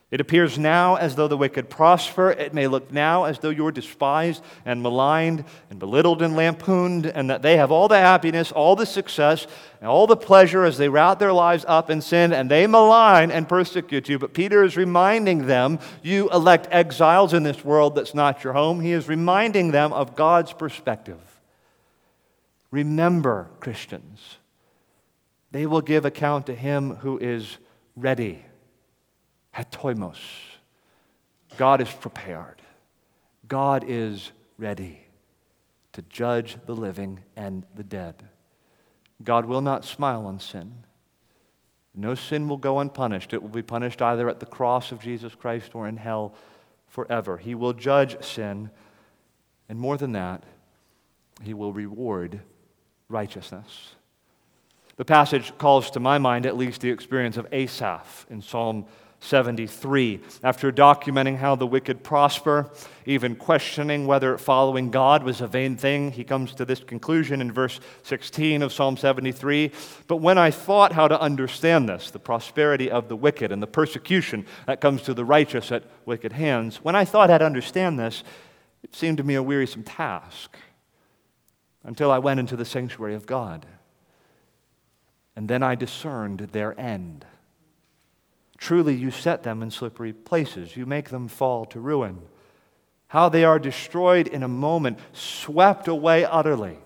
It 0.09 0.21
appears 0.21 0.57
now 0.57 0.95
as 0.95 1.17
though 1.17 1.27
the 1.27 1.37
wicked 1.37 1.69
prosper. 1.69 2.31
It 2.31 2.55
may 2.55 2.69
look 2.69 2.93
now 2.93 3.25
as 3.25 3.41
though 3.41 3.51
you're 3.51 3.73
despised 3.73 4.41
and 4.65 4.81
maligned 4.81 5.45
and 5.69 5.81
belittled 5.81 6.23
and 6.23 6.37
lampooned, 6.37 7.07
and 7.07 7.29
that 7.29 7.43
they 7.43 7.57
have 7.57 7.73
all 7.73 7.89
the 7.89 7.99
happiness, 7.99 8.53
all 8.53 8.77
the 8.77 8.87
success, 8.87 9.49
and 9.81 9.91
all 9.91 10.07
the 10.07 10.17
pleasure 10.17 10.65
as 10.65 10.79
they 10.79 10.89
route 10.89 11.19
their 11.19 11.33
lives 11.33 11.65
up 11.67 11.91
in 11.91 12.01
sin, 12.01 12.33
and 12.33 12.49
they 12.49 12.69
malign 12.69 13.33
and 13.33 13.49
persecute 13.49 14.09
you. 14.09 14.17
But 14.17 14.33
Peter 14.33 14.63
is 14.63 14.77
reminding 14.77 15.47
them, 15.47 15.81
you 16.05 16.31
elect 16.31 16.69
exiles 16.71 17.35
in 17.35 17.43
this 17.43 17.65
world 17.65 17.97
that's 17.97 18.15
not 18.15 18.45
your 18.45 18.53
home. 18.53 18.81
He 18.81 18.93
is 18.93 19.09
reminding 19.09 19.73
them 19.73 19.93
of 19.93 20.15
God's 20.15 20.53
perspective. 20.53 21.19
Remember, 22.71 23.51
Christians, 23.59 24.37
they 25.51 25.67
will 25.67 25.81
give 25.81 26.05
account 26.05 26.47
to 26.47 26.55
him 26.55 26.95
who 26.97 27.19
is 27.19 27.59
ready 27.97 28.45
Hatoimos. 29.57 30.19
God 31.57 31.81
is 31.81 31.91
prepared. 31.91 32.61
God 33.49 33.85
is 33.87 34.33
ready 34.59 35.01
to 35.93 36.03
judge 36.03 36.59
the 36.67 36.75
living 36.75 37.21
and 37.37 37.65
the 37.75 37.85
dead. 37.85 38.23
God 39.25 39.47
will 39.47 39.63
not 39.63 39.85
smile 39.85 40.27
on 40.27 40.41
sin. 40.41 40.85
No 41.95 42.15
sin 42.15 42.49
will 42.49 42.59
go 42.59 42.81
unpunished. 42.81 43.33
It 43.33 43.43
will 43.43 43.49
be 43.49 43.63
punished 43.63 44.03
either 44.03 44.29
at 44.29 44.41
the 44.41 44.47
cross 44.47 44.93
of 44.93 45.01
Jesus 45.01 45.35
Christ 45.35 45.75
or 45.75 45.89
in 45.89 45.97
hell 45.97 46.35
forever. 46.87 47.39
He 47.39 47.55
will 47.55 47.73
judge 47.73 48.23
sin, 48.23 48.71
and 49.71 49.79
more 49.79 49.97
than 49.97 50.13
that, 50.13 50.45
he 51.43 51.55
will 51.55 51.73
reward 51.73 52.41
righteousness. 53.09 53.95
The 54.97 55.05
passage 55.05 55.57
calls 55.57 55.91
to 55.93 56.01
my 56.01 56.19
mind 56.19 56.45
at 56.45 56.57
least 56.57 56.83
the 56.83 56.91
experience 56.91 57.39
of 57.39 57.47
Asaph 57.53 58.27
in 58.29 58.43
Psalm 58.43 58.87
73. 59.21 60.21
After 60.43 60.71
documenting 60.71 61.39
how 61.39 61.57
the 61.57 61.67
wicked 61.67 62.03
prosper, 62.05 62.71
even 63.07 63.35
questioning 63.35 64.07
whether 64.07 64.39
following 64.39 64.91
God 64.91 65.23
was 65.23 65.41
a 65.41 65.47
vain 65.47 65.77
thing, 65.77 66.13
he 66.13 66.25
comes 66.25 66.55
to 66.55 66.65
this 66.65 66.81
conclusion 66.81 67.41
in 67.41 67.51
verse 67.51 67.81
16 68.03 68.63
of 68.63 68.73
Psalm 68.73 68.97
73. 68.97 69.73
But 70.07 70.17
when 70.17 70.39
I 70.39 70.51
thought 70.51 70.93
how 70.93 71.09
to 71.09 71.21
understand 71.21 71.89
this, 71.89 72.11
the 72.11 72.19
prosperity 72.19 72.91
of 72.91 73.09
the 73.09 73.17
wicked 73.17 73.53
and 73.53 73.63
the 73.63 73.67
persecution 73.67 74.47
that 74.67 74.81
comes 74.81 75.03
to 75.03 75.15
the 75.15 75.25
righteous 75.25 75.73
at 75.73 75.85
wicked 76.05 76.33
hands, 76.33 76.77
when 76.85 76.95
I 76.95 77.05
thought 77.05 77.31
I'd 77.31 77.43
understand 77.43 77.99
this, 77.99 78.23
it 78.83 78.95
seemed 78.95 79.17
to 79.19 79.25
me 79.25 79.35
a 79.35 79.43
wearisome 79.43 79.83
task 79.83 80.57
until 81.83 82.11
I 82.11 82.19
went 82.19 82.41
into 82.41 82.57
the 82.57 82.65
sanctuary 82.65 83.15
of 83.15 83.27
God. 83.27 83.67
And 85.35 85.49
then 85.49 85.63
I 85.63 85.75
discerned 85.75 86.41
their 86.53 86.79
end. 86.79 87.27
Truly, 88.67 88.97
you 88.97 89.13
set 89.13 89.45
them 89.45 89.63
in 89.63 89.71
slippery 89.71 90.13
places. 90.13 90.77
You 90.77 90.87
make 90.87 91.11
them 91.11 91.29
fall 91.29 91.67
to 91.67 91.79
ruin. 91.79 92.21
How 93.07 93.29
they 93.29 93.45
are 93.45 93.61
destroyed 93.61 94.27
in 94.27 94.43
a 94.43 94.49
moment, 94.49 94.99
swept 95.13 95.87
away 95.87 96.25
utterly 96.25 96.77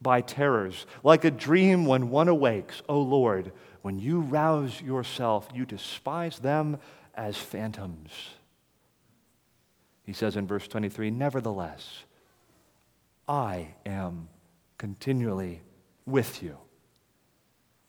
by 0.00 0.20
terrors, 0.20 0.84
like 1.04 1.24
a 1.24 1.30
dream 1.30 1.86
when 1.86 2.10
one 2.10 2.26
awakes. 2.26 2.82
O 2.88 2.96
oh 2.96 3.02
Lord, 3.02 3.52
when 3.82 4.00
you 4.00 4.18
rouse 4.18 4.82
yourself, 4.82 5.48
you 5.54 5.64
despise 5.64 6.40
them 6.40 6.78
as 7.14 7.36
phantoms. 7.36 8.10
He 10.02 10.12
says 10.12 10.34
in 10.34 10.48
verse 10.48 10.66
23 10.66 11.12
Nevertheless, 11.12 12.02
I 13.28 13.76
am 13.86 14.26
continually 14.76 15.62
with 16.04 16.42
you. 16.42 16.58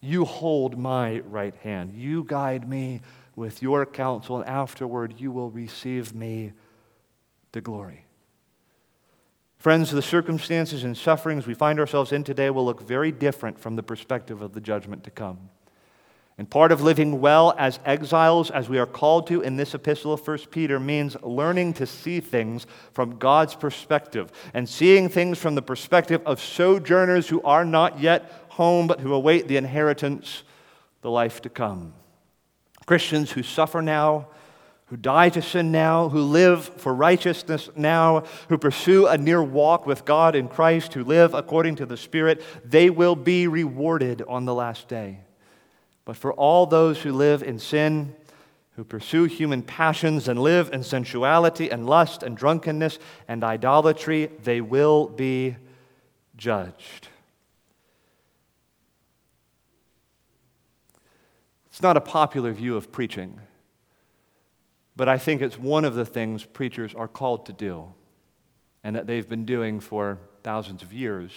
You 0.01 0.25
hold 0.25 0.77
my 0.77 1.21
right 1.21 1.55
hand. 1.63 1.93
You 1.95 2.25
guide 2.25 2.69
me 2.69 3.01
with 3.35 3.61
your 3.61 3.85
counsel, 3.85 4.37
and 4.37 4.49
afterward 4.49 5.15
you 5.17 5.31
will 5.31 5.49
receive 5.49 6.13
me 6.13 6.53
to 7.51 7.61
glory. 7.61 8.05
Friends, 9.57 9.91
the 9.91 10.01
circumstances 10.01 10.83
and 10.83 10.97
sufferings 10.97 11.47
we 11.47 11.53
find 11.53 11.79
ourselves 11.79 12.11
in 12.11 12.25
today 12.25 12.49
will 12.49 12.65
look 12.65 12.81
very 12.81 13.13
different 13.13 13.57
from 13.57 13.77
the 13.77 13.83
perspective 13.83 14.41
of 14.41 14.53
the 14.53 14.59
judgment 14.59 15.05
to 15.05 15.09
come. 15.09 15.49
And 16.37 16.49
part 16.49 16.71
of 16.71 16.81
living 16.81 17.21
well 17.21 17.53
as 17.57 17.79
exiles, 17.85 18.49
as 18.51 18.67
we 18.67 18.79
are 18.79 18.87
called 18.87 19.27
to 19.27 19.41
in 19.41 19.55
this 19.55 19.73
epistle 19.75 20.11
of 20.11 20.27
1 20.27 20.39
Peter, 20.49 20.79
means 20.79 21.15
learning 21.21 21.73
to 21.75 21.85
see 21.85 22.19
things 22.19 22.65
from 22.91 23.17
God's 23.19 23.55
perspective 23.55 24.31
and 24.53 24.67
seeing 24.67 25.09
things 25.09 25.37
from 25.37 25.55
the 25.55 25.61
perspective 25.61 26.21
of 26.25 26.41
sojourners 26.41 27.29
who 27.29 27.41
are 27.43 27.63
not 27.63 27.99
yet 27.99 28.45
home, 28.49 28.87
but 28.87 28.99
who 28.99 29.13
await 29.13 29.47
the 29.47 29.57
inheritance, 29.57 30.43
the 31.01 31.11
life 31.11 31.41
to 31.43 31.49
come. 31.49 31.93
Christians 32.85 33.31
who 33.31 33.43
suffer 33.43 33.81
now, 33.81 34.27
who 34.87 34.97
die 34.97 35.29
to 35.29 35.41
sin 35.41 35.71
now, 35.71 36.09
who 36.09 36.21
live 36.21 36.65
for 36.65 36.93
righteousness 36.93 37.69
now, 37.75 38.23
who 38.49 38.57
pursue 38.57 39.07
a 39.07 39.17
near 39.17 39.41
walk 39.41 39.85
with 39.85 40.05
God 40.05 40.35
in 40.35 40.47
Christ, 40.47 40.93
who 40.93 41.03
live 41.03 41.33
according 41.33 41.77
to 41.77 41.85
the 41.85 41.97
Spirit, 41.97 42.43
they 42.63 42.89
will 42.89 43.15
be 43.15 43.47
rewarded 43.47 44.21
on 44.27 44.45
the 44.45 44.53
last 44.53 44.87
day. 44.87 45.19
But 46.05 46.17
for 46.17 46.33
all 46.33 46.65
those 46.65 47.01
who 47.01 47.13
live 47.13 47.41
in 47.41 47.59
sin, 47.59 48.13
who 48.75 48.83
pursue 48.83 49.25
human 49.25 49.61
passions 49.61 50.27
and 50.27 50.41
live 50.41 50.71
in 50.73 50.83
sensuality 50.83 51.69
and 51.69 51.85
lust 51.85 52.23
and 52.23 52.35
drunkenness 52.35 52.99
and 53.27 53.43
idolatry, 53.43 54.31
they 54.43 54.61
will 54.61 55.07
be 55.07 55.55
judged. 56.35 57.07
It's 61.67 61.72
not 61.83 61.97
a 61.97 62.01
popular 62.01 62.51
view 62.53 62.75
of 62.75 62.91
preaching, 62.91 63.39
but 64.95 65.09
I 65.09 65.17
think 65.17 65.41
it's 65.41 65.57
one 65.57 65.85
of 65.85 65.95
the 65.95 66.05
things 66.05 66.45
preachers 66.45 66.95
are 66.95 67.07
called 67.07 67.45
to 67.47 67.53
do 67.53 67.93
and 68.83 68.95
that 68.95 69.07
they've 69.07 69.27
been 69.27 69.45
doing 69.45 69.79
for 69.79 70.17
thousands 70.43 70.81
of 70.81 70.91
years. 70.91 71.31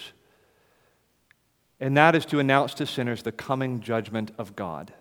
And 1.79 1.95
that 1.95 2.15
is 2.15 2.25
to 2.27 2.39
announce 2.39 2.73
to 2.75 2.85
sinners 2.85 3.23
the 3.23 3.31
coming 3.31 3.79
judgment 3.79 4.31
of 4.37 4.55
God 4.55 4.93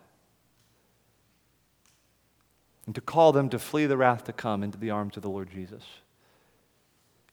and 2.86 2.94
to 2.94 3.00
call 3.00 3.32
them 3.32 3.48
to 3.50 3.58
flee 3.58 3.86
the 3.86 3.96
wrath 3.96 4.24
to 4.24 4.32
come 4.32 4.62
into 4.62 4.78
the 4.78 4.90
arms 4.90 5.16
of 5.16 5.22
the 5.22 5.30
Lord 5.30 5.50
Jesus. 5.50 5.82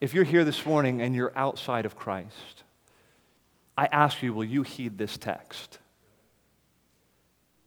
If 0.02 0.14
you're 0.14 0.24
here 0.24 0.44
this 0.44 0.66
morning 0.66 1.02
and 1.02 1.16
you're 1.16 1.32
outside 1.36 1.86
of 1.86 1.96
Christ, 1.96 2.64
I 3.78 3.88
ask 3.92 4.22
you, 4.22 4.34
will 4.34 4.44
you 4.44 4.64
heed 4.64 4.98
this 4.98 5.18
text? 5.18 5.78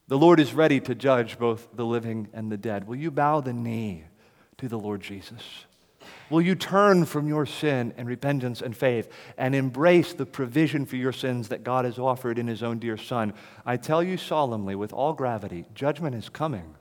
The 0.09 0.19
Lord 0.19 0.39
is 0.39 0.55
ready 0.55 0.79
to 0.81 0.95
judge 0.95 1.39
both 1.39 1.69
the 1.75 1.85
living 1.85 2.29
and 2.33 2.51
the 2.51 2.57
dead. 2.57 2.87
Will 2.87 2.97
you 2.97 3.11
bow 3.11 3.41
the 3.41 3.53
knee 3.53 4.05
to 4.59 4.69
the 4.69 4.79
Lord 4.79 5.01
Jesus? 5.01 5.43
Will 6.31 6.41
you 6.41 6.55
turn 6.55 7.07
from 7.07 7.27
your 7.27 7.45
sin 7.45 7.93
and 7.97 8.07
repentance 8.07 8.63
and 8.63 8.77
faith 8.77 9.11
and 9.37 9.55
embrace 9.55 10.13
the 10.13 10.27
provision 10.27 10.87
for 10.87 10.95
your 10.95 11.13
sins 11.13 11.49
that 11.49 11.65
God 11.65 11.85
has 11.85 11.99
offered 11.99 12.39
in 12.39 12.47
His 12.47 12.63
own 12.63 12.79
dear 12.79 12.97
Son? 12.97 13.33
I 13.65 13.77
tell 13.77 14.03
you 14.03 14.17
solemnly, 14.17 14.77
with 14.77 14.93
all 14.93 15.13
gravity, 15.13 15.65
judgment 15.75 16.15
is 16.15 16.29
coming. 16.29 16.75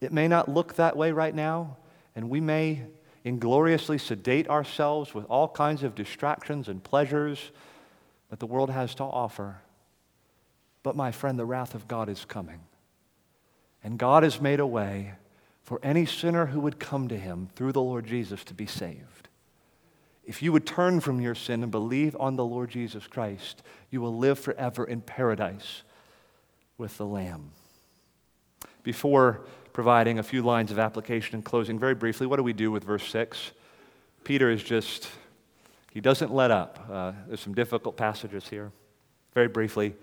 It 0.00 0.12
may 0.12 0.28
not 0.28 0.48
look 0.48 0.74
that 0.76 0.96
way 0.96 1.12
right 1.12 1.34
now, 1.34 1.76
and 2.16 2.30
we 2.30 2.40
may 2.40 2.82
ingloriously 3.24 3.98
sedate 3.98 4.48
ourselves 4.48 5.14
with 5.14 5.26
all 5.26 5.48
kinds 5.48 5.82
of 5.82 5.94
distractions 5.94 6.68
and 6.68 6.82
pleasures 6.82 7.50
that 8.30 8.38
the 8.38 8.46
world 8.46 8.70
has 8.70 8.94
to 8.94 9.04
offer. 9.04 9.60
But 10.82 10.96
my 10.96 11.12
friend, 11.12 11.38
the 11.38 11.44
wrath 11.44 11.74
of 11.74 11.88
God 11.88 12.08
is 12.08 12.24
coming. 12.24 12.60
And 13.82 13.98
God 13.98 14.22
has 14.22 14.40
made 14.40 14.60
a 14.60 14.66
way 14.66 15.14
for 15.62 15.80
any 15.82 16.06
sinner 16.06 16.46
who 16.46 16.60
would 16.60 16.78
come 16.78 17.08
to 17.08 17.18
him 17.18 17.48
through 17.54 17.72
the 17.72 17.82
Lord 17.82 18.06
Jesus 18.06 18.44
to 18.44 18.54
be 18.54 18.66
saved. 18.66 19.28
If 20.24 20.42
you 20.42 20.52
would 20.52 20.66
turn 20.66 21.00
from 21.00 21.20
your 21.20 21.34
sin 21.34 21.62
and 21.62 21.72
believe 21.72 22.16
on 22.20 22.36
the 22.36 22.44
Lord 22.44 22.70
Jesus 22.70 23.06
Christ, 23.06 23.62
you 23.90 24.00
will 24.00 24.16
live 24.16 24.38
forever 24.38 24.84
in 24.84 25.00
paradise 25.00 25.82
with 26.78 26.96
the 26.98 27.06
Lamb. 27.06 27.50
Before 28.82 29.42
providing 29.72 30.18
a 30.18 30.22
few 30.22 30.42
lines 30.42 30.70
of 30.70 30.78
application 30.78 31.34
and 31.34 31.44
closing, 31.44 31.78
very 31.78 31.94
briefly, 31.94 32.26
what 32.26 32.36
do 32.36 32.42
we 32.42 32.52
do 32.52 32.70
with 32.70 32.84
verse 32.84 33.08
6? 33.08 33.52
Peter 34.24 34.50
is 34.50 34.62
just, 34.62 35.08
he 35.90 36.00
doesn't 36.00 36.32
let 36.32 36.50
up. 36.50 36.86
Uh, 36.90 37.12
there's 37.26 37.40
some 37.40 37.54
difficult 37.54 37.96
passages 37.96 38.48
here. 38.48 38.72
Very 39.34 39.48
briefly, 39.48 39.94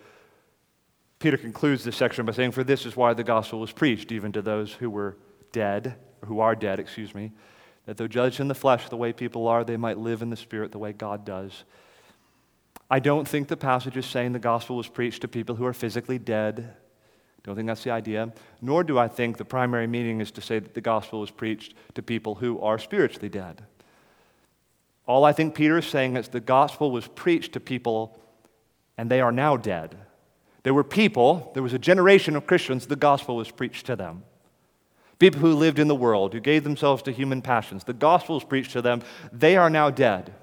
Peter 1.19 1.37
concludes 1.37 1.83
this 1.83 1.95
section 1.95 2.25
by 2.25 2.31
saying, 2.31 2.51
For 2.51 2.63
this 2.63 2.85
is 2.85 2.95
why 2.95 3.13
the 3.13 3.23
gospel 3.23 3.59
was 3.59 3.71
preached, 3.71 4.11
even 4.11 4.31
to 4.33 4.41
those 4.41 4.73
who 4.73 4.89
were 4.89 5.17
dead, 5.51 5.95
or 6.21 6.27
who 6.27 6.39
are 6.39 6.55
dead, 6.55 6.79
excuse 6.79 7.15
me, 7.15 7.31
that 7.85 7.97
though 7.97 8.07
judged 8.07 8.39
in 8.39 8.47
the 8.47 8.55
flesh 8.55 8.89
the 8.89 8.97
way 8.97 9.13
people 9.13 9.47
are, 9.47 9.63
they 9.63 9.77
might 9.77 9.97
live 9.97 10.21
in 10.21 10.29
the 10.29 10.35
spirit 10.35 10.71
the 10.71 10.77
way 10.77 10.93
God 10.93 11.25
does. 11.25 11.63
I 12.89 12.99
don't 12.99 13.27
think 13.27 13.47
the 13.47 13.57
passage 13.57 13.97
is 13.97 14.05
saying 14.05 14.31
the 14.31 14.39
gospel 14.39 14.77
was 14.77 14.87
preached 14.87 15.21
to 15.21 15.27
people 15.27 15.55
who 15.55 15.65
are 15.65 15.73
physically 15.73 16.19
dead. 16.19 16.75
Don't 17.43 17.55
think 17.55 17.67
that's 17.67 17.83
the 17.83 17.91
idea. 17.91 18.31
Nor 18.61 18.83
do 18.83 18.97
I 18.97 19.07
think 19.07 19.37
the 19.37 19.45
primary 19.45 19.87
meaning 19.87 20.21
is 20.21 20.31
to 20.31 20.41
say 20.41 20.59
that 20.59 20.73
the 20.73 20.81
gospel 20.81 21.19
was 21.19 21.31
preached 21.31 21.73
to 21.95 22.03
people 22.03 22.35
who 22.35 22.59
are 22.61 22.77
spiritually 22.77 23.29
dead. 23.29 23.65
All 25.05 25.23
I 25.23 25.31
think 25.33 25.55
Peter 25.55 25.77
is 25.77 25.87
saying 25.87 26.15
is 26.15 26.27
the 26.27 26.39
gospel 26.39 26.91
was 26.91 27.07
preached 27.07 27.53
to 27.53 27.59
people 27.59 28.19
and 28.97 29.09
they 29.09 29.21
are 29.21 29.31
now 29.31 29.57
dead. 29.57 29.97
There 30.67 30.73
were 30.73 30.83
people, 30.83 31.49
there 31.53 31.63
was 31.63 31.71
a 31.71 31.79
generation 31.79 32.35
of 32.35 32.45
Christians, 32.45 32.87
the 32.87 32.97
gospel 32.97 33.37
was 33.37 33.49
preached 33.49 33.85
to 33.85 33.95
them. 33.95 34.23
People 35.17 35.39
who 35.39 35.53
lived 35.53 35.79
in 35.79 35.87
the 35.87 35.95
world, 35.95 36.33
who 36.33 36.41
gave 36.41 36.65
themselves 36.65 37.01
to 37.03 37.13
human 37.13 37.41
passions. 37.41 37.85
The 37.85 37.93
gospel 37.93 38.35
was 38.35 38.43
preached 38.43 38.73
to 38.73 38.81
them. 38.81 39.01
They 39.31 39.55
are 39.55 39.69
now 39.69 39.89
dead. 39.89 40.33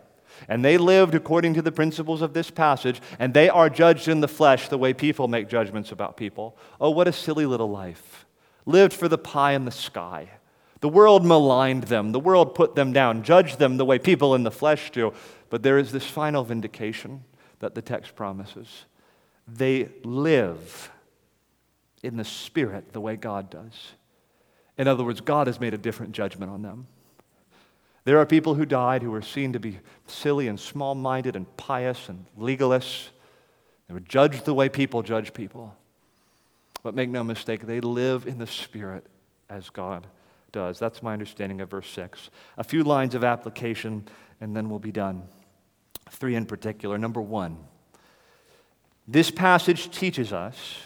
And 0.49 0.65
they 0.65 0.79
lived 0.79 1.15
according 1.15 1.53
to 1.53 1.61
the 1.61 1.71
principles 1.71 2.23
of 2.23 2.33
this 2.33 2.51
passage, 2.51 3.03
and 3.19 3.35
they 3.35 3.51
are 3.51 3.69
judged 3.69 4.09
in 4.09 4.23
the 4.23 4.27
flesh 4.27 4.69
the 4.69 4.79
way 4.79 4.95
people 4.95 5.29
make 5.29 5.47
judgments 5.47 5.93
about 5.93 6.17
people. 6.17 6.57
Oh, 6.81 6.89
what 6.89 7.07
a 7.07 7.13
silly 7.13 7.45
little 7.45 7.69
life. 7.69 8.25
Lived 8.65 8.95
for 8.95 9.09
the 9.09 9.19
pie 9.19 9.53
in 9.53 9.67
the 9.67 9.71
sky. 9.71 10.31
The 10.81 10.89
world 10.89 11.23
maligned 11.27 11.83
them, 11.83 12.13
the 12.13 12.19
world 12.19 12.55
put 12.55 12.77
them 12.77 12.95
down, 12.95 13.25
judged 13.25 13.59
them 13.59 13.77
the 13.77 13.85
way 13.85 13.99
people 13.99 14.35
in 14.35 14.43
the 14.43 14.51
flesh 14.51 14.91
do. 14.91 15.13
But 15.51 15.63
there 15.63 15.77
is 15.77 15.93
this 15.93 16.07
final 16.07 16.45
vindication 16.45 17.25
that 17.59 17.75
the 17.75 17.83
text 17.83 18.17
promises 18.17 18.87
they 19.47 19.89
live 20.03 20.91
in 22.03 22.17
the 22.17 22.25
Spirit 22.25 22.93
the 22.93 23.01
way 23.01 23.17
God 23.17 23.51
does. 23.51 23.93
In 24.77 24.89
other 24.89 25.05
words, 25.05 25.21
God 25.21 25.47
has 25.47 25.61
made 25.61 25.75
a 25.75 25.79
different 25.79 26.13
judgment 26.13 26.51
on 26.51 26.63
them. 26.63 26.87
There 28.05 28.19
are 28.19 28.27
people 28.27 28.55
who 28.55 28.67
died 28.67 29.03
who 29.03 29.11
were 29.11 29.23
seen 29.23 29.53
to 29.55 29.61
be 29.61 29.79
silly 30.07 30.49
and 30.49 30.61
small 30.61 30.95
minded 30.95 31.37
and 31.37 31.57
pious 31.57 32.09
and 32.09 32.27
legalists. 32.39 33.09
They 33.89 33.95
were 33.95 34.01
judged 34.01 34.45
the 34.45 34.55
way 34.55 34.69
people 34.69 35.03
judge 35.03 35.33
people. 35.33 35.75
But 36.83 36.95
make 36.95 37.09
no 37.09 37.25
mistake, 37.25 37.67
they 37.67 37.81
live 37.81 38.27
in 38.27 38.39
the 38.39 38.47
Spirit 38.47 39.07
as 39.49 39.71
God 39.71 40.07
does. 40.53 40.79
That's 40.79 41.03
my 41.03 41.15
understanding 41.15 41.63
of 41.63 41.71
verse 41.71 41.89
6. 41.91 42.29
A 42.59 42.65
few 42.65 42.85
lines 42.85 43.15
of 43.15 43.25
application, 43.25 44.07
and 44.41 44.55
then 44.55 44.69
we'll 44.69 44.79
be 44.79 44.93
done. 44.93 45.23
Three 46.11 46.35
in 46.35 46.45
particular. 46.45 46.99
Number 46.99 47.23
one, 47.23 47.57
this 49.07 49.31
passage 49.31 49.91
teaches 49.91 50.33
us 50.33 50.79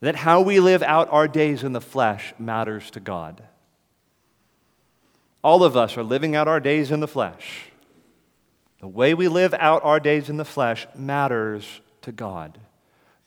that 0.00 0.16
how 0.16 0.40
we 0.40 0.60
live 0.60 0.82
out 0.82 1.08
our 1.10 1.28
days 1.28 1.62
in 1.62 1.72
the 1.72 1.80
flesh 1.80 2.34
matters 2.38 2.90
to 2.90 3.00
God. 3.00 3.42
All 5.42 5.62
of 5.62 5.76
us 5.76 5.96
are 5.96 6.02
living 6.02 6.34
out 6.34 6.48
our 6.48 6.60
days 6.60 6.90
in 6.90 7.00
the 7.00 7.08
flesh. 7.08 7.66
The 8.80 8.88
way 8.88 9.14
we 9.14 9.28
live 9.28 9.54
out 9.54 9.84
our 9.84 10.00
days 10.00 10.28
in 10.28 10.36
the 10.36 10.44
flesh 10.44 10.86
matters 10.94 11.80
to 12.02 12.12
God. 12.12 12.58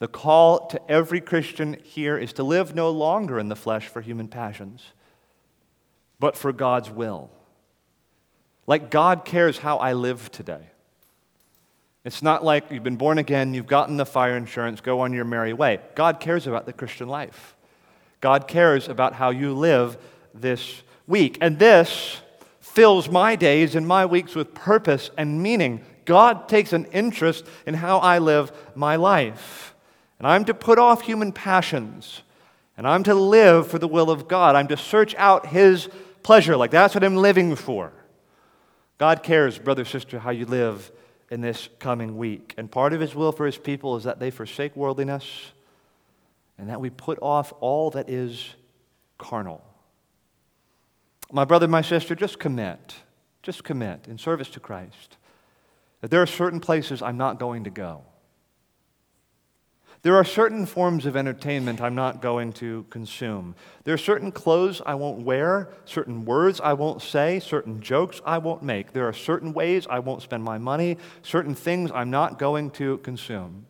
The 0.00 0.08
call 0.08 0.66
to 0.66 0.90
every 0.90 1.20
Christian 1.20 1.78
here 1.82 2.18
is 2.18 2.32
to 2.34 2.42
live 2.42 2.74
no 2.74 2.90
longer 2.90 3.38
in 3.38 3.48
the 3.48 3.56
flesh 3.56 3.86
for 3.86 4.00
human 4.00 4.28
passions, 4.28 4.84
but 6.18 6.36
for 6.36 6.52
God's 6.52 6.90
will. 6.90 7.30
Like 8.66 8.90
God 8.90 9.24
cares 9.24 9.58
how 9.58 9.78
I 9.78 9.92
live 9.92 10.30
today. 10.32 10.70
It's 12.04 12.22
not 12.22 12.44
like 12.44 12.70
you've 12.70 12.82
been 12.82 12.96
born 12.96 13.16
again, 13.16 13.54
you've 13.54 13.66
gotten 13.66 13.96
the 13.96 14.04
fire 14.04 14.36
insurance, 14.36 14.82
go 14.82 15.00
on 15.00 15.14
your 15.14 15.24
merry 15.24 15.54
way. 15.54 15.80
God 15.94 16.20
cares 16.20 16.46
about 16.46 16.66
the 16.66 16.72
Christian 16.72 17.08
life. 17.08 17.56
God 18.20 18.46
cares 18.46 18.88
about 18.88 19.14
how 19.14 19.30
you 19.30 19.54
live 19.54 19.96
this 20.34 20.82
week. 21.06 21.38
And 21.40 21.58
this 21.58 22.20
fills 22.60 23.08
my 23.08 23.36
days 23.36 23.74
and 23.74 23.86
my 23.86 24.04
weeks 24.04 24.34
with 24.34 24.54
purpose 24.54 25.10
and 25.16 25.42
meaning. 25.42 25.82
God 26.04 26.48
takes 26.48 26.74
an 26.74 26.84
interest 26.86 27.46
in 27.66 27.74
how 27.74 27.98
I 27.98 28.18
live 28.18 28.52
my 28.74 28.96
life. 28.96 29.74
And 30.18 30.26
I'm 30.26 30.44
to 30.44 30.54
put 30.54 30.78
off 30.78 31.02
human 31.02 31.32
passions. 31.32 32.20
And 32.76 32.86
I'm 32.86 33.02
to 33.04 33.14
live 33.14 33.68
for 33.68 33.78
the 33.78 33.88
will 33.88 34.10
of 34.10 34.28
God. 34.28 34.56
I'm 34.56 34.68
to 34.68 34.76
search 34.76 35.14
out 35.14 35.46
His 35.46 35.88
pleasure. 36.22 36.56
Like 36.56 36.70
that's 36.70 36.94
what 36.94 37.04
I'm 37.04 37.16
living 37.16 37.56
for. 37.56 37.92
God 38.98 39.22
cares, 39.22 39.58
brother, 39.58 39.84
sister, 39.84 40.18
how 40.18 40.30
you 40.30 40.44
live 40.44 40.90
in 41.30 41.40
this 41.40 41.68
coming 41.78 42.16
week. 42.16 42.54
And 42.56 42.70
part 42.70 42.92
of 42.92 43.00
His 43.00 43.14
will 43.14 43.32
for 43.32 43.46
His 43.46 43.58
people 43.58 43.96
is 43.96 44.04
that 44.04 44.20
they 44.20 44.30
forsake 44.30 44.76
worldliness 44.76 45.52
and 46.58 46.68
that 46.68 46.80
we 46.80 46.90
put 46.90 47.18
off 47.20 47.52
all 47.60 47.90
that 47.90 48.08
is 48.08 48.54
carnal. 49.18 49.62
My 51.32 51.44
brother, 51.44 51.66
my 51.66 51.82
sister, 51.82 52.14
just 52.14 52.38
commit. 52.38 52.94
Just 53.42 53.64
commit 53.64 54.06
in 54.08 54.18
service 54.18 54.48
to 54.50 54.60
Christ. 54.60 55.16
That 56.00 56.10
there 56.10 56.22
are 56.22 56.26
certain 56.26 56.60
places 56.60 57.02
I'm 57.02 57.16
not 57.16 57.38
going 57.38 57.64
to 57.64 57.70
go. 57.70 58.02
There 60.04 60.16
are 60.16 60.24
certain 60.24 60.66
forms 60.66 61.06
of 61.06 61.16
entertainment 61.16 61.80
I'm 61.80 61.94
not 61.94 62.20
going 62.20 62.52
to 62.54 62.84
consume. 62.90 63.54
There 63.84 63.94
are 63.94 63.98
certain 63.98 64.32
clothes 64.32 64.82
I 64.84 64.96
won't 64.96 65.22
wear, 65.22 65.70
certain 65.86 66.26
words 66.26 66.60
I 66.60 66.74
won't 66.74 67.00
say, 67.00 67.40
certain 67.40 67.80
jokes 67.80 68.20
I 68.26 68.36
won't 68.36 68.62
make. 68.62 68.92
There 68.92 69.08
are 69.08 69.14
certain 69.14 69.54
ways 69.54 69.86
I 69.88 70.00
won't 70.00 70.20
spend 70.20 70.44
my 70.44 70.58
money, 70.58 70.98
certain 71.22 71.54
things 71.54 71.90
I'm 71.90 72.10
not 72.10 72.38
going 72.38 72.70
to 72.72 72.98
consume. 72.98 73.64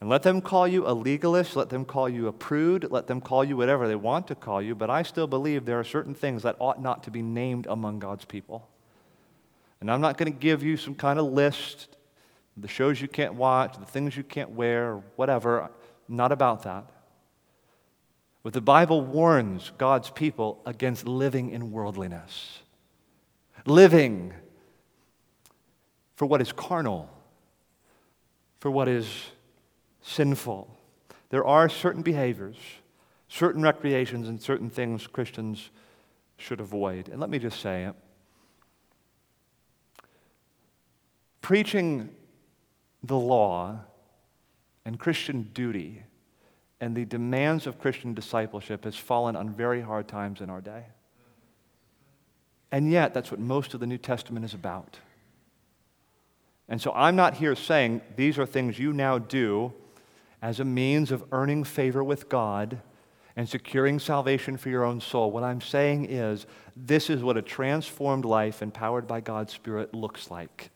And 0.00 0.08
let 0.08 0.22
them 0.22 0.40
call 0.40 0.68
you 0.68 0.86
a 0.86 0.94
legalist, 0.94 1.56
let 1.56 1.70
them 1.70 1.84
call 1.84 2.08
you 2.08 2.28
a 2.28 2.32
prude, 2.32 2.86
let 2.92 3.08
them 3.08 3.20
call 3.20 3.42
you 3.42 3.56
whatever 3.56 3.88
they 3.88 3.96
want 3.96 4.28
to 4.28 4.36
call 4.36 4.62
you, 4.62 4.76
but 4.76 4.90
I 4.90 5.02
still 5.02 5.26
believe 5.26 5.64
there 5.64 5.80
are 5.80 5.84
certain 5.84 6.14
things 6.14 6.44
that 6.44 6.54
ought 6.60 6.80
not 6.80 7.02
to 7.02 7.10
be 7.10 7.20
named 7.20 7.66
among 7.68 7.98
God's 7.98 8.26
people. 8.26 8.68
And 9.80 9.90
I'm 9.90 10.00
not 10.00 10.18
going 10.18 10.32
to 10.32 10.38
give 10.38 10.62
you 10.62 10.76
some 10.76 10.94
kind 10.94 11.18
of 11.18 11.26
list 11.32 11.88
the 12.56 12.68
shows 12.68 13.00
you 13.00 13.08
can't 13.08 13.34
watch, 13.34 13.76
the 13.78 13.84
things 13.84 14.16
you 14.16 14.22
can't 14.22 14.50
wear, 14.50 15.02
whatever. 15.16 15.70
Not 16.08 16.32
about 16.32 16.62
that. 16.64 16.86
But 18.42 18.52
the 18.52 18.60
Bible 18.60 19.00
warns 19.00 19.72
God's 19.78 20.10
people 20.10 20.60
against 20.66 21.08
living 21.08 21.50
in 21.50 21.72
worldliness, 21.72 22.60
living 23.66 24.34
for 26.14 26.26
what 26.26 26.40
is 26.42 26.52
carnal, 26.52 27.10
for 28.60 28.70
what 28.70 28.86
is 28.86 29.08
sinful. 30.02 30.70
There 31.30 31.44
are 31.44 31.68
certain 31.68 32.02
behaviors, 32.02 32.56
certain 33.28 33.62
recreations, 33.62 34.28
and 34.28 34.40
certain 34.40 34.70
things 34.70 35.06
Christians 35.06 35.70
should 36.36 36.60
avoid. 36.60 37.08
And 37.08 37.20
let 37.20 37.30
me 37.30 37.38
just 37.38 37.60
say 37.60 37.84
it. 37.84 37.94
Preaching 41.40 42.10
the 43.06 43.16
law 43.16 43.80
and 44.84 44.98
Christian 44.98 45.50
duty 45.54 46.02
and 46.80 46.96
the 46.96 47.04
demands 47.04 47.66
of 47.66 47.78
Christian 47.78 48.14
discipleship 48.14 48.84
has 48.84 48.96
fallen 48.96 49.36
on 49.36 49.50
very 49.50 49.80
hard 49.80 50.08
times 50.08 50.40
in 50.40 50.50
our 50.50 50.60
day. 50.60 50.84
And 52.72 52.90
yet, 52.90 53.14
that's 53.14 53.30
what 53.30 53.40
most 53.40 53.74
of 53.74 53.80
the 53.80 53.86
New 53.86 53.98
Testament 53.98 54.44
is 54.44 54.54
about. 54.54 54.98
And 56.68 56.80
so 56.80 56.92
I'm 56.92 57.14
not 57.14 57.34
here 57.34 57.54
saying 57.54 58.00
these 58.16 58.38
are 58.38 58.46
things 58.46 58.78
you 58.78 58.92
now 58.92 59.18
do 59.18 59.72
as 60.42 60.60
a 60.60 60.64
means 60.64 61.12
of 61.12 61.24
earning 61.30 61.62
favor 61.62 62.02
with 62.02 62.28
God 62.28 62.80
and 63.36 63.48
securing 63.48 63.98
salvation 63.98 64.56
for 64.56 64.70
your 64.70 64.84
own 64.84 65.00
soul. 65.00 65.30
What 65.30 65.42
I'm 65.42 65.60
saying 65.60 66.06
is 66.06 66.46
this 66.74 67.10
is 67.10 67.22
what 67.22 67.36
a 67.36 67.42
transformed 67.42 68.24
life 68.24 68.62
empowered 68.62 69.06
by 69.06 69.20
God's 69.20 69.52
Spirit 69.52 69.94
looks 69.94 70.30
like. 70.30 70.70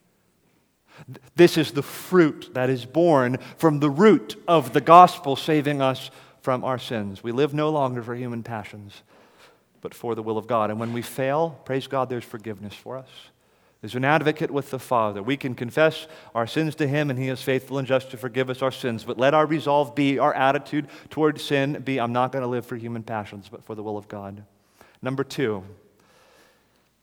This 1.36 1.56
is 1.56 1.72
the 1.72 1.82
fruit 1.82 2.50
that 2.54 2.70
is 2.70 2.84
born 2.84 3.38
from 3.56 3.80
the 3.80 3.90
root 3.90 4.42
of 4.48 4.72
the 4.72 4.80
gospel 4.80 5.36
saving 5.36 5.80
us 5.80 6.10
from 6.42 6.64
our 6.64 6.78
sins. 6.78 7.22
We 7.22 7.32
live 7.32 7.54
no 7.54 7.70
longer 7.70 8.02
for 8.02 8.14
human 8.14 8.42
passions, 8.42 9.02
but 9.80 9.94
for 9.94 10.14
the 10.14 10.22
will 10.22 10.38
of 10.38 10.46
God. 10.46 10.70
And 10.70 10.80
when 10.80 10.92
we 10.92 11.02
fail, 11.02 11.60
praise 11.64 11.86
God, 11.86 12.08
there's 12.08 12.24
forgiveness 12.24 12.74
for 12.74 12.96
us. 12.96 13.08
There's 13.80 13.94
an 13.94 14.04
advocate 14.04 14.50
with 14.50 14.70
the 14.70 14.78
Father. 14.80 15.22
We 15.22 15.36
can 15.36 15.54
confess 15.54 16.08
our 16.34 16.48
sins 16.48 16.74
to 16.76 16.88
Him, 16.88 17.10
and 17.10 17.18
He 17.18 17.28
is 17.28 17.40
faithful 17.40 17.78
and 17.78 17.86
just 17.86 18.10
to 18.10 18.16
forgive 18.16 18.50
us 18.50 18.60
our 18.60 18.72
sins. 18.72 19.04
But 19.04 19.18
let 19.18 19.34
our 19.34 19.46
resolve 19.46 19.94
be, 19.94 20.18
our 20.18 20.34
attitude 20.34 20.88
toward 21.10 21.40
sin 21.40 21.80
be, 21.84 22.00
I'm 22.00 22.12
not 22.12 22.32
going 22.32 22.42
to 22.42 22.48
live 22.48 22.66
for 22.66 22.74
human 22.74 23.04
passions, 23.04 23.48
but 23.48 23.62
for 23.62 23.76
the 23.76 23.82
will 23.82 23.96
of 23.96 24.08
God. 24.08 24.42
Number 25.00 25.22
two, 25.22 25.62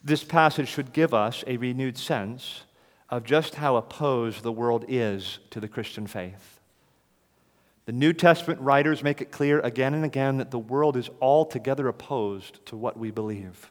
this 0.04 0.24
passage 0.24 0.68
should 0.68 0.92
give 0.92 1.14
us 1.14 1.46
a 1.48 1.56
renewed 1.56 1.98
sense 1.98 2.65
of 3.10 3.24
just 3.24 3.56
how 3.56 3.76
opposed 3.76 4.44
the 4.44 4.52
world 4.52 4.86
is 4.88 5.40
to 5.52 5.60
the 5.60 5.68
Christian 5.68 6.08
faith. 6.08 6.60
The 7.86 7.92
New 7.92 8.14
Testament 8.14 8.60
writers 8.62 9.04
make 9.04 9.22
it 9.22 9.32
clear 9.32 9.60
again 9.60 9.94
and 9.94 10.04
again 10.04 10.38
that 10.38 10.50
the 10.50 10.60
world 10.60 10.98
is 10.98 11.10
altogether 11.22 11.88
opposed 11.88 12.66
to 12.68 12.76
what 12.76 12.98
we 12.98 13.12
believe. 13.12 13.70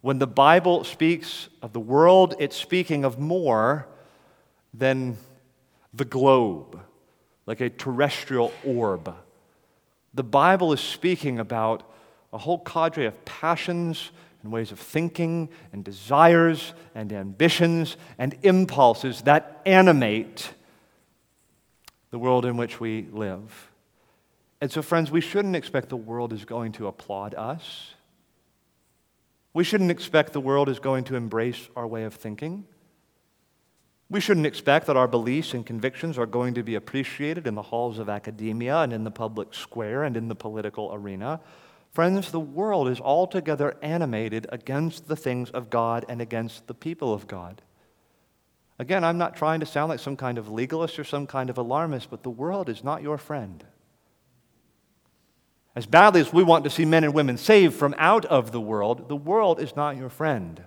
When 0.00 0.18
the 0.18 0.26
Bible 0.26 0.82
speaks 0.82 1.48
of 1.62 1.72
the 1.72 1.80
world, 1.80 2.34
it's 2.38 2.56
speaking 2.56 3.04
of 3.04 3.18
more 3.18 3.86
than 4.74 5.16
the 5.94 6.04
globe, 6.04 6.80
like 7.46 7.60
a 7.60 7.70
terrestrial 7.70 8.52
orb. 8.64 9.14
The 10.14 10.24
Bible 10.24 10.72
is 10.72 10.80
speaking 10.80 11.38
about 11.38 11.84
a 12.32 12.38
whole 12.38 12.58
cadre 12.58 13.06
of 13.06 13.24
passions 13.24 14.10
and 14.42 14.52
ways 14.52 14.72
of 14.72 14.78
thinking 14.78 15.48
and 15.72 15.84
desires 15.84 16.72
and 16.94 17.12
ambitions 17.12 17.96
and 18.18 18.36
impulses 18.42 19.22
that 19.22 19.60
animate 19.66 20.52
the 22.10 22.18
world 22.18 22.44
in 22.44 22.56
which 22.56 22.80
we 22.80 23.06
live. 23.12 23.70
And 24.60 24.70
so, 24.70 24.82
friends, 24.82 25.10
we 25.10 25.20
shouldn't 25.20 25.56
expect 25.56 25.88
the 25.88 25.96
world 25.96 26.32
is 26.32 26.44
going 26.44 26.72
to 26.72 26.86
applaud 26.86 27.34
us. 27.34 27.94
We 29.52 29.64
shouldn't 29.64 29.90
expect 29.90 30.32
the 30.32 30.40
world 30.40 30.68
is 30.68 30.78
going 30.78 31.04
to 31.04 31.16
embrace 31.16 31.68
our 31.74 31.86
way 31.86 32.04
of 32.04 32.14
thinking. 32.14 32.66
We 34.10 34.20
shouldn't 34.20 34.46
expect 34.46 34.86
that 34.86 34.96
our 34.96 35.08
beliefs 35.08 35.54
and 35.54 35.64
convictions 35.64 36.18
are 36.18 36.26
going 36.26 36.54
to 36.54 36.62
be 36.62 36.74
appreciated 36.74 37.46
in 37.46 37.54
the 37.54 37.62
halls 37.62 37.98
of 37.98 38.08
academia 38.08 38.78
and 38.78 38.92
in 38.92 39.04
the 39.04 39.10
public 39.10 39.54
square 39.54 40.02
and 40.02 40.16
in 40.16 40.28
the 40.28 40.34
political 40.34 40.92
arena. 40.92 41.40
Friends, 41.92 42.30
the 42.30 42.40
world 42.40 42.88
is 42.88 43.00
altogether 43.00 43.76
animated 43.82 44.46
against 44.50 45.08
the 45.08 45.16
things 45.16 45.50
of 45.50 45.70
God 45.70 46.04
and 46.08 46.20
against 46.20 46.66
the 46.66 46.74
people 46.74 47.12
of 47.12 47.26
God. 47.26 47.62
Again, 48.78 49.04
I'm 49.04 49.18
not 49.18 49.36
trying 49.36 49.60
to 49.60 49.66
sound 49.66 49.90
like 49.90 50.00
some 50.00 50.16
kind 50.16 50.38
of 50.38 50.48
legalist 50.48 50.98
or 50.98 51.04
some 51.04 51.26
kind 51.26 51.50
of 51.50 51.58
alarmist, 51.58 52.08
but 52.08 52.22
the 52.22 52.30
world 52.30 52.68
is 52.68 52.84
not 52.84 53.02
your 53.02 53.18
friend. 53.18 53.64
As 55.74 55.84
badly 55.84 56.20
as 56.20 56.32
we 56.32 56.42
want 56.42 56.64
to 56.64 56.70
see 56.70 56.84
men 56.84 57.04
and 57.04 57.12
women 57.12 57.36
saved 57.36 57.74
from 57.74 57.94
out 57.98 58.24
of 58.24 58.52
the 58.52 58.60
world, 58.60 59.08
the 59.08 59.16
world 59.16 59.60
is 59.60 59.76
not 59.76 59.96
your 59.96 60.08
friend. 60.08 60.62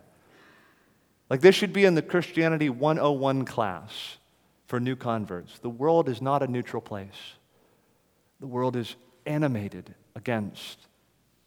Like 1.29 1.41
this 1.41 1.55
should 1.55 1.73
be 1.73 1.85
in 1.85 1.95
the 1.95 2.01
Christianity 2.01 2.69
101 2.69 3.45
class 3.45 4.17
for 4.67 4.79
new 4.79 4.95
converts. 4.95 5.57
The 5.59 5.69
world 5.69 6.07
is 6.09 6.21
not 6.21 6.43
a 6.43 6.47
neutral 6.47 6.81
place, 6.81 7.33
the 8.39 8.47
world 8.47 8.75
is 8.75 8.95
animated 9.25 9.95
against 10.15 10.87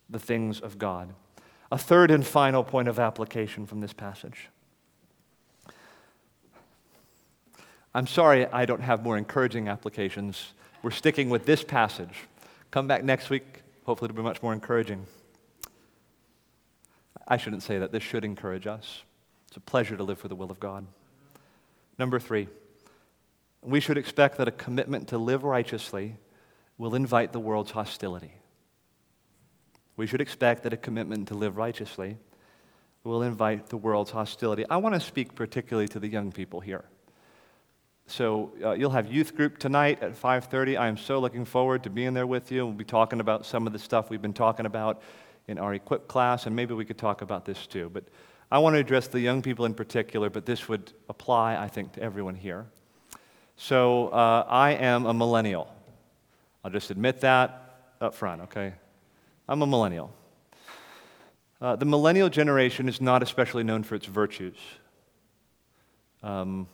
the 0.09 0.19
things 0.19 0.61
of 0.61 0.79
God. 0.79 1.15
A 1.71 1.79
third 1.79 2.11
and 2.11 2.25
final 2.25 2.63
point 2.63 2.89
of 2.89 2.99
application 2.99 3.67
from 3.67 3.81
this 3.81 3.93
passage. 3.93 4.49
I'm 7.95 8.07
sorry 8.07 8.47
I 8.47 8.67
don't 8.67 8.83
have 8.83 9.03
more 9.03 9.17
encouraging 9.17 9.69
applications. 9.69 10.53
We're 10.83 10.91
sticking 10.91 11.31
with 11.31 11.47
this 11.47 11.65
passage. 11.65 12.15
Come 12.71 12.87
back 12.87 13.03
next 13.03 13.31
week. 13.31 13.63
Hopefully, 13.85 14.11
it'll 14.11 14.23
be 14.23 14.23
much 14.23 14.43
more 14.43 14.53
encouraging. 14.53 15.07
I 17.27 17.37
shouldn't 17.37 17.63
say 17.63 17.79
that. 17.79 17.93
This 17.93 18.03
should 18.03 18.25
encourage 18.25 18.67
us. 18.67 19.03
It's 19.49 19.57
a 19.57 19.61
pleasure 19.61 19.97
to 19.97 20.03
live 20.05 20.19
for 20.19 20.29
the 20.29 20.35
will 20.35 20.51
of 20.51 20.61
God. 20.61 20.87
Number 21.99 22.21
three, 22.21 22.49
we 23.63 23.81
should 23.81 23.97
expect 23.97 24.37
that 24.39 24.47
a 24.47 24.53
commitment 24.53 25.09
to 25.09 25.19
live 25.19 25.43
righteously 25.43 26.17
will 26.79 26.95
invite 26.95 27.33
the 27.33 27.41
world's 27.41 27.71
hostility. 27.71 28.35
We 29.97 30.07
should 30.07 30.21
expect 30.21 30.63
that 30.65 30.73
a 30.73 30.77
commitment 30.77 31.29
to 31.29 31.35
live 31.35 31.57
righteously 31.57 32.19
will 33.05 33.23
invite 33.23 33.69
the 33.69 33.77
world's 33.77 34.11
hostility. 34.11 34.65
I 34.69 34.77
want 34.79 34.95
to 34.95 35.01
speak 35.01 35.35
particularly 35.35 35.89
to 35.89 36.01
the 36.01 36.09
young 36.09 36.33
people 36.33 36.61
here. 36.61 36.85
So 38.09 38.53
uh, 38.63 38.73
you'll 38.73 38.91
have 38.91 39.13
youth 39.13 39.35
group 39.35 39.59
tonight 39.59 40.03
at 40.03 40.21
5:30. 40.21 40.79
I 40.79 40.87
am 40.87 40.97
so 40.97 41.19
looking 41.19 41.45
forward 41.45 41.83
to 41.85 41.91
being 41.91 42.15
there 42.15 42.27
with 42.27 42.53
you. 42.53 42.65
We'll 42.65 42.75
be 42.75 42.85
talking 42.85 43.21
about 43.21 43.47
some 43.47 43.67
of 43.67 43.73
the 43.73 43.79
stuff 43.79 44.11
we've 44.11 44.23
been 44.23 44.33
talking 44.33 44.67
about 44.67 45.03
in 45.49 45.59
our 45.59 45.75
equip 45.75 46.09
class, 46.09 46.47
and 46.47 46.55
maybe 46.55 46.75
we 46.75 46.85
could 46.85 46.99
talk 46.99 47.23
about 47.23 47.45
this 47.45 47.67
too. 47.67 47.91
But 47.93 48.05
I 48.51 48.59
want 48.59 48.75
to 48.75 48.79
address 48.79 49.09
the 49.09 49.21
young 49.21 49.43
people 49.43 49.65
in 49.65 49.75
particular, 49.75 50.31
but 50.31 50.47
this 50.47 50.69
would 50.69 50.93
apply, 51.09 51.57
I 51.57 51.69
think, 51.69 51.93
to 51.95 52.03
everyone 52.03 52.37
here. 52.37 52.67
So 53.57 54.09
uh, 54.09 54.45
I 54.49 54.73
am 54.73 55.07
a 55.07 55.15
millennial. 55.15 55.73
I'll 56.63 56.71
just 56.71 56.91
admit 56.91 57.21
that 57.21 57.95
up 58.01 58.15
front, 58.15 58.43
okay? 58.43 58.75
I'm 59.49 59.63
a 59.63 59.67
millennial. 59.67 60.13
Uh, 61.61 61.77
the 61.77 61.85
millennial 61.85 62.29
generation 62.29 62.89
is 62.89 63.01
not 63.01 63.23
especially 63.23 63.63
known 63.63 63.85
for 63.85 63.95
its 63.95 64.07
virtues. 64.07 64.57
Um, 66.23 66.67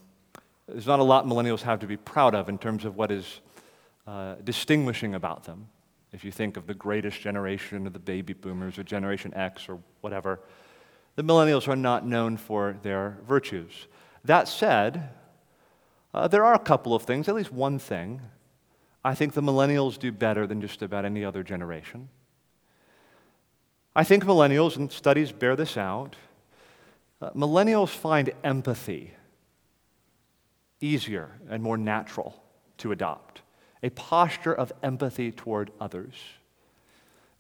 there's 0.67 0.87
not 0.87 0.99
a 0.99 1.03
lot 1.03 1.27
millennials 1.27 1.61
have 1.61 1.81
to 1.81 1.87
be 1.87 1.99
proud 1.99 2.35
of 2.35 2.49
in 2.49 2.57
terms 2.57 2.87
of 2.87 2.97
what 2.97 3.11
is 3.11 3.41
uh, 4.07 4.37
distinguishing 4.43 5.15
about 5.15 5.45
them. 5.45 5.69
If 6.13 6.25
you 6.25 6.33
think 6.33 6.57
of 6.57 6.67
the 6.67 6.75
greatest 6.75 7.21
generation 7.21 7.87
of 7.87 7.93
the 7.93 7.99
baby 7.99 8.33
boomers 8.33 8.79
or 8.79 8.85
Generation 8.85 9.35
X 9.35 9.69
or 9.69 9.79
whatever, 10.01 10.41
the 11.17 11.23
millennials 11.23 11.69
are 11.69 11.77
not 11.77 12.07
known 12.07 12.39
for 12.39 12.77
their 12.83 13.19
virtues. 13.27 13.87
That 14.25 14.49
said, 14.49 15.11
uh, 16.15 16.27
there 16.29 16.45
are 16.45 16.55
a 16.55 16.59
couple 16.59 16.95
of 16.95 17.03
things, 17.03 17.29
at 17.29 17.35
least 17.35 17.53
one 17.53 17.79
thing, 17.79 18.23
I 19.05 19.15
think 19.15 19.35
the 19.35 19.43
millennials 19.43 19.99
do 19.99 20.11
better 20.11 20.47
than 20.47 20.63
just 20.63 20.81
about 20.81 21.05
any 21.05 21.23
other 21.23 21.43
generation. 21.43 22.09
I 23.95 24.05
think 24.05 24.25
millennials, 24.25 24.77
and 24.77 24.91
studies 24.91 25.33
bear 25.33 25.55
this 25.55 25.77
out, 25.77 26.17
uh, 27.21 27.31
millennials 27.31 27.91
find 27.91 28.33
empathy 28.43 29.13
easier 30.81 31.31
and 31.49 31.63
more 31.63 31.77
natural 31.77 32.43
to 32.79 32.91
adopt, 32.91 33.43
a 33.83 33.91
posture 33.91 34.55
of 34.55 34.73
empathy 34.83 35.31
toward 35.31 35.71
others. 35.79 36.15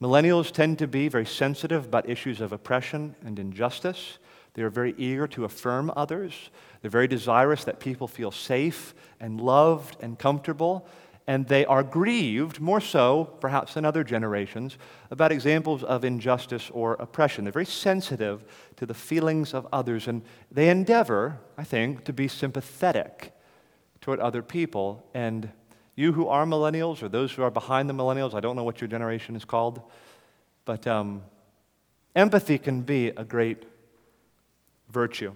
Millennials 0.00 0.50
tend 0.50 0.78
to 0.78 0.86
be 0.86 1.08
very 1.08 1.24
sensitive 1.24 1.86
about 1.86 2.08
issues 2.08 2.40
of 2.40 2.52
oppression 2.52 3.14
and 3.24 3.38
injustice. 3.38 4.18
They 4.54 4.62
are 4.62 4.70
very 4.70 4.94
eager 4.98 5.26
to 5.28 5.44
affirm 5.44 5.90
others. 5.96 6.50
They're 6.80 6.90
very 6.90 7.08
desirous 7.08 7.64
that 7.64 7.80
people 7.80 8.08
feel 8.08 8.30
safe 8.30 8.94
and 9.20 9.40
loved 9.40 9.96
and 10.00 10.18
comfortable. 10.18 10.86
And 11.26 11.46
they 11.46 11.64
are 11.66 11.84
grieved, 11.84 12.60
more 12.60 12.80
so 12.80 13.24
perhaps 13.40 13.74
than 13.74 13.84
other 13.84 14.02
generations, 14.02 14.76
about 15.10 15.30
examples 15.30 15.84
of 15.84 16.04
injustice 16.04 16.68
or 16.72 16.94
oppression. 16.94 17.44
They're 17.44 17.52
very 17.52 17.64
sensitive 17.64 18.44
to 18.76 18.86
the 18.86 18.94
feelings 18.94 19.54
of 19.54 19.66
others, 19.72 20.08
and 20.08 20.22
they 20.50 20.68
endeavor, 20.68 21.38
I 21.56 21.62
think, 21.64 22.04
to 22.04 22.12
be 22.12 22.26
sympathetic 22.26 23.32
toward 24.00 24.18
other 24.18 24.42
people. 24.42 25.06
And 25.14 25.50
you 25.94 26.12
who 26.12 26.26
are 26.26 26.44
millennials, 26.44 27.02
or 27.02 27.08
those 27.08 27.32
who 27.32 27.42
are 27.42 27.50
behind 27.50 27.88
the 27.88 27.94
millennials, 27.94 28.34
I 28.34 28.40
don't 28.40 28.56
know 28.56 28.64
what 28.64 28.80
your 28.80 28.88
generation 28.88 29.36
is 29.36 29.44
called, 29.44 29.80
but 30.64 30.86
um, 30.86 31.22
empathy 32.16 32.58
can 32.58 32.82
be 32.82 33.08
a 33.08 33.24
great 33.24 33.64
virtue. 34.90 35.34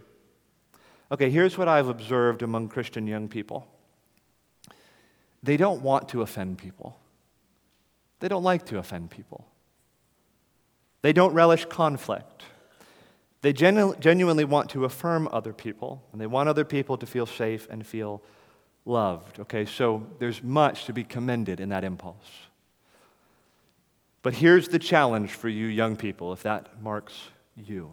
Okay, 1.13 1.31
here's 1.31 1.57
what 1.57 1.69
I've 1.69 1.89
observed 1.89 2.43
among 2.43 2.69
Christian 2.69 3.07
young 3.07 3.29
people 3.29 3.69
they 5.43 5.57
don't 5.57 5.83
want 5.83 6.09
to 6.11 6.23
offend 6.23 6.59
people, 6.59 6.99
they 8.21 8.29
don't 8.29 8.43
like 8.43 8.67
to 8.67 8.79
offend 8.79 9.11
people, 9.11 9.47
they 11.03 11.13
don't 11.13 11.35
relish 11.35 11.65
conflict. 11.67 12.45
They 13.43 13.53
genu- 13.53 13.95
genuinely 14.01 14.45
want 14.45 14.71
to 14.71 14.85
affirm 14.85 15.29
other 15.31 15.53
people, 15.53 16.03
and 16.11 16.21
they 16.21 16.27
want 16.27 16.49
other 16.49 16.65
people 16.65 16.97
to 16.99 17.07
feel 17.07 17.27
safe 17.27 17.69
and 17.71 17.87
feel 17.87 18.21
loved. 18.85 19.39
Okay, 19.39 19.67
so 19.67 20.07
there's 20.19 20.43
much 20.43 20.87
to 20.87 20.93
be 20.93 21.05
commended 21.05 21.61
in 21.61 21.69
that 21.69 21.85
impulse. 21.85 22.27
But 24.23 24.35
here's 24.35 24.67
the 24.67 24.81
challenge 24.81 25.31
for 25.31 25.49
you 25.49 25.67
young 25.67 25.95
people, 25.95 26.33
if 26.33 26.43
that 26.43 26.83
marks 26.83 27.15
you. 27.57 27.93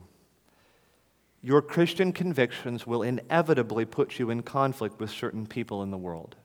Your 1.44 1.62
Christian 1.62 2.14
convictions 2.14 2.88
will 2.88 3.04
inevitably 3.04 3.86
put 3.86 4.18
you 4.18 4.30
in 4.30 4.41
conflict 4.41 5.00
with 5.00 5.12
certain 5.12 5.46
people 5.46 5.84
in 5.84 5.91
the 5.91 5.98
world. 5.98 6.36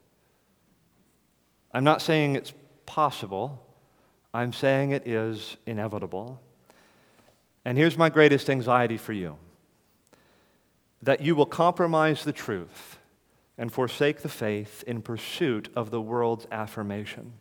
I'm 1.72 1.84
not 1.84 2.02
saying 2.02 2.36
it's 2.36 2.52
possible, 2.86 3.64
I'm 4.32 4.52
saying 4.52 4.90
it 4.90 5.06
is 5.06 5.56
inevitable. 5.66 6.40
And 7.64 7.76
here's 7.76 7.98
my 7.98 8.08
greatest 8.08 8.48
anxiety 8.48 8.96
for 8.96 9.12
you 9.12 9.36
that 11.02 11.20
you 11.20 11.36
will 11.36 11.46
compromise 11.46 12.24
the 12.24 12.32
truth 12.32 12.98
and 13.56 13.72
forsake 13.72 14.22
the 14.22 14.28
faith 14.28 14.82
in 14.86 15.02
pursuit 15.02 15.68
of 15.76 15.90
the 15.90 16.00
world's 16.00 16.46
affirmation. 16.50 17.34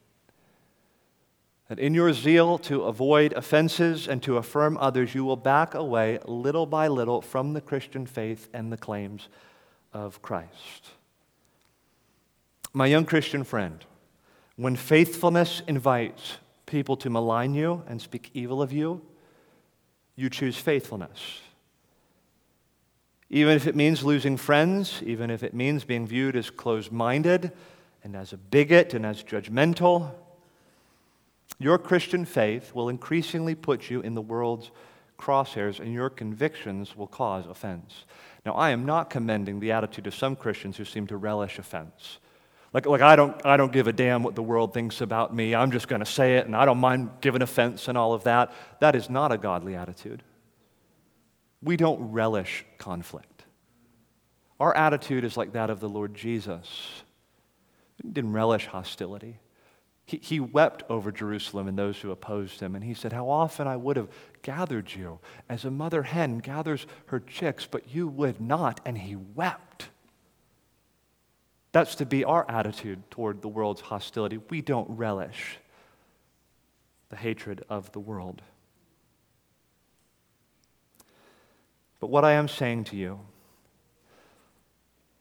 That 1.69 1.80
in 1.80 1.93
your 1.93 2.13
zeal 2.13 2.57
to 2.59 2.84
avoid 2.84 3.34
offenses 3.34 4.07
and 4.07 4.23
to 4.23 4.38
affirm 4.38 4.78
others, 4.78 5.13
you 5.13 5.25
will 5.25 5.36
back 5.36 5.73
away 5.73 6.19
little 6.25 6.65
by 6.65 6.88
little 6.88 7.21
from 7.21 7.53
the 7.53 7.61
Christian 7.61 8.05
faith 8.05 8.47
and 8.53 8.71
the 8.71 8.78
claims 8.78 9.28
of 9.91 10.21
Christ. 10.21 10.91
My 12.73 12.86
young 12.86 13.05
Christian 13.05 13.43
friend, 13.43 13.84
when 14.58 14.76
faithfulness 14.76 15.62
invites 15.68 16.38
people 16.66 16.97
to 16.97 17.10
malign 17.10 17.53
you 17.53 17.84
and 17.88 18.01
speak 18.01 18.32
evil 18.34 18.62
of 18.62 18.74
you, 18.74 19.01
you 20.16 20.30
choose 20.30 20.58
faithfulness. 20.58 21.41
Even 23.30 23.55
if 23.55 23.68
it 23.68 23.76
means 23.76 24.03
losing 24.03 24.36
friends, 24.36 25.01
even 25.05 25.30
if 25.30 25.43
it 25.43 25.53
means 25.53 25.84
being 25.84 26.08
viewed 26.08 26.36
as 26.36 26.49
closed 26.49 26.91
minded 26.91 27.51
and 28.03 28.16
as 28.16 28.34
a 28.34 28.38
bigot 28.38 28.93
and 28.93 29.05
as 29.05 29.24
judgmental, 29.24 30.12
your 31.60 31.78
Christian 31.78 32.26
faith 32.26 32.74
will 32.74 32.89
increasingly 32.89 33.53
put 33.53 33.89
you 33.89 34.01
in 34.01 34.16
the 34.16 34.22
world's 34.22 34.72
crosshairs 35.20 35.80
and 35.80 35.93
your 35.93 36.10
convictions 36.10 36.95
will 36.95 37.08
cause 37.08 37.45
offense. 37.47 38.05
Now, 38.45 38.53
I 38.53 38.70
am 38.70 38.86
not 38.86 39.10
commending 39.10 39.60
the 39.60 39.72
attitude 39.72 40.08
of 40.08 40.16
some 40.16 40.36
Christians 40.36 40.78
who 40.78 40.86
seem 40.86 41.05
to 41.08 41.18
relish 41.18 41.60
offense. 41.60 42.20
Like, 42.74 42.86
like 42.86 43.01
I, 43.01 43.15
don't, 43.15 43.43
I 43.45 43.57
don't 43.57 43.72
give 43.72 43.88
a 43.88 43.93
damn 43.93 44.24
what 44.24 44.36
the 44.36 44.43
world 44.43 44.74
thinks 44.74 45.01
about 45.01 45.34
me. 45.34 45.55
I'm 45.55 45.72
just 45.72 45.88
going 45.88 46.01
to 46.01 46.05
say 46.05 46.38
it, 46.38 46.45
and 46.45 46.55
I 46.55 46.65
don't 46.65 46.80
mind 46.80 47.09
giving 47.22 47.41
offense 47.41 47.88
and 47.88 47.97
all 47.97 48.13
of 48.13 48.24
that. 48.24 48.53
That 48.80 48.95
is 48.95 49.09
not 49.09 49.32
a 49.32 49.38
godly 49.38 49.76
attitude. 49.76 50.24
We 51.61 51.78
don't 51.78 52.11
relish 52.11 52.65
conflict. 52.78 53.45
Our 54.59 54.76
attitude 54.76 55.24
is 55.24 55.38
like 55.38 55.53
that 55.53 55.70
of 55.70 55.80
the 55.80 55.89
Lord 55.89 56.13
Jesus. 56.13 57.03
He 58.01 58.09
didn't 58.09 58.34
relish 58.34 58.68
hostility. 58.68 59.39
He, 60.05 60.18
he 60.18 60.39
wept 60.39 60.84
over 60.89 61.11
Jerusalem 61.11 61.68
and 61.68 61.78
those 61.78 61.99
who 61.99 62.11
opposed 62.11 62.59
him. 62.59 62.76
And 62.76 62.84
he 62.84 62.93
said, 62.93 63.11
How 63.11 63.30
often 63.30 63.68
I 63.68 63.76
would 63.76 63.97
have 63.97 64.09
gathered 64.41 64.93
you 64.93 65.20
as 65.49 65.65
a 65.65 65.72
mother 65.72 66.03
hen 66.03 66.39
gathers 66.39 66.88
her 67.07 67.20
chicks, 67.20 67.65
but 67.65 67.93
you 67.93 68.07
would 68.07 68.39
not. 68.39 68.80
And 68.86 68.97
he 68.97 69.15
wept. 69.15 69.89
That's 71.78 71.93
to 71.97 72.07
be 72.07 72.23
our 72.23 72.43
attitude 72.49 73.03
toward 73.11 73.43
the 73.43 73.47
world's 73.47 73.82
hostility. 73.82 74.39
We 74.49 74.63
don't 74.63 74.89
relish 74.89 75.59
the 77.09 77.15
hatred 77.15 77.63
of 77.69 77.91
the 77.91 77.99
world. 77.99 78.41
But 81.99 82.07
what 82.07 82.25
I 82.25 82.32
am 82.32 82.47
saying 82.47 82.86
to 82.86 82.95
you 82.95 83.19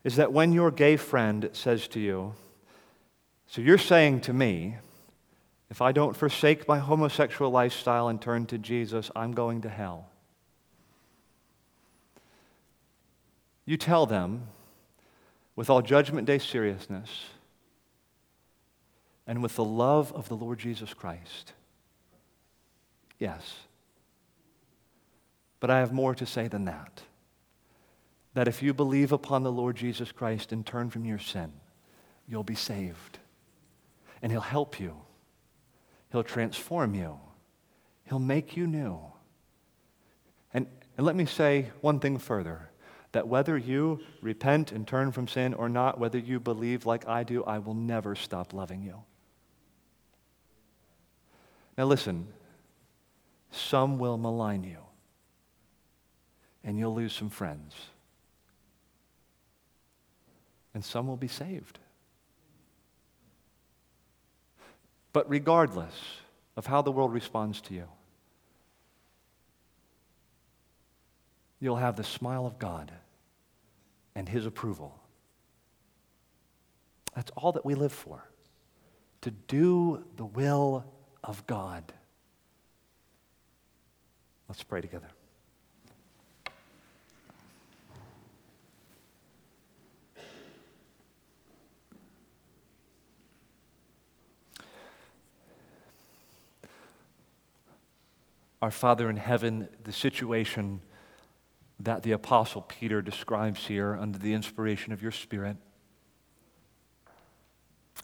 is 0.02 0.16
that 0.16 0.32
when 0.32 0.52
your 0.52 0.70
gay 0.70 0.96
friend 0.96 1.50
says 1.52 1.88
to 1.88 2.00
you, 2.00 2.32
So 3.46 3.60
you're 3.60 3.76
saying 3.76 4.22
to 4.22 4.32
me, 4.32 4.76
if 5.68 5.82
I 5.82 5.92
don't 5.92 6.16
forsake 6.16 6.66
my 6.66 6.78
homosexual 6.78 7.50
lifestyle 7.50 8.08
and 8.08 8.18
turn 8.18 8.46
to 8.46 8.56
Jesus, 8.56 9.10
I'm 9.14 9.32
going 9.32 9.60
to 9.60 9.68
hell. 9.68 10.08
You 13.66 13.76
tell 13.76 14.06
them, 14.06 14.48
with 15.56 15.70
all 15.70 15.80
Judgment 15.80 16.26
Day 16.26 16.38
seriousness 16.38 17.24
and 19.26 19.42
with 19.42 19.56
the 19.56 19.64
love 19.64 20.12
of 20.12 20.28
the 20.28 20.36
Lord 20.36 20.58
Jesus 20.58 20.94
Christ, 20.94 21.54
yes. 23.18 23.56
But 25.58 25.70
I 25.70 25.80
have 25.80 25.92
more 25.92 26.14
to 26.14 26.26
say 26.26 26.46
than 26.46 26.66
that. 26.66 27.02
That 28.34 28.46
if 28.46 28.62
you 28.62 28.74
believe 28.74 29.12
upon 29.12 29.42
the 29.42 29.50
Lord 29.50 29.76
Jesus 29.76 30.12
Christ 30.12 30.52
and 30.52 30.64
turn 30.64 30.90
from 30.90 31.06
your 31.06 31.18
sin, 31.18 31.52
you'll 32.28 32.44
be 32.44 32.54
saved. 32.54 33.18
And 34.20 34.30
He'll 34.30 34.42
help 34.42 34.78
you, 34.78 34.94
He'll 36.12 36.22
transform 36.22 36.94
you, 36.94 37.18
He'll 38.04 38.18
make 38.18 38.56
you 38.56 38.66
new. 38.66 39.00
And, 40.52 40.66
and 40.96 41.06
let 41.06 41.16
me 41.16 41.24
say 41.24 41.70
one 41.80 41.98
thing 41.98 42.18
further 42.18 42.68
that 43.16 43.28
whether 43.28 43.56
you 43.56 43.98
repent 44.20 44.72
and 44.72 44.86
turn 44.86 45.10
from 45.10 45.26
sin 45.26 45.54
or 45.54 45.70
not, 45.70 45.98
whether 45.98 46.18
you 46.18 46.38
believe 46.38 46.84
like 46.84 47.08
I 47.08 47.22
do, 47.22 47.42
I 47.44 47.60
will 47.60 47.72
never 47.72 48.14
stop 48.14 48.52
loving 48.52 48.82
you. 48.82 48.96
Now, 51.78 51.86
listen, 51.86 52.26
some 53.50 53.98
will 53.98 54.18
malign 54.18 54.64
you, 54.64 54.80
and 56.62 56.78
you'll 56.78 56.94
lose 56.94 57.14
some 57.14 57.30
friends, 57.30 57.74
and 60.74 60.84
some 60.84 61.06
will 61.06 61.16
be 61.16 61.26
saved. 61.26 61.78
But 65.14 65.26
regardless 65.30 65.94
of 66.54 66.66
how 66.66 66.82
the 66.82 66.92
world 66.92 67.14
responds 67.14 67.62
to 67.62 67.72
you, 67.72 67.88
you'll 71.60 71.76
have 71.76 71.96
the 71.96 72.04
smile 72.04 72.44
of 72.44 72.58
God 72.58 72.92
and 74.16 74.28
His 74.28 74.46
approval. 74.46 74.98
That's 77.14 77.30
all 77.36 77.52
that 77.52 77.64
we 77.64 77.74
live 77.74 77.92
for 77.92 78.28
to 79.20 79.30
do 79.30 80.04
the 80.16 80.24
will 80.24 80.84
of 81.22 81.46
God. 81.46 81.92
Let's 84.48 84.62
pray 84.62 84.80
together. 84.80 85.08
Our 98.62 98.70
Father 98.70 99.10
in 99.10 99.16
heaven, 99.16 99.68
the 99.84 99.92
situation 99.92 100.80
that 101.78 102.02
the 102.02 102.12
Apostle 102.12 102.62
Peter 102.62 103.02
describes 103.02 103.66
here 103.66 103.94
under 103.94 104.18
the 104.18 104.32
inspiration 104.32 104.92
of 104.92 105.02
your 105.02 105.12
Spirit, 105.12 105.56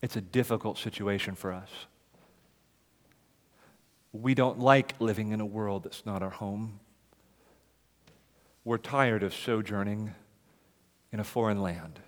it's 0.03 0.17
a 0.17 0.21
difficult 0.21 0.79
situation 0.79 1.35
for 1.35 1.53
us. 1.53 1.71
We 4.13 4.35
don't 4.35 4.59
like 4.59 4.95
living 5.01 5.33
in 5.33 5.41
a 5.41 5.47
world 5.47 5.85
that's 5.85 6.05
not 6.05 6.23
our 6.23 6.31
home. 6.31 6.81
We're 8.65 8.79
tired 8.79 9.23
of 9.23 9.35
sojourning 9.35 10.15
in 11.13 11.21
a 11.21 11.25
foreign 11.25 11.63
land. 11.63 12.01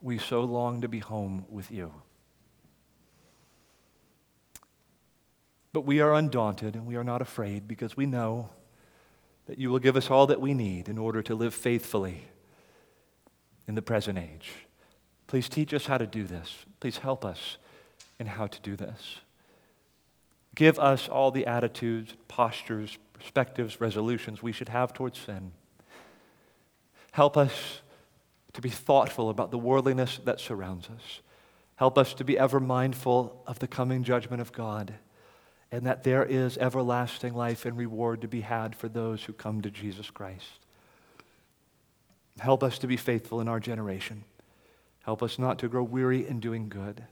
We 0.00 0.18
so 0.18 0.42
long 0.42 0.80
to 0.80 0.88
be 0.88 0.98
home 0.98 1.44
with 1.48 1.70
you. 1.70 1.92
But 5.72 5.82
we 5.82 6.00
are 6.00 6.12
undaunted 6.12 6.74
and 6.74 6.86
we 6.86 6.96
are 6.96 7.04
not 7.04 7.22
afraid 7.22 7.66
because 7.66 7.96
we 7.96 8.04
know 8.04 8.50
that 9.46 9.58
you 9.58 9.70
will 9.70 9.78
give 9.78 9.96
us 9.96 10.10
all 10.10 10.26
that 10.26 10.40
we 10.40 10.54
need 10.54 10.88
in 10.88 10.98
order 10.98 11.22
to 11.22 11.34
live 11.34 11.54
faithfully 11.54 12.24
in 13.66 13.74
the 13.74 13.82
present 13.82 14.18
age. 14.18 14.52
Please 15.26 15.48
teach 15.48 15.72
us 15.72 15.86
how 15.86 15.98
to 15.98 16.06
do 16.06 16.24
this. 16.24 16.64
Please 16.80 16.98
help 16.98 17.24
us 17.24 17.56
in 18.18 18.26
how 18.26 18.46
to 18.46 18.60
do 18.60 18.76
this. 18.76 19.18
Give 20.54 20.78
us 20.78 21.08
all 21.08 21.30
the 21.30 21.46
attitudes, 21.46 22.14
postures, 22.28 22.98
perspectives, 23.14 23.80
resolutions 23.80 24.42
we 24.42 24.52
should 24.52 24.68
have 24.68 24.92
towards 24.92 25.18
sin. 25.18 25.52
Help 27.12 27.36
us 27.36 27.80
to 28.52 28.60
be 28.60 28.68
thoughtful 28.68 29.30
about 29.30 29.50
the 29.50 29.58
worldliness 29.58 30.20
that 30.24 30.40
surrounds 30.40 30.88
us. 30.88 31.20
Help 31.76 31.96
us 31.96 32.14
to 32.14 32.24
be 32.24 32.38
ever 32.38 32.60
mindful 32.60 33.42
of 33.46 33.58
the 33.58 33.66
coming 33.66 34.04
judgment 34.04 34.42
of 34.42 34.52
God 34.52 34.94
and 35.72 35.86
that 35.86 36.04
there 36.04 36.22
is 36.22 36.58
everlasting 36.58 37.34
life 37.34 37.64
and 37.64 37.76
reward 37.78 38.20
to 38.20 38.28
be 38.28 38.42
had 38.42 38.76
for 38.76 38.88
those 38.88 39.24
who 39.24 39.32
come 39.32 39.62
to 39.62 39.70
Jesus 39.70 40.10
Christ. 40.10 40.60
Help 42.38 42.62
us 42.62 42.78
to 42.78 42.86
be 42.86 42.98
faithful 42.98 43.40
in 43.40 43.48
our 43.48 43.58
generation. 43.58 44.24
Help 45.04 45.22
us 45.22 45.38
not 45.38 45.58
to 45.58 45.68
grow 45.68 45.82
weary 45.82 46.26
in 46.28 46.40
doing 46.40 46.68
good. 46.68 47.02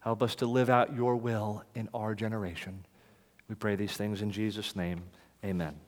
Help 0.00 0.22
us 0.22 0.36
to 0.36 0.46
live 0.46 0.70
out 0.70 0.94
your 0.94 1.16
will 1.16 1.64
in 1.74 1.88
our 1.92 2.14
generation. 2.14 2.86
We 3.48 3.56
pray 3.56 3.74
these 3.74 3.96
things 3.96 4.22
in 4.22 4.30
Jesus' 4.30 4.76
name. 4.76 5.02
Amen. 5.44 5.87